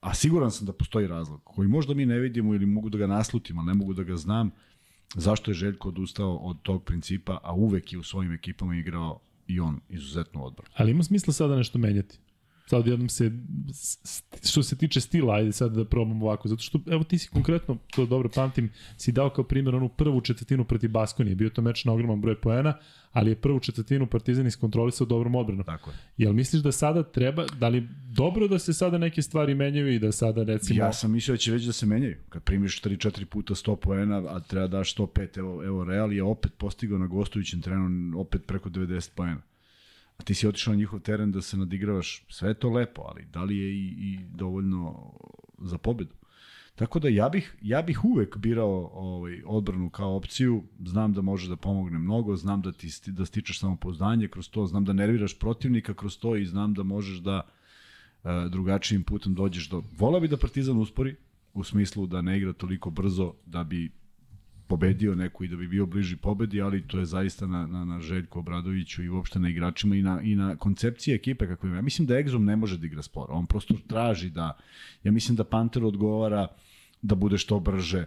[0.00, 3.06] a siguran sam da postoji razlog, koji možda mi ne vidimo ili mogu da ga
[3.06, 4.50] naslutim, ali ne mogu da ga znam,
[5.14, 9.60] zašto je Željko odustao od tog principa, a uvek je u svojim ekipama igrao i
[9.60, 10.70] on izuzetno odbranu.
[10.76, 12.18] Ali ima smisla sada nešto menjati.
[12.66, 13.32] Sad odjednom se,
[14.44, 17.78] što se tiče stila, ajde sad da probamo ovako, zato što, evo ti si konkretno,
[17.90, 21.84] to dobro pamtim, si dao kao primjer onu prvu četvrtinu protiv Baskonije, bio to meč
[21.84, 22.74] na ogroman broj poena,
[23.12, 25.64] ali je prvu četvrtinu Partizan iskontrolisao dobrom odbranom.
[25.64, 25.96] Tako je.
[26.16, 29.98] Jel misliš da sada treba, da li dobro da se sada neke stvari menjaju i
[29.98, 30.80] da sada recimo...
[30.80, 32.16] Ja sam mislio da će već da se menjaju.
[32.28, 36.22] Kad primiš 3-4 puta 100 poena, a treba da daš 105, evo, evo Real je
[36.22, 39.40] opet postigao na gostujućem terenu opet preko 90 poena.
[40.18, 42.24] A ti si otišao na njihov teren da se nadigravaš.
[42.28, 45.12] Sve je to lepo, ali da li je i, i dovoljno
[45.58, 46.14] za pobedu?
[46.74, 51.48] Tako da ja bih, ja bih uvek birao ovaj, odbranu kao opciju, znam da može
[51.48, 55.94] da pomogne mnogo, znam da ti da stičeš samopouzdanje kroz to, znam da nerviraš protivnika
[55.94, 57.42] kroz to i znam da možeš da
[58.24, 59.82] e, drugačijim putem dođeš do...
[59.98, 61.16] Vola bi da Partizan uspori,
[61.54, 63.90] u smislu da ne igra toliko brzo da bi
[64.66, 68.00] pobedio neku i da bi bio bliži pobedi, ali to je zaista na, na, na
[68.00, 71.76] Željku Obradoviću i uopšte na igračima i na, i na koncepciji ekipe kako ima.
[71.76, 73.32] Ja mislim da Exum ne može da igra sporo.
[73.34, 74.58] On prosto traži da...
[75.04, 76.48] Ja mislim da Panter odgovara
[77.02, 78.06] da bude što brže.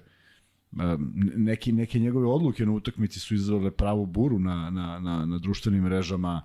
[1.35, 5.84] Neki, neke njegove odluke na utakmici su izazvale pravu buru na, na, na, na društvenim
[5.84, 6.41] mrežama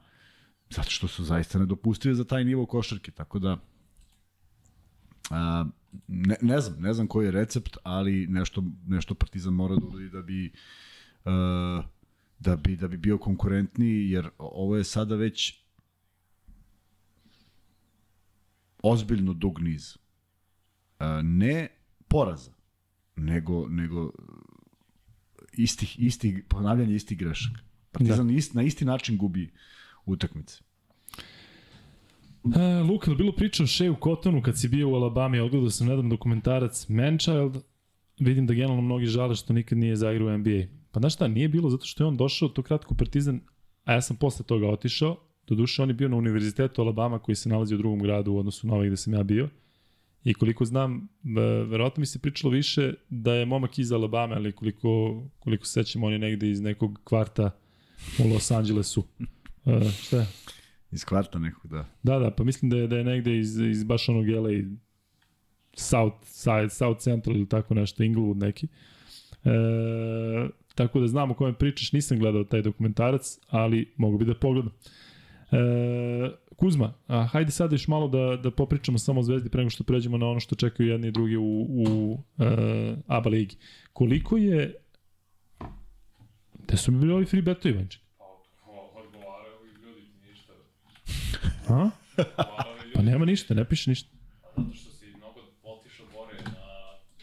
[0.71, 3.59] zato što su zaista nedopustive za taj nivo košarke, tako da
[5.31, 5.65] a,
[6.07, 10.11] ne, ne znam, ne znam koji je recept, ali nešto, nešto Partizan mora da uradi
[10.11, 10.53] da bi
[11.25, 11.85] uh,
[12.39, 15.63] da bi da bi bio konkurentniji jer ovo je sada već
[18.83, 19.97] ozbiljno dug niz.
[21.01, 21.69] Uh, ne
[22.09, 22.53] poraza,
[23.17, 24.13] nego nego
[25.53, 27.61] istih istih ponavljanje istih grešaka.
[27.91, 28.35] Partizan da.
[28.35, 29.53] ist, na isti način gubi
[30.07, 30.63] utakmice.
[32.45, 35.87] E, Luka, li bilo priča o Shea Cottonu kad si bio u Alabama, odgledao sam
[35.87, 37.57] nedavno dokumentarac Manchild,
[38.21, 40.67] vidim da generalno mnogi žale što nikad nije zaigrao u NBA.
[40.91, 43.41] Pa znaš šta, nije bilo zato što je on došao to kratko u Partizan,
[43.85, 45.17] a ja sam posle toga otišao,
[45.47, 48.39] do duše on je bio na univerzitetu Alabama koji se nalazi u drugom gradu u
[48.39, 49.49] odnosu na ovaj gde sam ja bio.
[50.25, 54.53] I koliko znam, ve- verovatno mi se pričalo više da je momak iz Alabama, ali
[54.53, 57.51] koliko, koliko se sećam, on je negde iz nekog kvarta
[58.25, 59.05] u Los Angelesu.
[59.65, 60.27] Uh, šta je?
[60.93, 61.85] Iz kvarta nekog, da.
[62.03, 64.51] Da, da, pa mislim da je, da je negde iz, iz baš onog LA
[65.75, 68.67] South Side, South Central ili tako nešto, Inglewood neki.
[69.45, 74.35] E, tako da znam o kojem pričaš, nisam gledao taj dokumentarac, ali mogu bi da
[74.35, 74.73] pogledam.
[75.53, 79.71] E, Kuzma, a hajde sad još malo da, da popričamo samo o Zvezdi pre nego
[79.71, 83.57] što pređemo na ono što čekaju jedni i drugi u, u e, ABA ligi.
[83.93, 84.75] Koliko je...
[86.67, 88.03] Gde su mi bili ovi free betovi, Vanček?
[88.95, 90.53] Odgovaraju i ljudi ti ništa.
[91.73, 91.91] A?
[92.19, 92.93] Odgovaraju ljudi.
[92.95, 94.09] Pa nema ništa, ne piše ništa.
[94.57, 96.51] Zato što si mnogo otišao gore na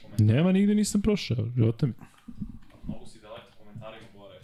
[0.02, 0.34] komentarima.
[0.34, 1.94] Nema nigde nisam prošao, života mi.
[2.88, 4.40] Mnogo si daleko komentarima gore.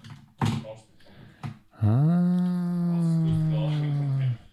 [1.82, 1.92] A.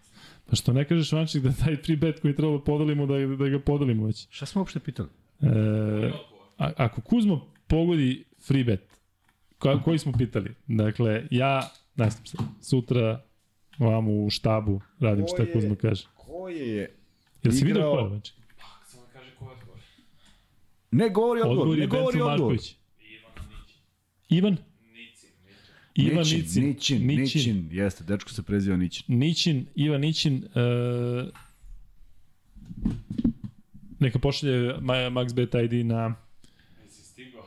[0.49, 3.49] Pa što ne kažeš Vanček da taj free bet koji treba da podelimo, da, da
[3.49, 4.27] ga podelimo već.
[4.29, 5.09] Šta smo uopšte pitali?
[5.41, 6.11] E,
[6.57, 8.99] a, ako Kuzmo pogodi free bet,
[9.57, 10.55] ko, koji smo pitali?
[10.67, 13.21] Dakle, ja, znam se, sutra
[13.79, 16.03] vam u štabu radim šta Ko je- Kuzma kaže.
[16.15, 16.95] Koje je
[17.43, 18.21] Jel si vidio ko je?
[18.85, 19.79] Samo kaže ko je odgovor.
[20.91, 22.51] Ne govori odgovor, Odgovor ne govori Benco odgovor.
[22.51, 22.75] Marković.
[24.29, 24.57] Ivan.
[25.95, 26.23] Ivan?
[26.23, 27.01] Nicin, Nićin.
[27.01, 29.05] Ivan Nićin, Nićin, jeste, dečko se preziva Nićin.
[29.09, 30.59] Nićin, Ivan Nićin, e,
[33.99, 36.15] neka pošalje Ma- Max Bet ID na
[36.83, 37.45] Jesi stigao?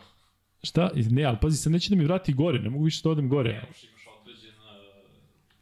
[0.62, 0.90] Šta?
[1.10, 3.62] Ne, ali pazi, sad neće da mi vrati gore, ne mogu više da odem gore.
[3.62, 3.95] Uh,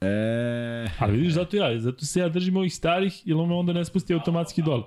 [0.05, 3.85] E, Ali vidiš, zato ja, zato se ja držim ovih starih, jer ono onda ne
[3.85, 4.83] spusti automatski dol.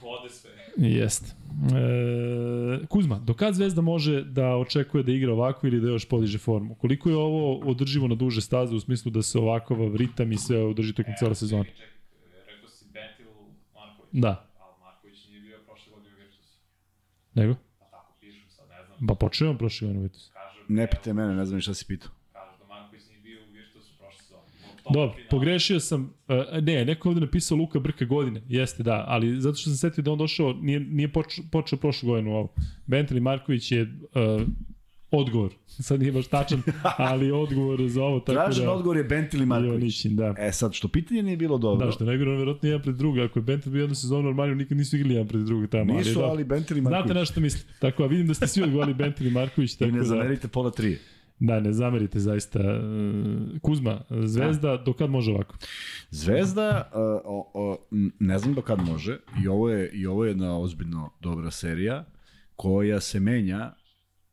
[0.00, 0.50] Hode sve.
[0.76, 1.26] Jeste.
[2.82, 6.38] E, Kuzma, do kad Zvezda može da očekuje da igra ovako ili da još podiže
[6.38, 6.74] formu?
[6.74, 10.64] Koliko je ovo održivo na duže staze u smislu da se ovakav ritam i sve
[10.64, 11.64] održi tokom cijela sezona?
[11.64, 11.86] Čekaj,
[12.46, 13.26] rekao si Bentil
[13.74, 14.08] Marković.
[14.12, 14.50] Da.
[14.58, 16.58] Ali Marković nije bio prošle godine u Virtusu.
[17.34, 17.54] Nego?
[17.78, 18.98] Pa tako pišu, sad ne znam.
[19.06, 20.30] Ba počeo on prošle godine Vitus.
[20.32, 22.10] Kažu, Ne pitaj mene, ne znam šta si pitao.
[22.32, 24.42] kažu da Marković nije bio u Virtusu prošle sezone.
[24.94, 29.56] Dobro, pogrešio sam, uh, ne, neko ovde napisao Luka Brka godine, jeste da, ali zato
[29.56, 32.54] što sam setio da on došao, nije, nije počeo, počeo prošlu godinu ovo.
[32.86, 34.42] Bentley Marković je uh,
[35.10, 35.52] odgovor,
[35.86, 36.62] sad nije baš tačan,
[36.98, 38.72] ali odgovor za ovo, tako Tražen da...
[38.72, 39.72] odgovor je Bentil i Marković.
[39.72, 40.34] Jonićin, da.
[40.38, 41.86] E sad, što pitanje nije bilo dobro.
[41.86, 43.24] Da, što ne gledam, verovatno jedan pred druga.
[43.24, 45.94] Ako je Bentley bio jednu sezonu normalno, nikad nisu igrali jedan pred druga tamo.
[45.94, 47.06] Nisu, ali, ali Bentil i Marković.
[47.06, 47.64] Znate na što mislim.
[47.78, 49.74] Tako, a vidim da ste svi odgovorili Bentley Marković.
[49.74, 50.98] Tako I ne da, zamerite pola tri.
[51.40, 52.60] Da, ne zamerite zaista.
[52.60, 52.80] E,
[53.62, 55.56] Kuzma, Zvezda, do kad može ovako?
[56.10, 57.86] Zvezda, uh, o, o,
[58.18, 62.04] ne znam do kad može, i ovo je, i ovo je jedna ozbiljno dobra serija,
[62.56, 63.72] koja se menja,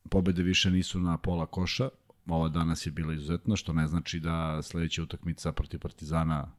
[0.10, 1.90] pobede više nisu na pola koša,
[2.28, 6.52] ova danas je bila izuzetna, što ne znači da sledeća utakmica protiv Partizana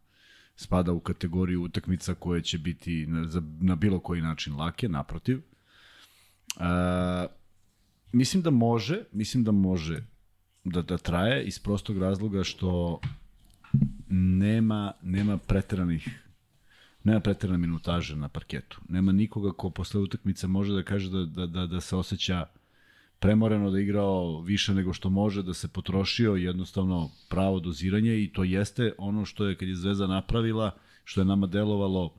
[0.56, 5.38] spada u kategoriju utakmica koje će biti na, za, na bilo koji način lake, naprotiv.
[6.56, 6.64] Uh,
[8.12, 10.04] mislim da može, mislim da može
[10.70, 13.00] da, da traje iz prostog razloga što
[14.10, 16.08] nema, nema preteranih
[17.08, 18.80] nema preterane minutaže na parketu.
[18.88, 22.46] Nema nikoga ko posle utakmice može da kaže da, da, da, da se osjeća
[23.18, 28.44] premoreno da igrao više nego što može, da se potrošio jednostavno pravo doziranje i to
[28.44, 30.70] jeste ono što je kad je Zvezda napravila,
[31.04, 32.14] što je nama delovalo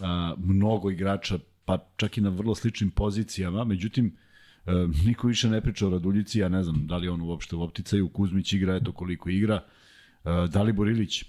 [0.00, 4.16] a, mnogo igrača, pa čak i na vrlo sličnim pozicijama, međutim,
[5.06, 8.08] niko više ne priča o Raduljici, ja ne znam da li on uopšte u opticaju,
[8.08, 9.64] Kuzmić igra, eto koliko igra,
[10.24, 11.24] e, Dalibor Ilić,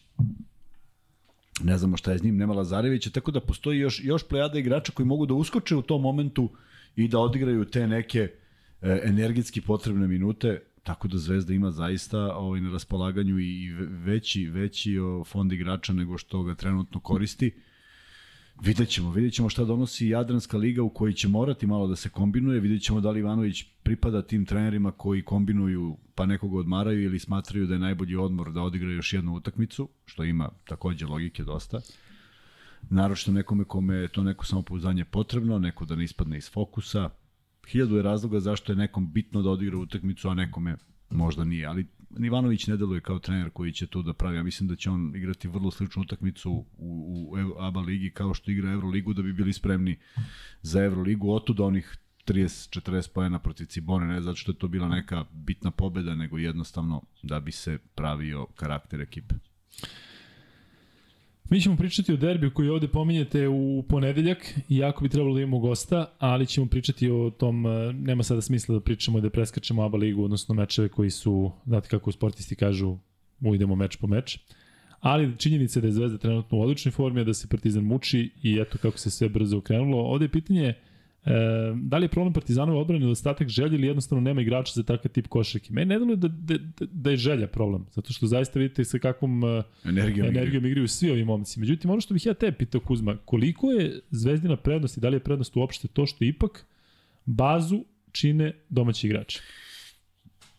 [1.63, 4.91] ne znamo šta je s njim, nema Lazarevića, tako da postoji još, još plejada igrača
[4.91, 6.49] koji mogu da uskoče u tom momentu
[6.95, 8.19] i da odigraju te neke
[8.81, 14.95] e, energetski potrebne minute, tako da Zvezda ima zaista ovaj, na raspolaganju i veći, veći
[15.25, 17.53] fond igrača nego što ga trenutno koristi.
[18.61, 22.09] Vidjet ćemo, vidjet ćemo šta donosi Jadranska liga u kojoj će morati malo da se
[22.09, 27.19] kombinuje, vidjet ćemo da li Ivanović pripada tim trenerima koji kombinuju pa nekoga odmaraju ili
[27.19, 31.81] smatraju da je najbolji odmor da odigra još jednu utakmicu, što ima takođe logike dosta.
[32.89, 37.09] Naročno nekome kome je to neko samopouzdanje potrebno, neko da ne ispadne iz fokusa.
[37.67, 40.77] Hiljadu je razloga zašto je nekom bitno da odigra utakmicu, a nekome
[41.09, 41.87] možda nije, ali
[42.19, 44.37] Ivanović ne deluje kao trener koji će to da pravi.
[44.37, 48.51] Ja mislim da će on igrati vrlo sličnu utakmicu u, u ABA ligi kao što
[48.51, 49.97] igra Euroligu da bi bili spremni
[50.61, 51.31] za Euroligu.
[51.31, 56.15] Otuda onih 30-40 pojena protiv Cibone, ne zato što je to bila neka bitna pobeda,
[56.15, 59.35] nego jednostavno da bi se pravio karakter ekipe.
[61.49, 65.59] Mi ćemo pričati o derbiju koji ovde pominjete u ponedeljak, iako bi trebalo da imamo
[65.59, 69.83] gosta, ali ćemo pričati o tom, e, nema sada smisla da pričamo i da preskačemo
[69.83, 72.97] ABA ligu, odnosno mečeve koji su, znate kako sportisti kažu,
[73.41, 74.39] ujdemo meč po meč.
[74.99, 78.59] Ali činjenica je da je Zvezda trenutno u odličnoj formi, da se Partizan muči i
[78.61, 80.03] eto kako se sve brzo okrenulo.
[80.03, 80.73] Ovde je pitanje
[81.25, 81.31] E,
[81.75, 85.27] da li je problem Partizanove odbrane nedostatak želje ili jednostavno nema igrača za takav tip
[85.27, 85.73] košarke?
[85.73, 88.99] Meni ne deluje da, da, da, da je želja problem, zato što zaista vidite sa
[88.99, 89.43] kakvom
[89.85, 91.59] energijom, energijom igraju svi ovi momci.
[91.59, 95.15] Međutim, ono što bih ja te pitao Kuzma, koliko je Zvezdina prednost i da li
[95.15, 96.65] je prednost uopšte to što ipak
[97.25, 99.41] bazu čine domaći igrači?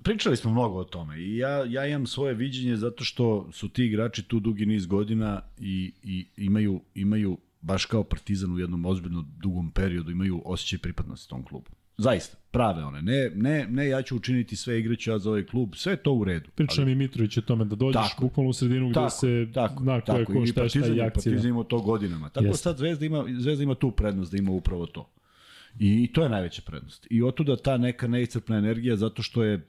[0.02, 3.84] Pričali smo mnogo o tome i ja, ja imam svoje viđenje zato što su ti
[3.84, 9.24] igrači tu dugi niz godina i, i imaju, imaju baš kao Partizan u jednom ozbiljno
[9.43, 11.70] dugom periodu imaju osjećaj pripadnosti tom klubu.
[11.98, 13.02] Zaista, prave one.
[13.02, 16.12] Ne, ne, ne ja ću učiniti sve, igraću ja za ovaj klub, sve je to
[16.12, 16.51] u redu.
[16.55, 19.82] Priča mi Mitrović o tome da dođeš tako, bukvalno u sredinu tako, gde se tako,
[19.82, 21.10] zna ko je ko, šta je šta i akcija.
[21.10, 22.28] Partizan ima to godinama.
[22.28, 22.62] Tako Jeste.
[22.62, 25.10] sad Zvezda ima, Zvezda ima tu prednost da ima upravo to.
[25.78, 27.06] I, I to je najveća prednost.
[27.10, 29.66] I otuda ta neka neiscrpna energija zato što je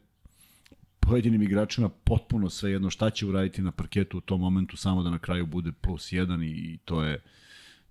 [0.99, 5.09] pojedinim igračima potpuno sve jedno šta će uraditi na parketu u tom momentu samo da
[5.09, 7.21] na kraju bude plus jedan i, i to je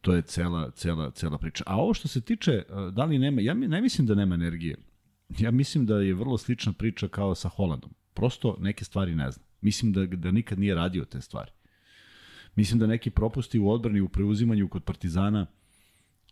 [0.06, 1.64] to je cela, cela, cela priča.
[1.66, 4.76] A ovo što se tiče, e, da li nema, ja ne mislim da nema energije.
[5.38, 7.90] Ja mislim da je vrlo slična priča kao sa Holandom.
[8.14, 9.44] Prosto neke stvari ne zna.
[9.60, 11.50] Mislim da, da nikad nije radio te stvari.
[12.54, 15.46] Mislim da neki propusti u odbrani, u preuzimanju kod Partizana,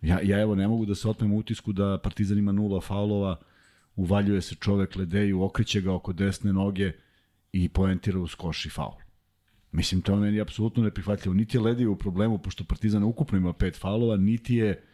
[0.02, 3.36] ja, ja evo ne mogu da se otmem utisku da Partizan ima nula faulova,
[3.96, 6.92] uvaljuje se čovek ledeju, okriće ga oko desne noge
[7.52, 9.03] i poentira uz koš i faul.
[9.74, 11.34] Mislim, to je meni apsolutno neprihvatljivo.
[11.34, 14.84] Niti je Ledija u problemu, pošto Partizan ukupno ima pet faulova, niti je,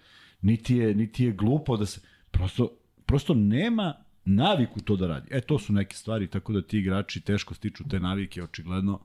[0.42, 2.00] niti je, niti je glupo da se...
[2.30, 2.68] Prosto,
[3.06, 3.94] prosto nema
[4.24, 5.28] naviku to da radi.
[5.30, 9.00] E, to su neke stvari, tako da ti igrači teško stiču te navike, očigledno.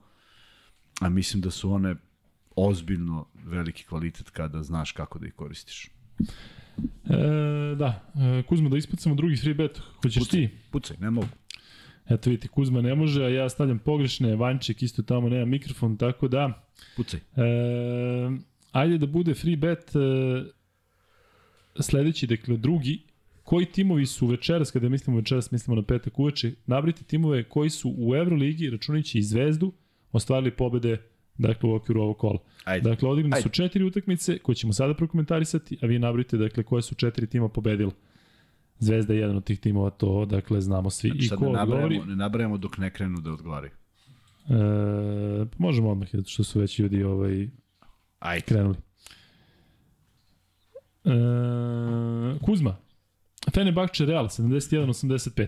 [1.00, 1.94] A mislim da su one
[2.56, 5.90] ozbiljno veliki kvalitet kada znaš kako da ih koristiš.
[7.04, 7.16] E,
[7.78, 9.80] da, e, Kuzma, da ispucamo drugi free bet.
[10.02, 10.40] Hoćeš Pucaj.
[10.40, 10.48] ti?
[10.70, 11.28] Pucaj, ne mogu.
[12.08, 16.28] Eto vidite, Kuzma ne može, a ja stavljam pogrešne, Vanček isto tamo nema mikrofon, tako
[16.28, 16.66] da...
[16.96, 17.20] Pucaj.
[17.20, 17.42] E,
[18.72, 23.02] ajde da bude free bet e, sledeći, dakle drugi,
[23.42, 27.94] koji timovi su večeras, kada mislimo večeras, mislimo na petak uveče, nabrite timove koji su
[27.98, 29.72] u Euroligi, računajući i Zvezdu,
[30.12, 30.98] ostvarili pobede
[31.38, 32.38] dakle, u okviru ovog kola.
[32.64, 32.90] Ajde.
[32.90, 36.94] Dakle, odigrane su četiri utakmice koje ćemo sada prokomentarisati, a vi nabrite dakle, koje su
[36.94, 37.92] četiri tima pobedila.
[38.78, 41.08] Zvezda je jedan od tih timova, to dakle znamo svi.
[41.08, 43.72] Znači, I sad ko ne odgovori, ne nabrajamo dok ne krenu da odgovaraju.
[44.48, 47.48] e, možemo odmah, zato što su već ljudi ovaj,
[48.18, 48.44] Ajde.
[48.46, 48.76] krenuli.
[51.04, 51.10] E,
[52.42, 52.76] Kuzma,
[53.54, 55.46] Fenerbahče Real, 71-85.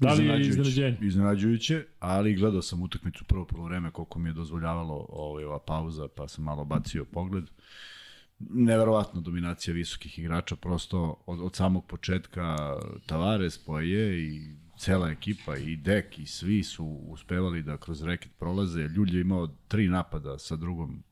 [0.00, 0.48] Da li je Iznenađujuće.
[0.50, 0.96] iznenađenje?
[1.02, 6.08] Iznenađujuće, ali gledao sam utakmicu prvo prvo vreme koliko mi je dozvoljavalo ovaj, ova pauza,
[6.16, 7.44] pa sam malo bacio pogled.
[8.50, 15.76] Neverovatna dominacija visokih igrača, prosto od, od samog početka Tavares, Poje i cela ekipa i
[15.76, 18.82] Dek i svi su uspevali da kroz reket prolaze.
[18.82, 21.02] Ljulj je imao tri napada sa drugom,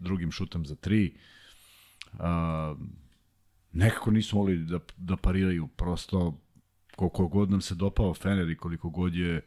[0.00, 1.14] drugim šutem za tri.
[2.18, 2.74] A,
[3.72, 6.40] nekako nisu mogli da, da pariraju, prosto
[6.96, 9.40] koliko god nam se dopao Fener i koliko god je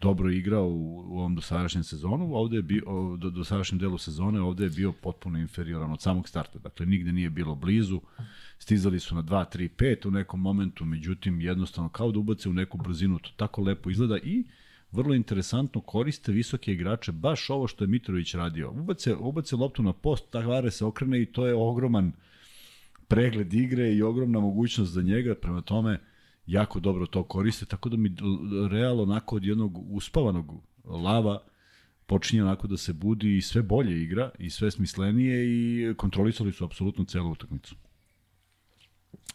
[0.00, 4.64] dobro igrao u, u ovom dosadašnjem sezonu, ovde je bio, do, dosadašnjem delu sezone, ovde
[4.64, 6.58] je bio potpuno inferioran od samog starta.
[6.58, 8.00] Dakle, nigde nije bilo blizu.
[8.58, 12.52] Stizali su na 2, 3, 5 u nekom momentu, međutim, jednostavno kao da ubace u
[12.52, 14.44] neku brzinu, to tako lepo izgleda i
[14.92, 18.70] vrlo interesantno koriste visoke igrače, baš ovo što je Mitrović radio.
[18.70, 22.12] Ubace, ubace loptu na post, Tavare se okrene i to je ogroman
[23.08, 26.00] pregled igre i ogromna mogućnost za njega, prema tome
[26.46, 28.14] jako dobro to koriste, tako da mi
[28.70, 30.52] Real onako od jednog uspavanog
[30.84, 31.42] lava
[32.06, 36.64] počinje onako da se budi i sve bolje igra i sve smislenije i kontrolisali su
[36.64, 37.74] apsolutno celu utakmicu.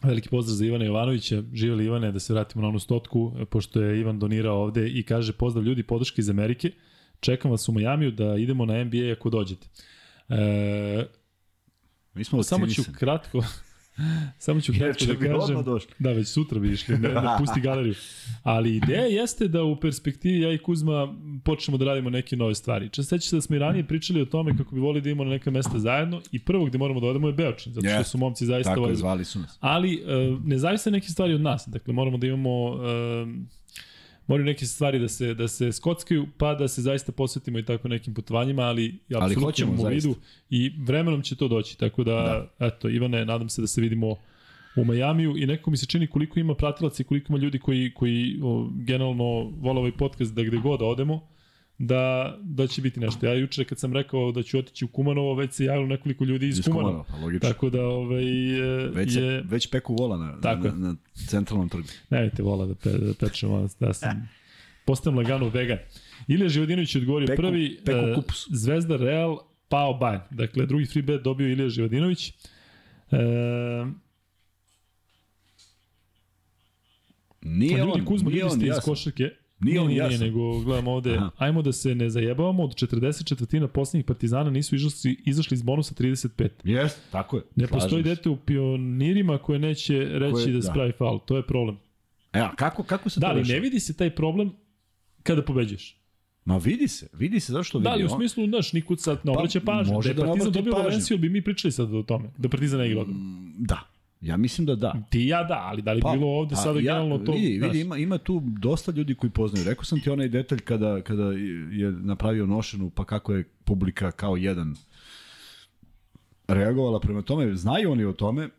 [0.04, 1.44] Veliki pozdrav za Ivana Jovanovića.
[1.54, 5.34] Živeli Ivane, da se vratimo na onu stotku, pošto je Ivan donirao ovde i kaže
[5.34, 6.72] pozdrav ljudi, podrška iz Amerike.
[7.20, 9.68] Čekam vas u Majamiju da idemo na NBA ako dođete.
[10.30, 11.06] E,
[12.14, 13.44] Mi smo samo ću kratko
[14.38, 15.64] Samo ću kratko da kažem.
[15.64, 15.92] došli.
[16.00, 17.94] Da, već sutra bi išli, ne, da pusti galeriju.
[18.44, 21.16] Ali ideja jeste da u perspektivi ja i Kuzma
[21.46, 22.90] počnemo da radimo neke nove stvari.
[22.90, 25.24] Čas seća se da smo i ranije pričali o tome kako bi volili da imamo
[25.24, 28.18] na neka mesta zajedno i prvo gde moramo da odemo je Beočin, zato što su
[28.18, 29.58] momci zaista Tako ovaj- zvali su nas.
[29.60, 31.64] ali e, ne zavise neke stvari od nas.
[31.68, 33.26] Dakle, moramo da imamo e,
[34.32, 37.88] moraju neke stvari da se da se skockaju, pa da se zaista posvetimo i tako
[37.88, 40.16] nekim putovanjima, ali apsolutno hoćemo, u vidu
[40.49, 41.78] i vremenom će to doći.
[41.78, 44.16] Tako da, da, eto, Ivane, nadam se da se vidimo
[44.76, 47.94] u Majamiju i nekako mi se čini koliko ima pratilaca i koliko ima ljudi koji,
[47.94, 51.28] koji o, generalno vole ovaj podcast da gde god da odemo,
[51.82, 53.26] da, da će biti nešto.
[53.26, 56.48] Ja juče kad sam rekao da ću otići u Kumanovo, već se javilo nekoliko ljudi
[56.48, 57.03] iz, Iz Kumanova.
[57.03, 57.49] Kumanova, pa logično.
[57.49, 58.24] Tako da ovaj,
[58.86, 59.41] e, Već, je...
[59.45, 60.95] već peku vola na, Tako na, na,
[61.28, 61.88] centralnom trgu.
[62.10, 64.30] Nemojte vola da, pe, da pečemo, da sam
[64.86, 65.78] postajem lagano vegan.
[66.28, 68.48] Ilija Živodinović je odgovorio Peku- prvi, peku e, kupus.
[68.52, 69.38] Zvezda Real,
[69.70, 70.22] pao Bayern.
[70.32, 72.30] Dakle, drugi free bet dobio Ilija Živodinović.
[73.12, 73.18] E,
[77.41, 78.84] Nije ljudi, on, Kuzma, nije ljudi on ste iz jasan.
[78.84, 79.30] košarke.
[79.62, 80.10] Nije on nije, jasan.
[80.12, 81.30] Nije, nego gledamo ovde, Aha.
[81.38, 85.96] ajmo da se ne zajebavamo, od 40 četvrtina posljednjih partizana nisu izašli, izašli iz bonusa
[85.96, 86.50] 35.
[86.64, 87.44] Jes, tako je.
[87.56, 88.10] Ne postoji se.
[88.10, 90.62] dete u pionirima koje neće reći Koje- da da.
[90.64, 91.20] spravi faul.
[91.20, 91.78] To je problem.
[92.34, 93.54] E, a kako, kako se Da, to ali rešava?
[93.54, 94.52] ne vidi se taj problem
[95.24, 95.98] kada pobeđuješ.
[96.46, 97.84] Ma vidi se, vidi se zašto vidi.
[97.84, 99.94] Da, ali u on- smislu, znaš, nikud sad ne Pa, obraća pažnju.
[99.94, 100.86] može Da je da Partizan dobio pažnju.
[100.86, 102.30] Valenciju, bi mi pričali sad o tome.
[102.38, 103.18] Da Partizan ne igra odmah.
[103.58, 103.80] Da,
[104.22, 104.93] ja mislim da da.
[105.10, 107.31] Ti ja da, ali da li Pa, bilo ovde sada ja, generalno to...
[107.31, 109.65] Vidi, vidi ima, ima tu dosta ljudi koji poznaju.
[109.65, 111.23] Rekao sam ti onaj detalj kada, kada
[111.72, 114.76] je napravio nošenu, pa kako je publika kao jedan
[116.48, 117.56] reagovala prema tome.
[117.56, 118.49] Znaju oni o tome.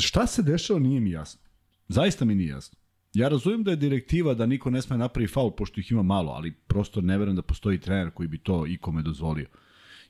[0.00, 1.40] Šta se dešava nije mi jasno.
[1.88, 2.78] Zaista mi nije jasno.
[3.14, 6.32] Ja razumijem da je direktiva da niko ne sme napravi faul, pošto ih ima malo,
[6.32, 9.46] ali prosto ne verujem da postoji trener koji bi to ikome dozvolio.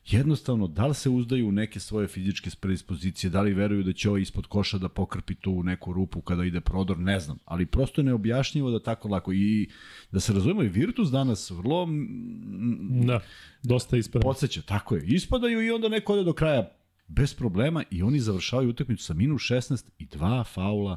[0.07, 4.09] Jednostavno, da li se uzdaju u neke svoje fizičke predispozicije, da li veruju da će
[4.09, 7.39] ovo ispod koša da pokrpi tu u neku rupu kada ide prodor, ne znam.
[7.45, 9.33] Ali prosto je neobjašnjivo da tako lako.
[9.33, 9.69] I
[10.13, 11.89] da se razumemo, i Virtus danas vrlo
[13.07, 13.21] Da,
[13.63, 14.23] dosta ispravno.
[14.23, 15.05] podsjeća, tako je.
[15.07, 16.71] Ispadaju i onda neko ode do kraja
[17.09, 20.97] bez problema i oni završavaju utakmicu sa minus 16 i dva faula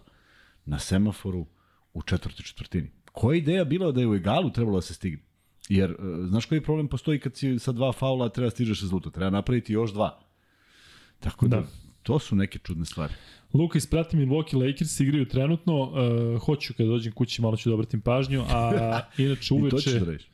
[0.65, 1.45] na semaforu
[1.93, 2.91] u četvrtoj četvrtini.
[3.11, 5.32] Koja ideja bila da je u egalu trebalo da se stigne?
[5.69, 5.95] Jer, e,
[6.27, 9.13] znaš koji problem postoji kad si sa dva faula treba stižeš rezultat?
[9.13, 10.19] Treba napraviti još dva.
[11.19, 11.67] Tako da, Da.
[12.03, 13.13] to su neke čudne stvari.
[13.53, 15.81] Luka isprati Milwaukee Lakers igraju trenutno.
[15.81, 19.87] Uh, hoću kad dođem kući malo ću da obratim pažnju, a inače I to ćeš
[19.87, 19.99] uveče...
[19.99, 20.32] da radiš.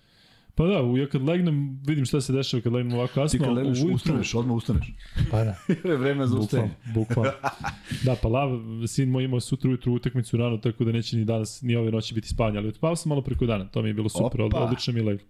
[0.60, 3.46] Pa da, ja kad legnem, vidim šta se dešava kad legnem ovako Ti kasno.
[3.46, 4.88] kad legneš, ujutru- ustaneš, odmah ustaneš.
[5.32, 5.56] Pa da.
[5.68, 6.72] Jer je vreme za ustajanje.
[6.94, 7.32] bukvalno.
[8.06, 8.50] Da, pa Lav,
[8.88, 12.14] sin moj imao sutra ujutru utakmicu rano, tako da neće ni danas, ni ove noći
[12.14, 14.60] biti spavanje, ali otpao sam malo preko dana, to mi je bilo super, Opa.
[14.60, 15.26] Odlično mi je leglo.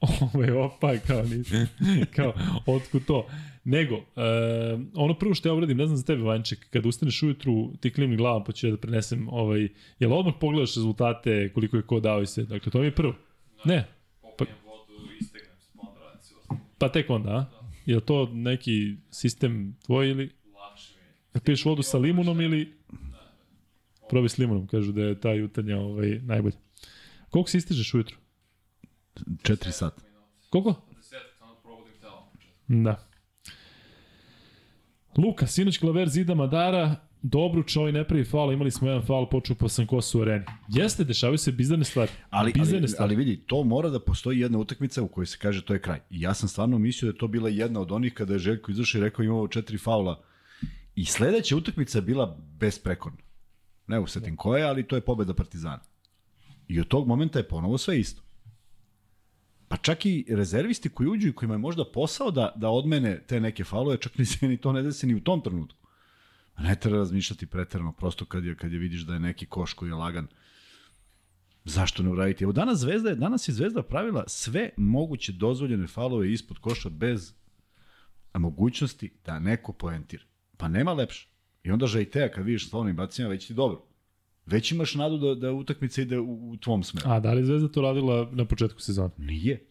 [0.34, 1.66] Ove, opa, kao nisam,
[2.16, 2.32] kao,
[2.66, 3.26] otkud to.
[3.64, 4.00] Nego, e,
[4.94, 8.16] ono prvo što ja uradim, ne znam za tebe, Vanček, kad ustaneš ujutru, ti klimni
[8.16, 9.68] glavom, pa ću ja da prenesem, ovaj,
[9.98, 13.14] jel odmah pogledaš rezultate, koliko je ko dao i sve, dakle, to mi je prvo.
[13.64, 13.88] Ne,
[14.38, 16.60] Popijem vodu, istegnem se, pa onda radim sve ostalo.
[16.84, 17.46] Pa tek onda, a?
[17.86, 20.94] Je to neki sistem tvoj ili Lakše
[21.34, 22.74] mi piješ vodu sa limunom ili...
[24.08, 26.56] Probaj s limunom, kažu da je ta jutanja ovaj, najbolja.
[27.30, 28.16] Koliko se istižeš ujutru?
[29.16, 30.02] 4 sata.
[30.50, 30.74] Koliko?
[30.96, 32.32] Desetak, samo probudim telo.
[32.68, 33.08] Da.
[35.16, 39.56] Luka, sinoć klaver zida Madara, Dobruč, ovaj ne pravi faul, imali smo jedan faul, počeo
[39.56, 40.44] po Sankosu u areni.
[40.68, 42.10] Jeste, dešavaju se bizarne stvari.
[42.30, 43.14] Ali, bizarne ali, stvari.
[43.14, 46.00] ali vidi, to mora da postoji jedna utakmica u kojoj se kaže to je kraj.
[46.10, 48.72] I ja sam stvarno mislio da je to bila jedna od onih kada je Željko
[48.72, 50.22] izašao i rekao imamo četiri faula.
[50.94, 53.18] I sledeća utakmica je bila besprekorna.
[53.86, 55.82] Ne usetim koja, ali to je pobeda Partizana.
[56.68, 58.22] I od tog momenta je ponovo sve isto.
[59.68, 63.40] Pa čak i rezervisti koji uđu i kojima je možda posao da, da odmene te
[63.40, 65.83] neke faulove, čak ni se ni to ne desi ni u tom trenutku.
[66.54, 69.72] A ne treba razmišljati preterano, prosto kad je, kad je vidiš da je neki koš
[69.72, 70.26] koji je lagan,
[71.64, 72.44] zašto ne uraditi?
[72.44, 77.34] Evo danas Zvezda je, danas je Zvezda pravila sve moguće dozvoljene falove ispod koša bez
[78.38, 80.24] mogućnosti da neko poentira.
[80.56, 81.28] Pa nema lepše.
[81.62, 83.84] I onda Žajteja kad vidiš slovnim bacima, već ti dobro.
[84.46, 87.10] Već imaš nadu da, da utakmica ide u, u tvom smeru.
[87.10, 89.10] A da li Zvezda to radila na početku sezona?
[89.18, 89.66] Nije.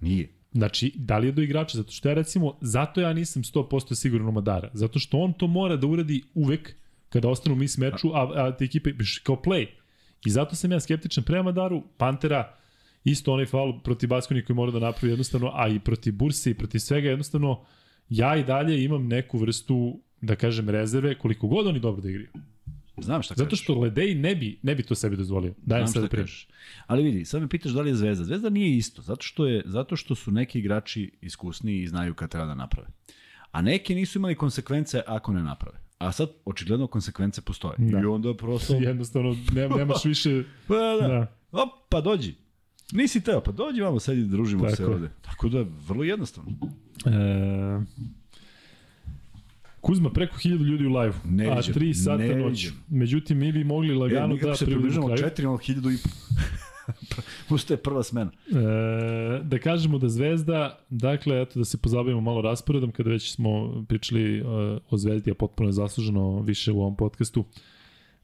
[0.00, 0.32] Nije.
[0.54, 1.78] Znači, da li je do igrača?
[1.78, 4.70] Zato što ja recimo, zato ja nisam 100% siguran u Madara.
[4.72, 6.74] Zato što on to mora da uradi uvek
[7.08, 8.90] kada ostanu mi s meču, a, a te ekipe
[9.22, 9.66] kao play.
[10.26, 12.54] I zato sam ja skeptičan prema Madaru, Pantera,
[13.04, 16.54] isto onaj faul protiv Baskoni koji mora da napravi jednostavno, a i protiv Burse i
[16.54, 17.64] protiv svega jednostavno,
[18.08, 22.28] ja i dalje imam neku vrstu, da kažem, rezerve, koliko god oni dobro da igraju.
[23.04, 23.62] Znam šta Zato kažeš.
[23.62, 25.54] što Ledej ne bi, ne bi to sebi dozvolio.
[25.62, 26.26] Dajem Znam da šta prijem.
[26.26, 26.48] kažeš.
[26.86, 28.24] Ali vidi, sad me pitaš da li je Zvezda.
[28.24, 32.30] Zvezda nije isto, zato što, je, zato što su neki igrači iskusniji i znaju kad
[32.30, 32.88] treba da naprave.
[33.52, 35.78] A neki nisu imali konsekvence ako ne naprave.
[35.98, 37.74] A sad, očigledno, konsekvence postoje.
[37.78, 38.00] Da.
[38.00, 38.74] I onda prosto...
[38.88, 40.44] Jednostavno, ne, nemaš više...
[40.68, 41.08] Pa da, da.
[41.52, 41.66] Da.
[41.88, 42.34] Pa dođi.
[42.92, 45.10] Nisi teo, pa dođi vamo, sad i družimo Tako se ovde.
[45.22, 46.50] Tako da, vrlo jednostavno.
[47.06, 47.80] E,
[49.84, 52.68] Kuzma, preko 1000 ljudi u live Ne a viđem, 3 sata ne noć.
[52.88, 55.22] Međutim, mi bi mogli E, lagano kako da približamo kraju.
[55.22, 56.08] četiri, imamo hiljadu i po.
[57.54, 58.30] Ustaje prva smena.
[58.48, 63.84] E, da kažemo da Zvezda, dakle, eto da se pozabavimo malo rasporedom, kada već smo
[63.88, 64.42] pričali e,
[64.90, 67.44] o Zvezdi, a potpuno je zasluženo više u ovom podcastu,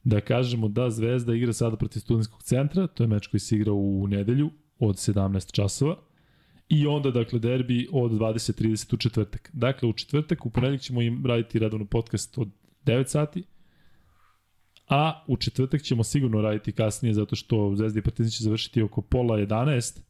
[0.05, 3.73] da kažemo da Zvezda igra sada protiv studentskog centra, to je meč koji se igra
[3.73, 5.97] u nedelju od 17 časova,
[6.71, 9.51] I onda, dakle, derbi od 20.30 u četvrtak.
[9.53, 12.49] Dakle, u četvrtak, u ponedjeljak ćemo im raditi redovno podcast od
[12.85, 13.45] 9 sati,
[14.89, 19.03] a u četvrtak ćemo sigurno raditi kasnije, zato što Zvezda i Partizan će završiti oko
[19.03, 20.01] pola 11,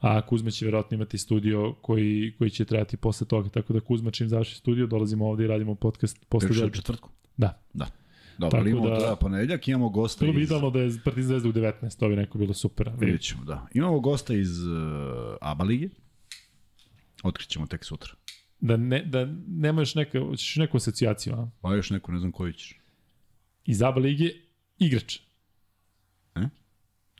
[0.00, 4.10] a Kuzma će verovatno imati studio koji, koji će trajati posle toga, tako da Kuzma
[4.10, 6.76] čim završi studio, dolazimo ovde i radimo podcast posle Priča u derbi.
[6.76, 7.10] četvrtku.
[7.36, 7.62] Da.
[7.72, 7.86] Da.
[8.40, 9.16] Dobro, Tako imamo da- da...
[9.16, 10.48] ponedeljak, imamo gosta Bilo bi iz...
[10.48, 12.90] idealno da je Partizan Zvezda u 19, to bi neko bilo super.
[12.98, 13.66] Vidjet ćemo, da.
[13.74, 14.74] Imamo gosta iz uh,
[15.40, 15.88] ABA lige.
[17.22, 18.12] Otkrićemo tek sutra.
[18.60, 21.48] Da, ne, da nema još neka, hoćeš neku asocijaciju, a?
[21.60, 22.78] Pa još neko, ne znam koji ćeš.
[23.64, 24.30] Iz ABA lige,
[24.78, 25.18] igrač.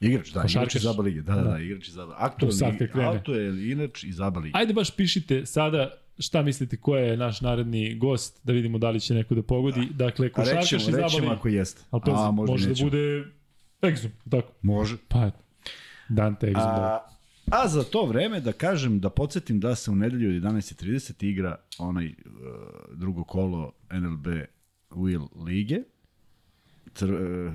[0.00, 0.74] Igrač, da, igrač Košarkaš.
[0.74, 1.22] iz ABA lige.
[1.22, 1.50] Da, da, Da.
[1.50, 2.14] da, igrač iz ABA.
[2.14, 2.24] Krene.
[2.26, 4.58] Aktuelni, aktuelni inač iz ABA lige.
[4.58, 9.00] Ajde baš pišite sada šta mislite ko je naš naredni gost, da vidimo da li
[9.00, 9.88] će neko da pogodi.
[9.90, 11.82] Dakle, A košarkaš iz ABA rećemo ako jeste.
[11.90, 13.24] Ali pazi, A, možda može da bude
[13.82, 14.52] Exum, tako?
[14.62, 14.96] Može.
[15.08, 15.38] Pa eto.
[16.08, 16.54] Dante Exum.
[16.54, 17.06] da.
[17.50, 21.24] A, a za to vreme da kažem, da podsjetim da se u nedelju od 11.30
[21.24, 22.12] igra onaj uh,
[22.94, 24.26] drugo kolo NLB
[24.90, 25.78] Will Lige.
[26.94, 27.52] Cr, uh,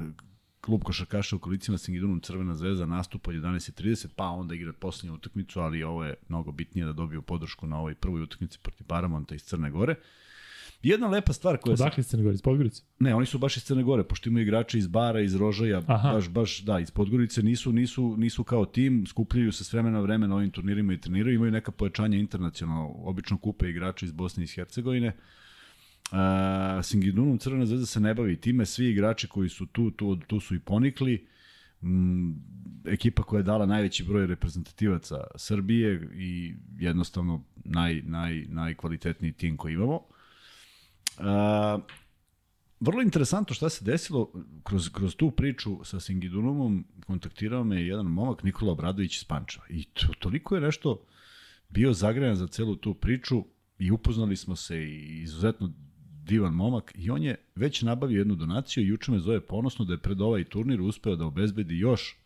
[0.65, 5.13] klub košarkaša u kolicima s Engidunom Crvena zvezda nastupa od 11.30, pa onda igra poslednju
[5.15, 9.35] utakmicu, ali ovo je mnogo bitnije da dobiju podršku na ovoj prvoj utakmici protiv Paramonta
[9.35, 9.95] iz Crne Gore.
[10.83, 11.73] Jedna lepa stvar koja.
[11.73, 12.83] Odakle ste Crne Gore, iz Podgorice?
[12.99, 16.11] Ne, oni su baš iz Crne Gore, pošto imaju igrače iz Bara, iz Rožaja, Aha.
[16.13, 20.03] baš, baš, da, iz Podgorice, nisu, nisu, nisu kao tim, skupljaju se s vremena na
[20.03, 24.43] vreme na ovim turnirima i treniraju, imaju neka pojačanja internacionalno, obično kupe igrače iz Bosne
[24.43, 25.15] i iz Hercegovine.
[26.11, 30.39] Uh, Singidunom Crvena zvezda se ne bavi time, svi igrači koji su tu, tu, tu
[30.39, 31.27] su i ponikli,
[31.81, 32.31] mm,
[32.85, 39.73] ekipa koja je dala najveći broj reprezentativaca Srbije i jednostavno naj, naj, najkvalitetniji tim koji
[39.73, 39.95] imamo.
[41.17, 41.83] Uh,
[42.79, 44.31] vrlo interesantno šta se desilo
[44.63, 49.65] kroz, kroz tu priču sa Singidunumom, kontaktirao me jedan momak Nikola Obradović iz Pančeva.
[49.69, 51.05] I to, toliko je nešto
[51.69, 53.43] bio zagrejan za celu tu priču
[53.79, 55.73] i upoznali smo se i izuzetno
[56.25, 59.93] divan momak i on je već nabavio jednu donaciju i juče me zove ponosno da
[59.93, 62.17] je pred ovaj turnir uspeo da obezbedi još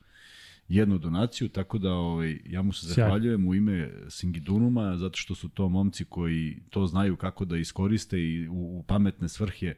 [0.67, 5.49] jednu donaciju, tako da ovaj, ja mu se zahvaljujem u ime Singidunuma, zato što su
[5.49, 9.75] to momci koji to znaju kako da iskoriste i u, u pametne svrhe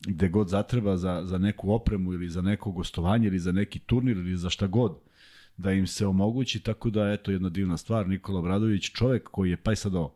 [0.00, 4.16] gde god zatreba za, za neku opremu ili za neko gostovanje ili za neki turnir
[4.16, 4.98] ili za šta god
[5.56, 9.56] da im se omogući, tako da eto jedna divna stvar, Nikola Obradović, čovek koji je
[9.56, 10.14] pa i sad ovo,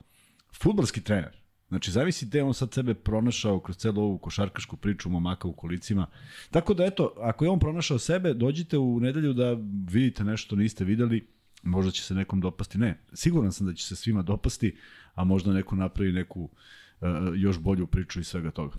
[0.53, 1.44] futbalski trener,
[1.75, 6.07] Znači, zavisi gde on sad sebe pronašao kroz celu ovu košarkašku priču momaka u kolicima.
[6.51, 9.57] Tako da, eto, ako je on pronašao sebe, dođite u nedelju da
[9.91, 11.27] vidite nešto niste videli,
[11.63, 12.79] možda će se nekom dopasti.
[12.79, 14.77] Ne, siguran sam da će se svima dopasti,
[15.15, 18.77] a možda neko napravi neku uh, još bolju priču i svega toga.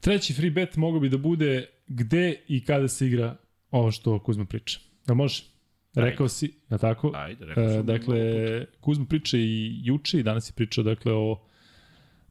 [0.00, 3.36] Treći free bet mogao bi da bude gde i kada se igra
[3.70, 4.80] ovo što Kuzma priča.
[5.06, 5.49] Da može?
[5.94, 7.12] Rekao si, ja tako?
[7.14, 7.78] Ajde, rekao sam.
[7.78, 8.20] E, dakle,
[8.80, 11.38] Kuzma priča i juče i danas je pričao dakle, o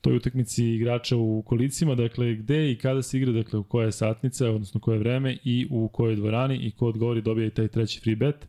[0.02, 3.92] toj utakmici igrača u kolicima, dakle gde i kada se igra, dakle u koja je
[3.92, 7.68] satnica, odnosno koje je vreme i u kojoj dvorani i ko odgovori dobija i taj
[7.68, 8.48] treći free bet.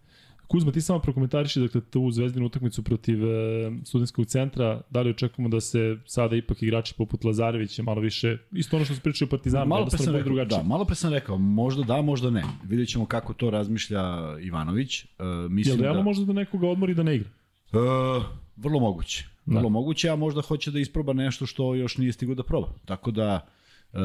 [0.51, 5.49] Kuzma, ti samo prokomentariši dakle, tu zvezdinu utakmicu protiv e, studentskog centra, da li očekujemo
[5.49, 9.29] da se sada ipak igrači poput Lazarevića malo više, isto ono što se pričao o
[9.29, 10.63] Partizanu, malo pre jednostavno sam rekao, drugačije.
[10.63, 12.45] da, malo pre sam rekao, možda da, možda ne.
[12.65, 14.03] Vidjet ćemo kako to razmišlja
[14.41, 15.05] Ivanović.
[15.05, 17.29] Uh, mislim Jel da, možda da nekoga odmori da ne igra?
[17.73, 18.25] Uh,
[18.57, 19.27] vrlo moguće.
[19.47, 19.69] Vrlo Da.
[19.69, 22.69] moguće, a možda hoće da isproba nešto što još nije stigao da proba.
[22.85, 23.47] Tako da
[23.93, 24.01] uh,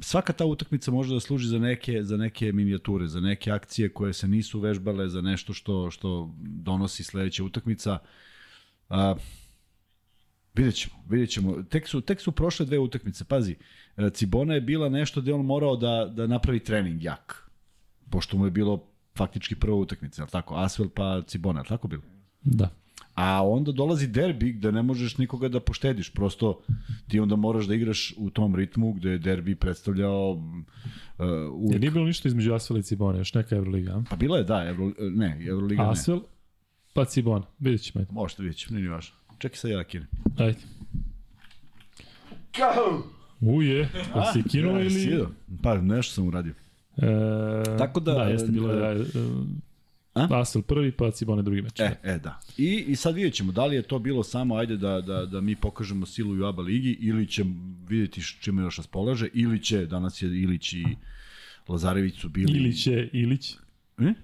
[0.00, 4.12] svaka ta utakmica može da služi za neke za neke minijature, za neke akcije koje
[4.12, 7.98] se nisu vežbale, za nešto što što donosi sledeća utakmica.
[8.88, 8.96] Uh,
[10.56, 11.62] Vidjet ćemo, vidjet ćemo.
[11.62, 13.24] Tek su, tek su prošle dve utakmice.
[13.24, 13.56] Pazi,
[13.96, 17.50] e, Cibona je bila nešto gde on morao da, da napravi trening jak.
[18.10, 18.86] Pošto mu je bilo
[19.16, 20.54] faktički prva utakmica, je li tako?
[20.54, 22.02] Asvel pa Cibona, je li tako bilo?
[22.42, 22.70] Da.
[23.16, 26.60] A onda dolazi derbi gde ne možeš nikoga da poštediš, prosto
[27.08, 30.40] ti onda moraš da igraš u tom ritmu gde je derbi predstavljao uh,
[31.18, 31.80] Jer uvijek.
[31.80, 33.92] nije bilo ništa između Asfela i Cibone, još neka Euroliga.
[33.92, 34.02] a?
[34.10, 35.88] Pa bila je, da, Euro, ne, Euroliga ne.
[35.90, 36.20] Asfel,
[36.92, 37.46] pa Cibona.
[37.58, 38.00] Vidjet ćemo.
[38.00, 38.12] Ajde.
[38.12, 39.16] Možete vidjet ćemo, nije ni važno.
[39.38, 40.08] Čekaj sad ja da kinem.
[40.38, 40.58] Ajde.
[43.40, 45.26] Uje, pa si kinuo ili...
[45.62, 46.54] Pa nešto sam uradio.
[46.96, 49.04] E, Tako da, Da, jeste bilo e, je...
[50.16, 50.40] A?
[50.40, 51.80] Asfel prvi, pa Cibone drugi meč.
[51.80, 52.40] E, e, da.
[52.56, 55.40] I, I sad vidjet ćemo da li je to bilo samo ajde da, da, da
[55.40, 57.44] mi pokažemo silu u ABA ligi ili će
[57.88, 60.84] vidjeti čime još raspolaže ili će, danas je Ilić i
[61.68, 62.58] Lazarević su bili...
[62.58, 63.54] Ilić je Ilić.
[63.98, 64.14] E?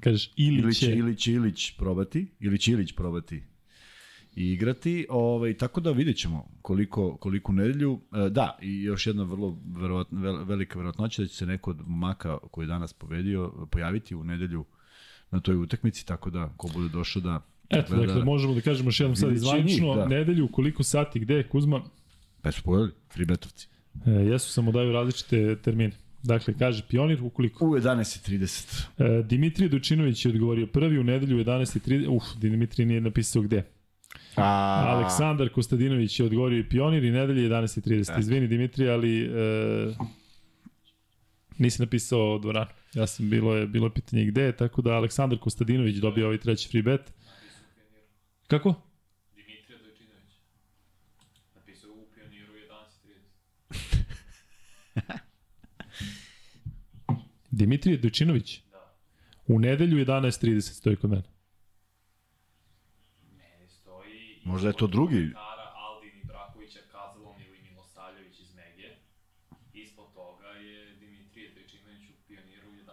[0.00, 0.98] Kažeš Ilić Ilić, je...
[0.98, 3.42] Ilić, Ilić probati, ili će Ilić probati
[4.36, 8.00] i igrati, ovaj, tako da vidjet ćemo koliko, koliko nedelju.
[8.12, 11.80] E, da, i još jedna vrlo verovatno, vel, velika verovatnoća da će se neko od
[11.86, 14.64] maka koji je danas pobedio pojaviti u nedelju
[15.34, 17.40] na toj utakmici, tako da ko bude došao da
[17.70, 20.06] Eto, dakle, možemo da kažemo još jednom sad izvanično, da.
[20.06, 21.82] nedelju, koliko sati, gde, Kuzma,
[22.42, 23.68] Pa su pojeli, Fribetovci.
[24.06, 25.92] e, jesu samo daju različite termine.
[26.22, 27.66] Dakle, kaže Pionir, ukoliko.
[27.66, 28.86] U 11.30.
[28.98, 32.08] E, Dimitrije Dučinović je odgovorio prvi u nedelju u 11.30.
[32.08, 33.62] Uf, Dimitrije nije napisao gde.
[34.36, 38.20] A, Aleksandar Kostadinović je odgovorio i Pionir i nedelje 11.30.
[38.20, 39.94] Izvini Dimitrije, ali e,
[41.58, 42.70] nisi napisao dvoranu.
[42.94, 46.68] Ja sam, bilo je, bilo je pitanje gde, tako da Aleksandar Kostadinović dobio ovaj treći
[46.68, 47.12] free bet.
[48.46, 48.74] Kako?
[49.34, 50.38] Dimitrija Dojčinović.
[51.54, 52.52] Napisao u pioniru
[53.70, 55.18] 11.30.
[57.50, 58.62] Dimitrije Dojčinović?
[58.70, 58.94] Da.
[59.46, 61.22] U nedelju 11.30 stoji kod mene.
[63.36, 64.40] Meni stoji...
[64.44, 65.30] Možda je to drugi
[65.74, 68.98] Aldin Ibrakovića, Kazalon ili Milosavljević iz Megije.
[69.72, 72.84] Ispod toga je Dimitrije Dojčinović u pioniru 11.30.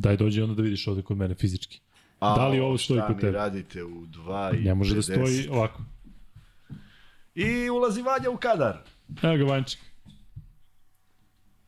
[0.00, 1.80] Daj dođi onda da vidiš ovde kod mene fizički.
[2.20, 3.32] Da li ovo stoji kod mi tebe?
[3.32, 5.04] radite u 2 i Ne može da 50?
[5.04, 5.82] stoji ovako.
[7.34, 8.78] I ulazi Vanja u kadar.
[9.22, 9.80] Evo ga Vanček.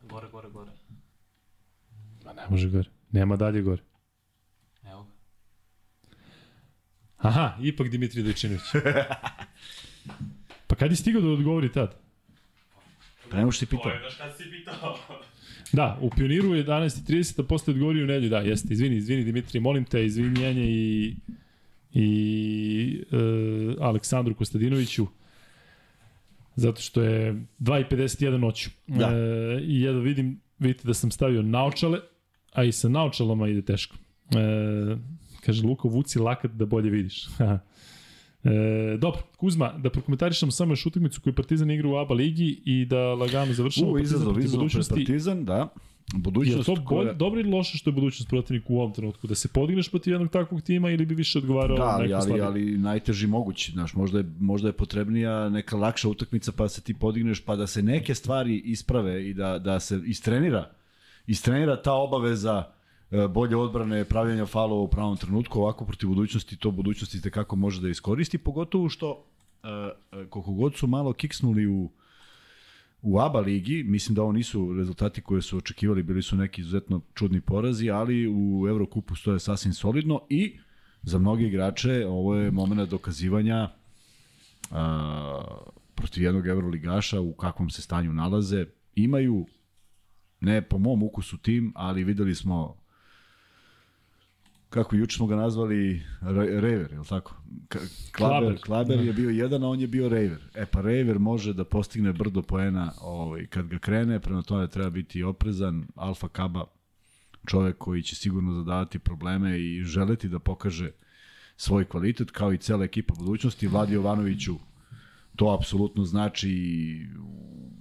[0.03, 0.71] Gore, gore, gore.
[2.25, 2.89] Ma ne može gore.
[3.11, 3.83] Nema dalje gore.
[4.85, 5.11] Evo ga.
[7.17, 8.63] Aha, ipak Dimitrije Dojčinović.
[10.67, 11.97] pa kad je stigao da odgovori tad?
[13.31, 13.83] Pre nego što si pitao.
[13.83, 14.99] Pogledaš kad si pitao.
[15.73, 18.31] Da, u Pioniru je 11.30, a posle odgovorio u nedelju.
[18.31, 21.17] Da, jeste, izvini, izvini Dimitrije, molim te, izvinjenje i,
[21.93, 23.17] i e,
[23.81, 25.07] Aleksandru Kostadinoviću,
[26.57, 28.71] zato što je 2.51 noću.
[28.87, 29.07] Da.
[29.07, 32.01] E, I ja da vidim, vidite da sam stavio naočale,
[32.53, 33.97] a i sa naočalama ide teško.
[34.31, 34.97] E,
[35.45, 37.27] kaže, Luko, vuci lakat da bolje vidiš.
[38.45, 42.85] E, dobro, Kuzma, da prokomentarišemo samo još utakmicu koju Partizan igra u ABA ligi i
[42.85, 44.69] da lagano završamo U, izazov, izazov.
[44.89, 45.69] Partizan, da.
[46.15, 47.13] Je Budućnost to bolj, koja...
[47.13, 49.27] dobro ili loše što je budućnost protivnika u ovom trenutku?
[49.27, 52.41] Da se podigneš protiv jednog takvog tima ili bi više odgovarao Da, ali, neko ali,
[52.41, 56.95] ali najteži mogući, znaš, možda je, možda je potrebnija neka lakša utakmica pa se ti
[56.95, 60.71] podigneš, pa da se neke stvari isprave i da, da se istrenira,
[61.27, 62.65] istrenira ta obaveza
[63.31, 67.89] bolje odbrane, pravljanja falova u pravom trenutku, ovako protiv budućnosti, to budućnosti kako može da
[67.89, 69.25] iskoristi, pogotovo što
[69.63, 71.91] e, e, koliko god su malo kiksnuli u
[73.03, 77.01] u ABA ligi, mislim da ovo nisu rezultati koje su očekivali, bili su neki izuzetno
[77.15, 80.59] čudni porazi, ali u Evrokupu stoje sasvim solidno i
[81.03, 83.71] za mnoge igrače ovo je moment dokazivanja
[84.71, 85.45] a,
[85.95, 88.67] protiv jednog Evroligaša u kakvom se stanju nalaze.
[88.95, 89.47] Imaju,
[90.41, 92.82] ne po mom ukusu tim, ali videli smo
[94.73, 96.03] kako juče smo ga nazvali
[96.61, 97.35] Rever, je li tako?
[97.69, 98.61] Klaber, Klaber.
[98.61, 100.51] Klaber je bio jedan, a on je bio Rever.
[100.55, 104.91] E pa Rever može da postigne brdo poena ovaj, kad ga krene, prema tome treba
[104.91, 105.87] biti oprezan.
[105.95, 106.65] Alfa Kaba,
[107.47, 110.91] čovek koji će sigurno zadavati probleme i želeti da pokaže
[111.57, 113.69] svoj kvalitet, kao i cela ekipa budućnosti.
[113.69, 114.57] Vladi Jovanoviću
[115.37, 116.53] to apsolutno znači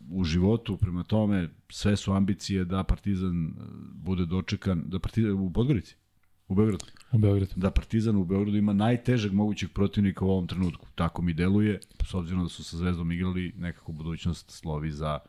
[0.09, 3.51] u životu, prema tome sve su ambicije da Partizan e,
[3.93, 5.95] bude dočekan, da Partizan u Podgorici,
[6.51, 7.51] u Beogradu U Beogradu.
[7.55, 10.87] da Partizan u Beogradu ima najtežeg mogućeg protivnika u ovom trenutku.
[10.95, 11.79] Tako mi deluje,
[12.09, 15.19] s obzirom da su sa Zvezdom igrali, nekako budućnost slovi za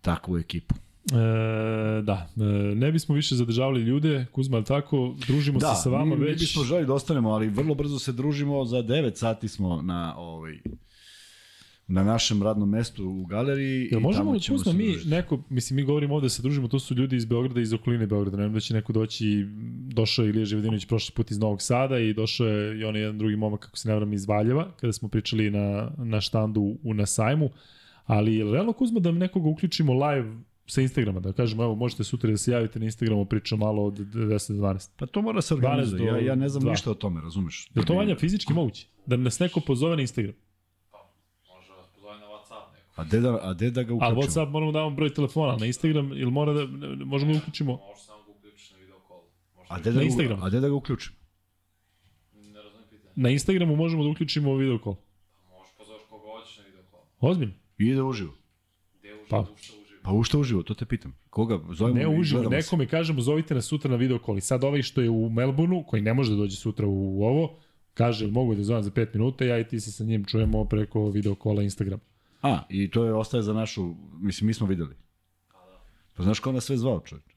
[0.00, 0.74] takvu ekipu.
[1.12, 2.42] E, da, e,
[2.74, 6.40] ne bismo više zadržavali ljude, Kuzma, tako, družimo se sa vama mi, mi već.
[6.40, 10.58] bismo želi da ostanemo, ali vrlo brzo se družimo, za 9 sati smo na ovaj
[11.88, 15.08] na našem radnom mestu u galeriji Jel i možemo, tamo ćemo Kuzma, se mi, družiti.
[15.10, 18.06] neko, mislim, mi govorimo ovde da se družimo, to su ljudi iz Beograda iz okoline
[18.06, 19.46] Beograda, ne da će neko doći,
[19.92, 23.18] došao je Ilija Ževedinović prošli put iz Novog Sada i došao je i onaj jedan
[23.18, 26.94] drugi momak, kako se ne vram, iz Valjeva, kada smo pričali na, na štandu u,
[26.94, 27.50] na sajmu,
[28.04, 30.36] ali je realno, Kuzma, da nekoga uključimo live
[30.66, 33.94] sa Instagrama, da kažemo, evo, možete sutra da se javite na Instagramu, pričamo malo od
[33.98, 34.16] 10
[34.56, 34.90] do 12.
[34.96, 35.98] Pa to mora se 12 organizuje.
[35.98, 36.70] do Ja, ja ne znam dva.
[36.70, 37.70] ništa o tome, razumeš?
[37.74, 38.86] Je li to vanja fizički moguće?
[39.06, 40.34] Da nas neko pozove na Instagram?
[41.56, 42.85] Može vas pozove na Whatsapp neko.
[42.96, 44.22] A de da, a de da ga Ali uključimo?
[44.22, 47.38] WhatsApp moramo da damo broj telefona, na Instagram ili mora da, ne- ne- možemo da
[47.38, 49.20] uključimo Može samo ga uključiš na video call.
[49.56, 50.42] Može A da de da, Na Instagram?
[50.42, 51.12] A de da ga uključim?
[52.34, 53.12] ne razumijem pitanje.
[53.16, 54.96] na Instagramu možemo da uključimo video call.
[55.50, 57.02] Možeš pozoveš koga hoćeš na video call.
[57.22, 57.54] Ozbiljno?
[57.78, 58.32] I ide uživo.
[58.94, 59.36] Gde uživo, Pa.
[59.36, 59.52] pa.
[59.52, 59.76] uživo.
[60.02, 61.14] Pa u šta uživo, to te pitam.
[61.30, 61.60] Koga?
[61.70, 62.48] Zovemo Ne uživo, se.
[62.48, 64.38] nekome kažemo zovite nas sutra na video call.
[64.38, 67.56] I sad ovaj što je u Melbourneu, koji ne može da dođe sutra u ovo,
[67.94, 70.64] kaže "Jel mogu da zovem za 5 minuta, ja i ti se sa njim čujemo
[70.64, 72.00] preko video kola Instagram.
[72.42, 74.96] A, i to je ostaje za našu, mislim, mi smo videli.
[76.16, 77.24] Pa znaš ko nas sve zvao, čovječ?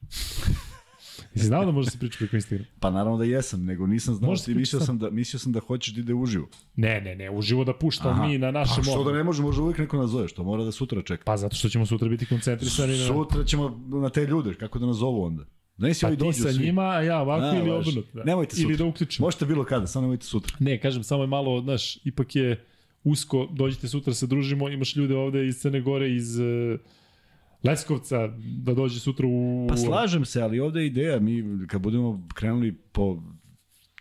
[1.34, 2.70] Jesi znao da može da se priča preko Instagrama?
[2.80, 5.52] Pa naravno da jesam, nego nisam znao, Može se ti mislio sam, da, mislio sam
[5.52, 6.48] da hoćeš da ide uživo.
[6.76, 8.26] Ne, ne, ne, uživo da puštamo Aha.
[8.26, 10.64] mi na našem Pa što da ne može, može uvijek neko nas zove, što mora
[10.64, 11.22] da sutra čeka.
[11.24, 13.06] Pa zato što ćemo sutra biti koncentrisani na...
[13.06, 15.44] Sutra ćemo na te ljude, kako da nas zovu onda.
[15.76, 16.64] Da si Pa ovi ti dođu sa svi.
[16.64, 17.90] njima, a ja ovako A, ili važi.
[17.90, 18.18] obrnuto.
[18.18, 18.24] Da.
[18.24, 18.84] Nemojte Ili sutra.
[18.84, 19.26] da uključimo.
[19.26, 20.56] Možete bilo kada, samo nemojte sutra.
[20.60, 22.64] Ne, kažem, samo je malo, znaš, ipak je
[23.04, 26.80] usko, dođite sutra se družimo, imaš ljude ovde iz Crne Gore, iz uh,
[27.62, 29.66] Leskovca, da dođe sutra u...
[29.68, 33.22] Pa slažem se, ali ovde je ideja, mi kad budemo krenuli po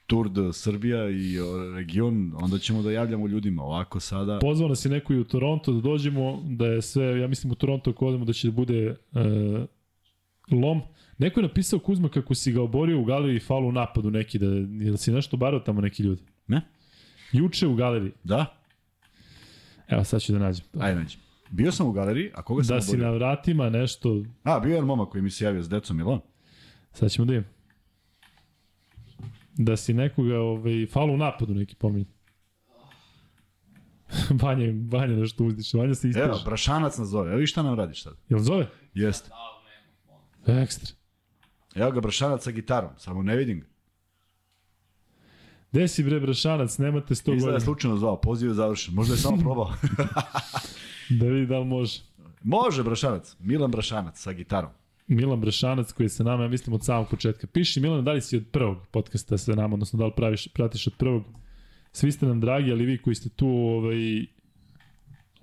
[0.08, 1.36] Tour de Srbija i
[1.76, 3.64] region, onda ćemo da javljamo ljudima.
[3.64, 4.40] Ovako sada...
[4.40, 7.56] Pozvao nas je neko i u Toronto da dođemo, da je sve, ja mislim u
[7.56, 10.82] Toronto ako odemo da će da bude uh, lom.
[11.18, 14.46] Neko je napisao Kuzma kako si ga oborio u galeriji falu u napadu neki, da,
[14.86, 16.22] jel si nešto barao tamo neki ljudi?
[16.48, 16.62] Ne?
[17.32, 18.12] Juče u galeriji.
[18.24, 18.59] Da?
[19.90, 20.66] Evo sad ću da nađem.
[20.80, 21.18] Ajde, nađi.
[21.52, 23.06] Bio sam u galeriji, a koga sam Da si oborio?
[23.06, 26.20] na vratima nešto, A, bio je momak koji mi se javio s decom, jel on?
[26.94, 27.48] sad ćemo da imamo.
[29.54, 32.06] Da si nekoga, ovaj, falu u napadu neki pominje.
[34.42, 36.46] Vanja, Vanja nešto uzdiše, Vanja se Evo, istraže.
[36.46, 37.30] Brašanac nas zove.
[37.30, 38.14] Evo vi šta nam radiš sad?
[38.30, 38.68] Jel zove?
[38.94, 39.30] Jeste.
[40.48, 40.96] Ekstra.
[41.76, 43.68] Evo ga Brašanac sa gitarom, samo ne vidim ga.
[45.72, 47.60] Gde si bre Brašanac, nemate 100 Izgleda je godina.
[47.60, 48.94] slučajno zvao, poziv je završen.
[48.94, 49.74] Možda je samo probao.
[51.10, 52.02] Da vidi da li može.
[52.44, 54.70] Može Brašanac, Milan Brašanac sa gitarom.
[55.08, 57.48] Milan Brašanac koji je sa nama, ja mislim, od samog početka.
[57.48, 60.88] Piši Milan, da li si od prvog podcasta sa nama, odnosno da li praviš, pratiš
[60.88, 61.24] od prvog.
[61.92, 64.26] Svi ste nam dragi, ali vi koji ste tu ovaj,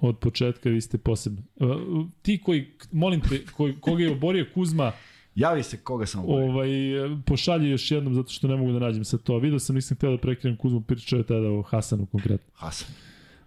[0.00, 1.42] od početka, vi ste posebni.
[1.56, 4.92] Uh, Ti koji, molim te, koji, koga je oborio Kuzma,
[5.36, 6.46] Javi se koga sam oborio.
[6.46, 6.68] ovaj,
[7.26, 9.38] pošalje još jednom zato što ne mogu da nađem sa to.
[9.38, 12.52] Video sam, nisam htio da prekrenem Kuzmu, pričao je tada o Hasanu konkretno.
[12.54, 12.88] Hasan.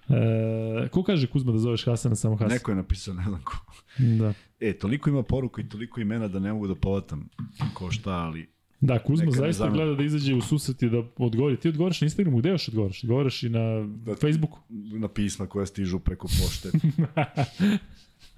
[0.10, 2.50] E, ko kaže Kuzma da zoveš Hasana samo Hasan?
[2.50, 3.58] Neko je napisao, ne znam ko.
[3.98, 4.34] Da.
[4.60, 7.30] E, toliko ima poruka i toliko imena da ne mogu da povatam
[7.74, 8.50] ko šta, ali
[8.82, 9.78] Da, Kuzma Neka zaista zameni.
[9.78, 11.58] gleda da izađe u susret i da odgovori.
[11.58, 13.04] Ti odgovaraš na Instagramu, gde još odgovaraš?
[13.04, 14.16] Odgovaraš i na Da.
[14.16, 14.60] Facebooku.
[14.94, 16.70] Na pisma koja stižu preko pošte.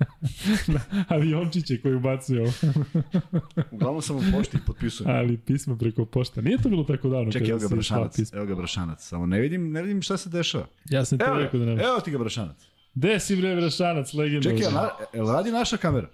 [1.16, 2.52] Aviončiće koji ubacuje ovo.
[3.72, 5.16] Uglavnom sam u pošti i potpisujem.
[5.16, 6.42] Ali pisma preko pošta.
[6.42, 7.32] Nije to bilo tako davno.
[7.32, 8.34] Čekaj, evo ga Brašanac.
[8.34, 9.08] Evo ga Brašanac.
[9.08, 10.66] Samo ne vidim, ne vidim šta se dešava.
[10.90, 11.84] Ja sam ti Evo, rekao da ga, nema.
[11.84, 12.58] evo ti ga Brašanac.
[12.94, 14.50] Gde si bre Brašanac, legenda?
[14.50, 16.10] Čekaj, jel, na, jel radi naša kamera?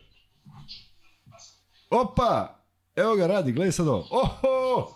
[1.89, 2.59] Opa!
[2.95, 4.07] Evo ga radi, gledaj sad ovo.
[4.11, 4.93] Oho!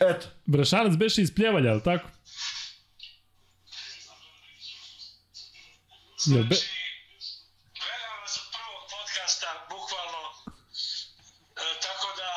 [0.00, 0.26] Eto.
[0.46, 2.08] Brašanac beše iz pljevalja, ali tako?
[6.30, 6.54] Jel be...
[6.54, 6.70] Znači,
[7.82, 10.22] gledam vas od prvog podcasta, bukvalno.
[11.62, 12.30] E, tako da,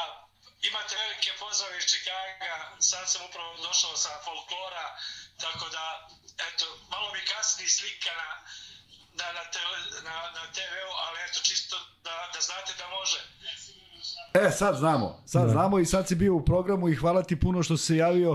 [0.70, 2.54] imate velike pozdrave iz Chicaga,
[2.90, 4.86] sad sam upravo došao sa folklora,
[5.44, 5.86] tako da,
[6.50, 8.30] eto, malo mi kasni slika na,
[9.20, 11.76] na, na, tele, na, na TV-u, ali eto, čisto
[12.06, 13.20] da, da znate da može.
[14.34, 15.24] E, sad znamo.
[15.28, 15.52] Sad Da.
[15.56, 18.34] znamo i sad si bio u programu i hvala ti puno što si se javio.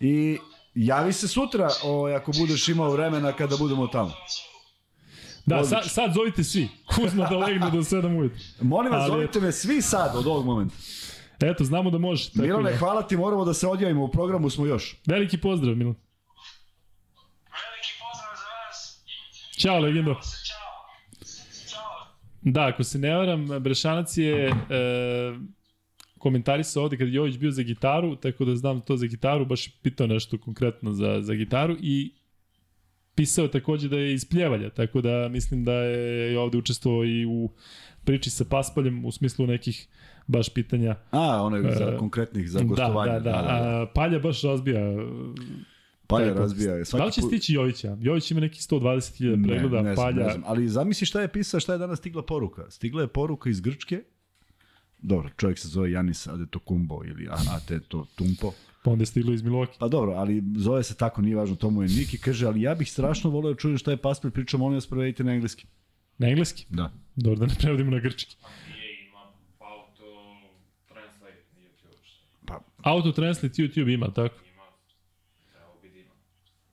[0.00, 0.38] I
[0.74, 4.12] javi se sutra o, ako budeš imao vremena kada budemo tamo.
[5.48, 6.68] Da, sad, sad zovite svi.
[6.94, 8.38] Kuzma da legne do 7 ujutru.
[8.60, 10.74] Molim vas, Ali- zovite me svi sad od ovog momenta.
[11.40, 12.30] Eto, znamo da može.
[12.30, 12.76] Tako Milane, da.
[12.76, 14.96] hvala ti, moramo da se odjavimo, u programu smo još.
[15.06, 15.94] Veliki pozdrav, Milan.
[17.44, 19.04] Veliki pozdrav za vas.
[19.58, 20.14] Ćao, legendo.
[20.14, 20.22] Ćao.
[21.68, 22.16] Ćao.
[22.40, 24.52] Da, ako se ne varam, Brešanac je e,
[26.18, 29.66] komentarisao ovde kad je Jović bio za gitaru, tako da znam to za gitaru, baš
[29.66, 32.12] je pitao nešto konkretno za, za gitaru i
[33.18, 37.50] pisao takođe da je iz pljevalja, tako da mislim da je ovde učestvovao i u
[38.04, 39.86] priči sa Paspaljem u smislu nekih
[40.26, 40.96] baš pitanja.
[41.10, 43.12] A, ono je za E, konkretnih, za Da, gostovanje.
[43.12, 43.30] da, da.
[43.30, 44.80] A, Palja baš razbija
[46.06, 46.84] Palja razbija je.
[46.92, 47.96] Da li će stići Jovića?
[48.00, 50.26] Jović ima neki 120.000 pregleda, ne, ne Palja...
[50.26, 50.42] ne znam.
[50.46, 52.70] Ali zamisli šta je pisao, šta je danas stigla poruka.
[52.70, 54.02] Stigla je poruka iz Grčke.
[54.98, 58.52] Dobro, čovjek se zove Janis Adetokumbo ili Ateto Tumpo.
[58.82, 59.76] Pa onda je stiglo iz Miloki.
[59.78, 62.18] Pa dobro, ali zove se tako, nije važno, to mu je Niki.
[62.18, 65.24] Kaže, ali ja bih strašno voleo da čujem šta je Paspalj pričao, molim vas prevedite
[65.24, 65.66] na engleski.
[66.18, 66.66] Na engleski?
[66.70, 66.92] Da.
[67.16, 68.36] Dobro, da ne prevodimo na grčki.
[68.74, 69.18] Nije ima
[69.58, 70.04] auto
[70.88, 72.04] translate na YouTube.
[72.04, 74.34] što Pa, Auto Translate YouTube ima, tako?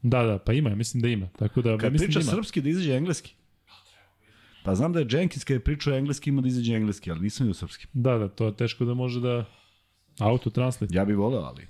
[0.02, 0.20] Da.
[0.24, 1.30] Da, da, pa ima, mislim da ima.
[1.40, 2.32] Tako da, kad mislim priča da ima.
[2.32, 3.36] srpski da izađe engleski.
[4.64, 7.46] Pa znam da je Jenkins kad je pričao engleski ima da izađe engleski, ali nisam
[7.46, 7.88] vidio srpski.
[7.94, 9.46] Da, da, to je teško da može da...
[10.20, 10.96] Auto Translate.
[10.96, 11.68] Ja bih voleo, ali...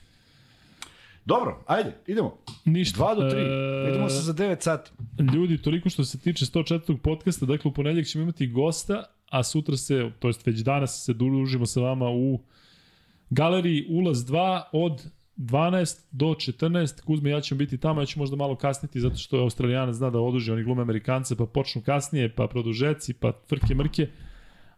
[1.26, 2.38] Dobro, ajde, idemo.
[2.66, 3.04] Ništa.
[3.04, 3.86] 2 do 3.
[3.86, 4.92] E, Vidimo se za 9 sati.
[5.34, 6.98] Ljudi, toliko što se tiče 104.
[6.98, 11.14] podcasta, dakle u ponedjeljak ćemo imati gosta, a sutra se, to jest već danas se
[11.14, 12.40] družimo sa vama u
[13.30, 15.06] galeriji Ulaz 2 od
[15.38, 17.02] 12 do 14.
[17.02, 19.96] Kuzma i ja ćemo biti tamo, ja ću možda malo kasniti zato što je Australijanac
[19.96, 24.08] zna da oduži, oni glume Amerikance, pa počnu kasnije, pa produžeci, pa frke mrke.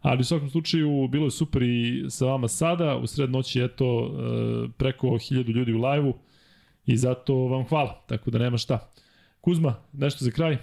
[0.00, 3.84] Ali u svakom slučaju bilo je super i sa vama sada, u sred noći eto
[3.84, 6.14] e, preko 1000 ljudi u live-u
[6.88, 8.88] i zato vam hvala, tako da nema šta.
[9.40, 10.58] Kuzma, nešto za kraj?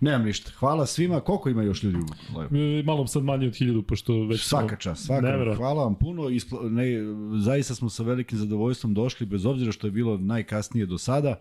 [0.00, 0.50] Nemam ništa.
[0.58, 1.20] Hvala svima.
[1.20, 1.98] Koliko ima još ljudi?
[2.80, 4.40] E, Malo sad manje od 1000, pošto već...
[4.42, 5.20] Svaka smo- čast, svaka.
[5.22, 5.64] Neverovatno.
[5.64, 6.28] Hvala vam puno.
[6.28, 6.86] Ispla, ne,
[7.42, 11.40] zaista smo sa velikim zadovoljstvom došli, bez obzira što je bilo najkasnije do sada,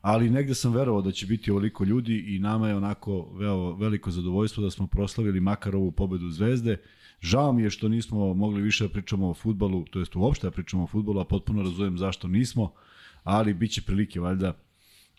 [0.00, 4.10] ali negde sam verovao da će biti ovoliko ljudi i nama je onako veo, veliko
[4.10, 6.76] zadovoljstvo da smo proslavili makar ovu pobedu Zvezde.
[7.20, 10.50] Žao mi je što nismo mogli više da pričamo o futbalu, to jest uopšte da
[10.50, 12.72] pričamo o futbalu, a potpuno razumem zašto nismo,
[13.26, 14.52] ali bit će prilike valjda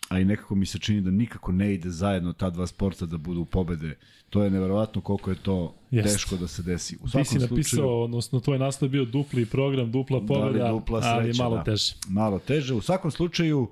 [0.08, 3.18] a i nekako mi se čini da nikako ne ide zajedno ta dva sporta da
[3.18, 3.98] budu pobede.
[4.30, 6.12] To je neverovatno koliko je to Jest.
[6.12, 6.96] teško da se desi.
[7.00, 10.26] U Ti svakom si napisao, slučaju, odnosno tvoj naslov je bio dupli program, dupla Da
[10.26, 11.64] pobeda, li dupla ali sreća, malo da.
[11.64, 11.94] teže.
[12.08, 12.74] malo teže.
[12.74, 13.68] U svakom slučaju, uh,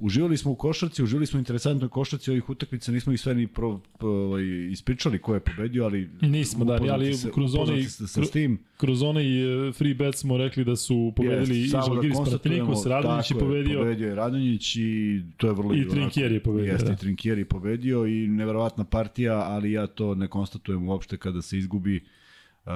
[0.00, 3.46] uživali smo u košarci, uživali smo u interesantnoj košarci ovih utakmica, nismo ih sve ni
[3.46, 8.30] pro, pro, ovaj, ispričali ko je pobedio, ali Nismo, da, ali se, kroz onaj- s
[8.30, 8.58] tim.
[8.76, 9.24] Kroz onaj
[9.68, 13.30] e, free bet smo rekli da su pobedili Jest, i da Žalgiris konstatujemo, Panathinaikos, Radonjić
[13.30, 13.78] je pobedio.
[13.78, 15.74] Pobedio je Radonjić i to je vrlo...
[15.74, 16.92] I Trinkier je pobedio, Jeste, da.
[16.92, 21.58] i Trinkier je pobedio i neverovatna partija, ali ja to ne konstatujem uopšte kada se
[21.58, 22.04] izgubi
[22.66, 22.72] uh,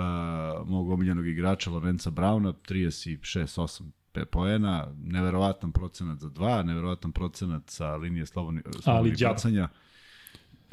[0.66, 7.96] mog omiljenog igrača Lorenza Brauna, 36-8 pe- poena, neverovatan procenat za dva, neverovatan procenat sa
[7.96, 9.68] linije slobodni, slobodnih bacanja.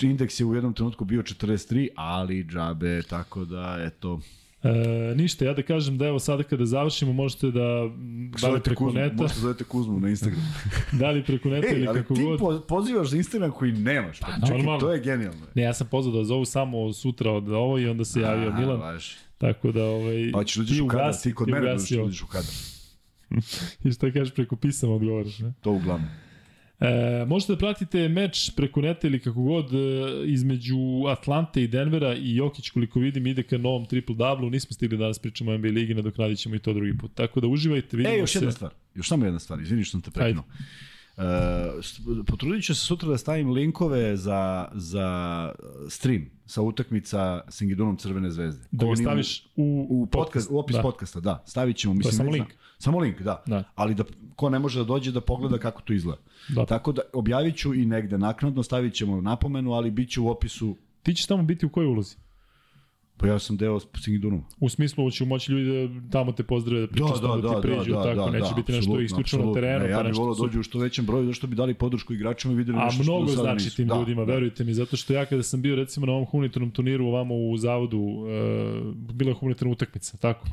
[0.02, 4.20] Indeks je u jednom trenutku bio 43, ali džabe, tako da, eto,
[4.64, 8.64] E, ništa, ja da kažem da evo sada kada završimo možete da da li zovete
[8.64, 10.44] preko Kuzmu, neta, možete zovete Kuzmu na Instagramu.
[11.00, 12.40] da li preko neta Ej, ili ali kako ti god.
[12.40, 14.20] po, pozivaš za Instagram koji nemaš.
[14.20, 14.80] Pa, čekaj, normalno.
[14.80, 15.46] to je genijalno.
[15.56, 18.60] Ne, ja sam pozvao da zovu samo sutra od ovo i onda se javio A,
[18.60, 19.16] Milan, važi.
[19.38, 22.06] tako da ovaj, Pa ćeš uđeš ti u kadar, ti kod ti mene ovo.
[22.06, 22.75] uđeš u kadar.
[23.84, 25.54] I šta kažeš preko pisama odgovaraš, ne?
[25.62, 26.10] To uglavnom.
[26.80, 29.78] E, možete da pratite meč preko neta ili kako god e,
[30.26, 34.98] između Atlante i Denvera i Jokić koliko vidim ide ka novom triple double nismo stigli
[34.98, 37.12] danas pričamo o NBA ligi, nadoknadit ćemo i to drugi put.
[37.14, 38.38] Tako da uživajte, vidimo E, još se.
[38.38, 38.72] jedna stvar.
[38.96, 39.62] Još samo jedna stvar.
[39.62, 40.44] Izvini što sam te prekinuo.
[41.18, 41.24] Uh,
[42.26, 45.52] potrudit ću se sutra da stavim linkove za, za
[45.90, 48.68] stream sa utakmica s Ingidunom Crvene zvezde.
[48.72, 50.80] Da Ko ga staviš u, u, podcast, u opis da.
[50.80, 50.84] da.
[50.84, 51.44] podcasta, da.
[51.46, 52.60] Stavit ćemo, mislim, samo ne znam- link.
[52.78, 53.44] Samo link, da.
[53.46, 53.64] Da.
[53.76, 54.04] Ali da
[54.36, 56.22] ko ne može da dođe da pogleda kako to izgleda.
[56.50, 56.66] Da.
[56.66, 60.76] Tako da objavit ću i negde naknadno, stavit ćemo napomenu, ali bit će u opisu,
[61.04, 62.16] Ti ćeš tamo biti u kojoj ulozi?
[63.18, 64.44] Pa ja sam deo Singidunom.
[64.60, 67.94] U smislu će moći ljudi da tamo te pozdrave, da pričaju da, da, ti priđu,
[67.94, 70.50] tako, neće biti nešto isključeno na terenu, Ne, ja pa bih nešto volao super.
[70.50, 73.12] dođu u što većem broju, zašto bi dali podršku igračima i videli A nešto što
[73.12, 73.76] mnogo do sada znači nisu.
[73.76, 74.34] tim Da, ljudima, da.
[74.34, 77.58] verujte mi, zato što ja kada sam bio recimo na ovom humanitarnom turniru ovamo u
[77.58, 78.26] zavodu, uh,
[79.14, 80.48] bila je humanitarna utakmica, tako.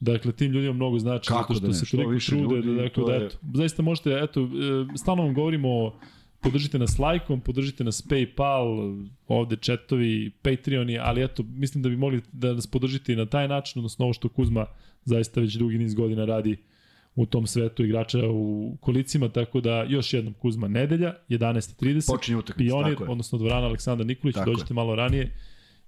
[0.00, 2.62] Dakle, tim ljudima mnogo znači Kako zato što da ne, se što toliko više trude,
[2.62, 4.46] da, dakle, to da, je- eto, zaista možete, eto, e,
[4.98, 5.92] stalno vam govorimo
[6.40, 8.96] podržite nas lajkom, podržite nas Paypal,
[9.28, 13.48] ovde četovi, Patreoni, ali eto, mislim da bi mogli da nas podržite i na taj
[13.48, 14.66] način, odnosno ovo što Kuzma
[15.04, 16.56] zaista već dugi niz godina radi
[17.14, 22.12] u tom svetu igrača u kolicima, tako da još jednom Kuzma nedelja, 11.30.
[22.12, 23.10] Počinje utakmica, Pionir, tako je.
[23.10, 25.32] odnosno dvorana Aleksandar Nikolić, Tako dođite malo ranije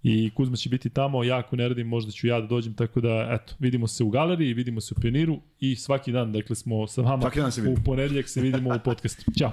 [0.03, 3.01] i Kuzma će biti tamo, ja ako ne radim možda ću ja da dođem, tako
[3.01, 6.87] da eto, vidimo se u galeriji, vidimo se u pioniru i svaki dan, dakle smo
[6.87, 7.77] sa vama u vidimo.
[7.85, 9.33] ponedeljak se vidimo u podcastu.
[9.39, 9.53] Ćao!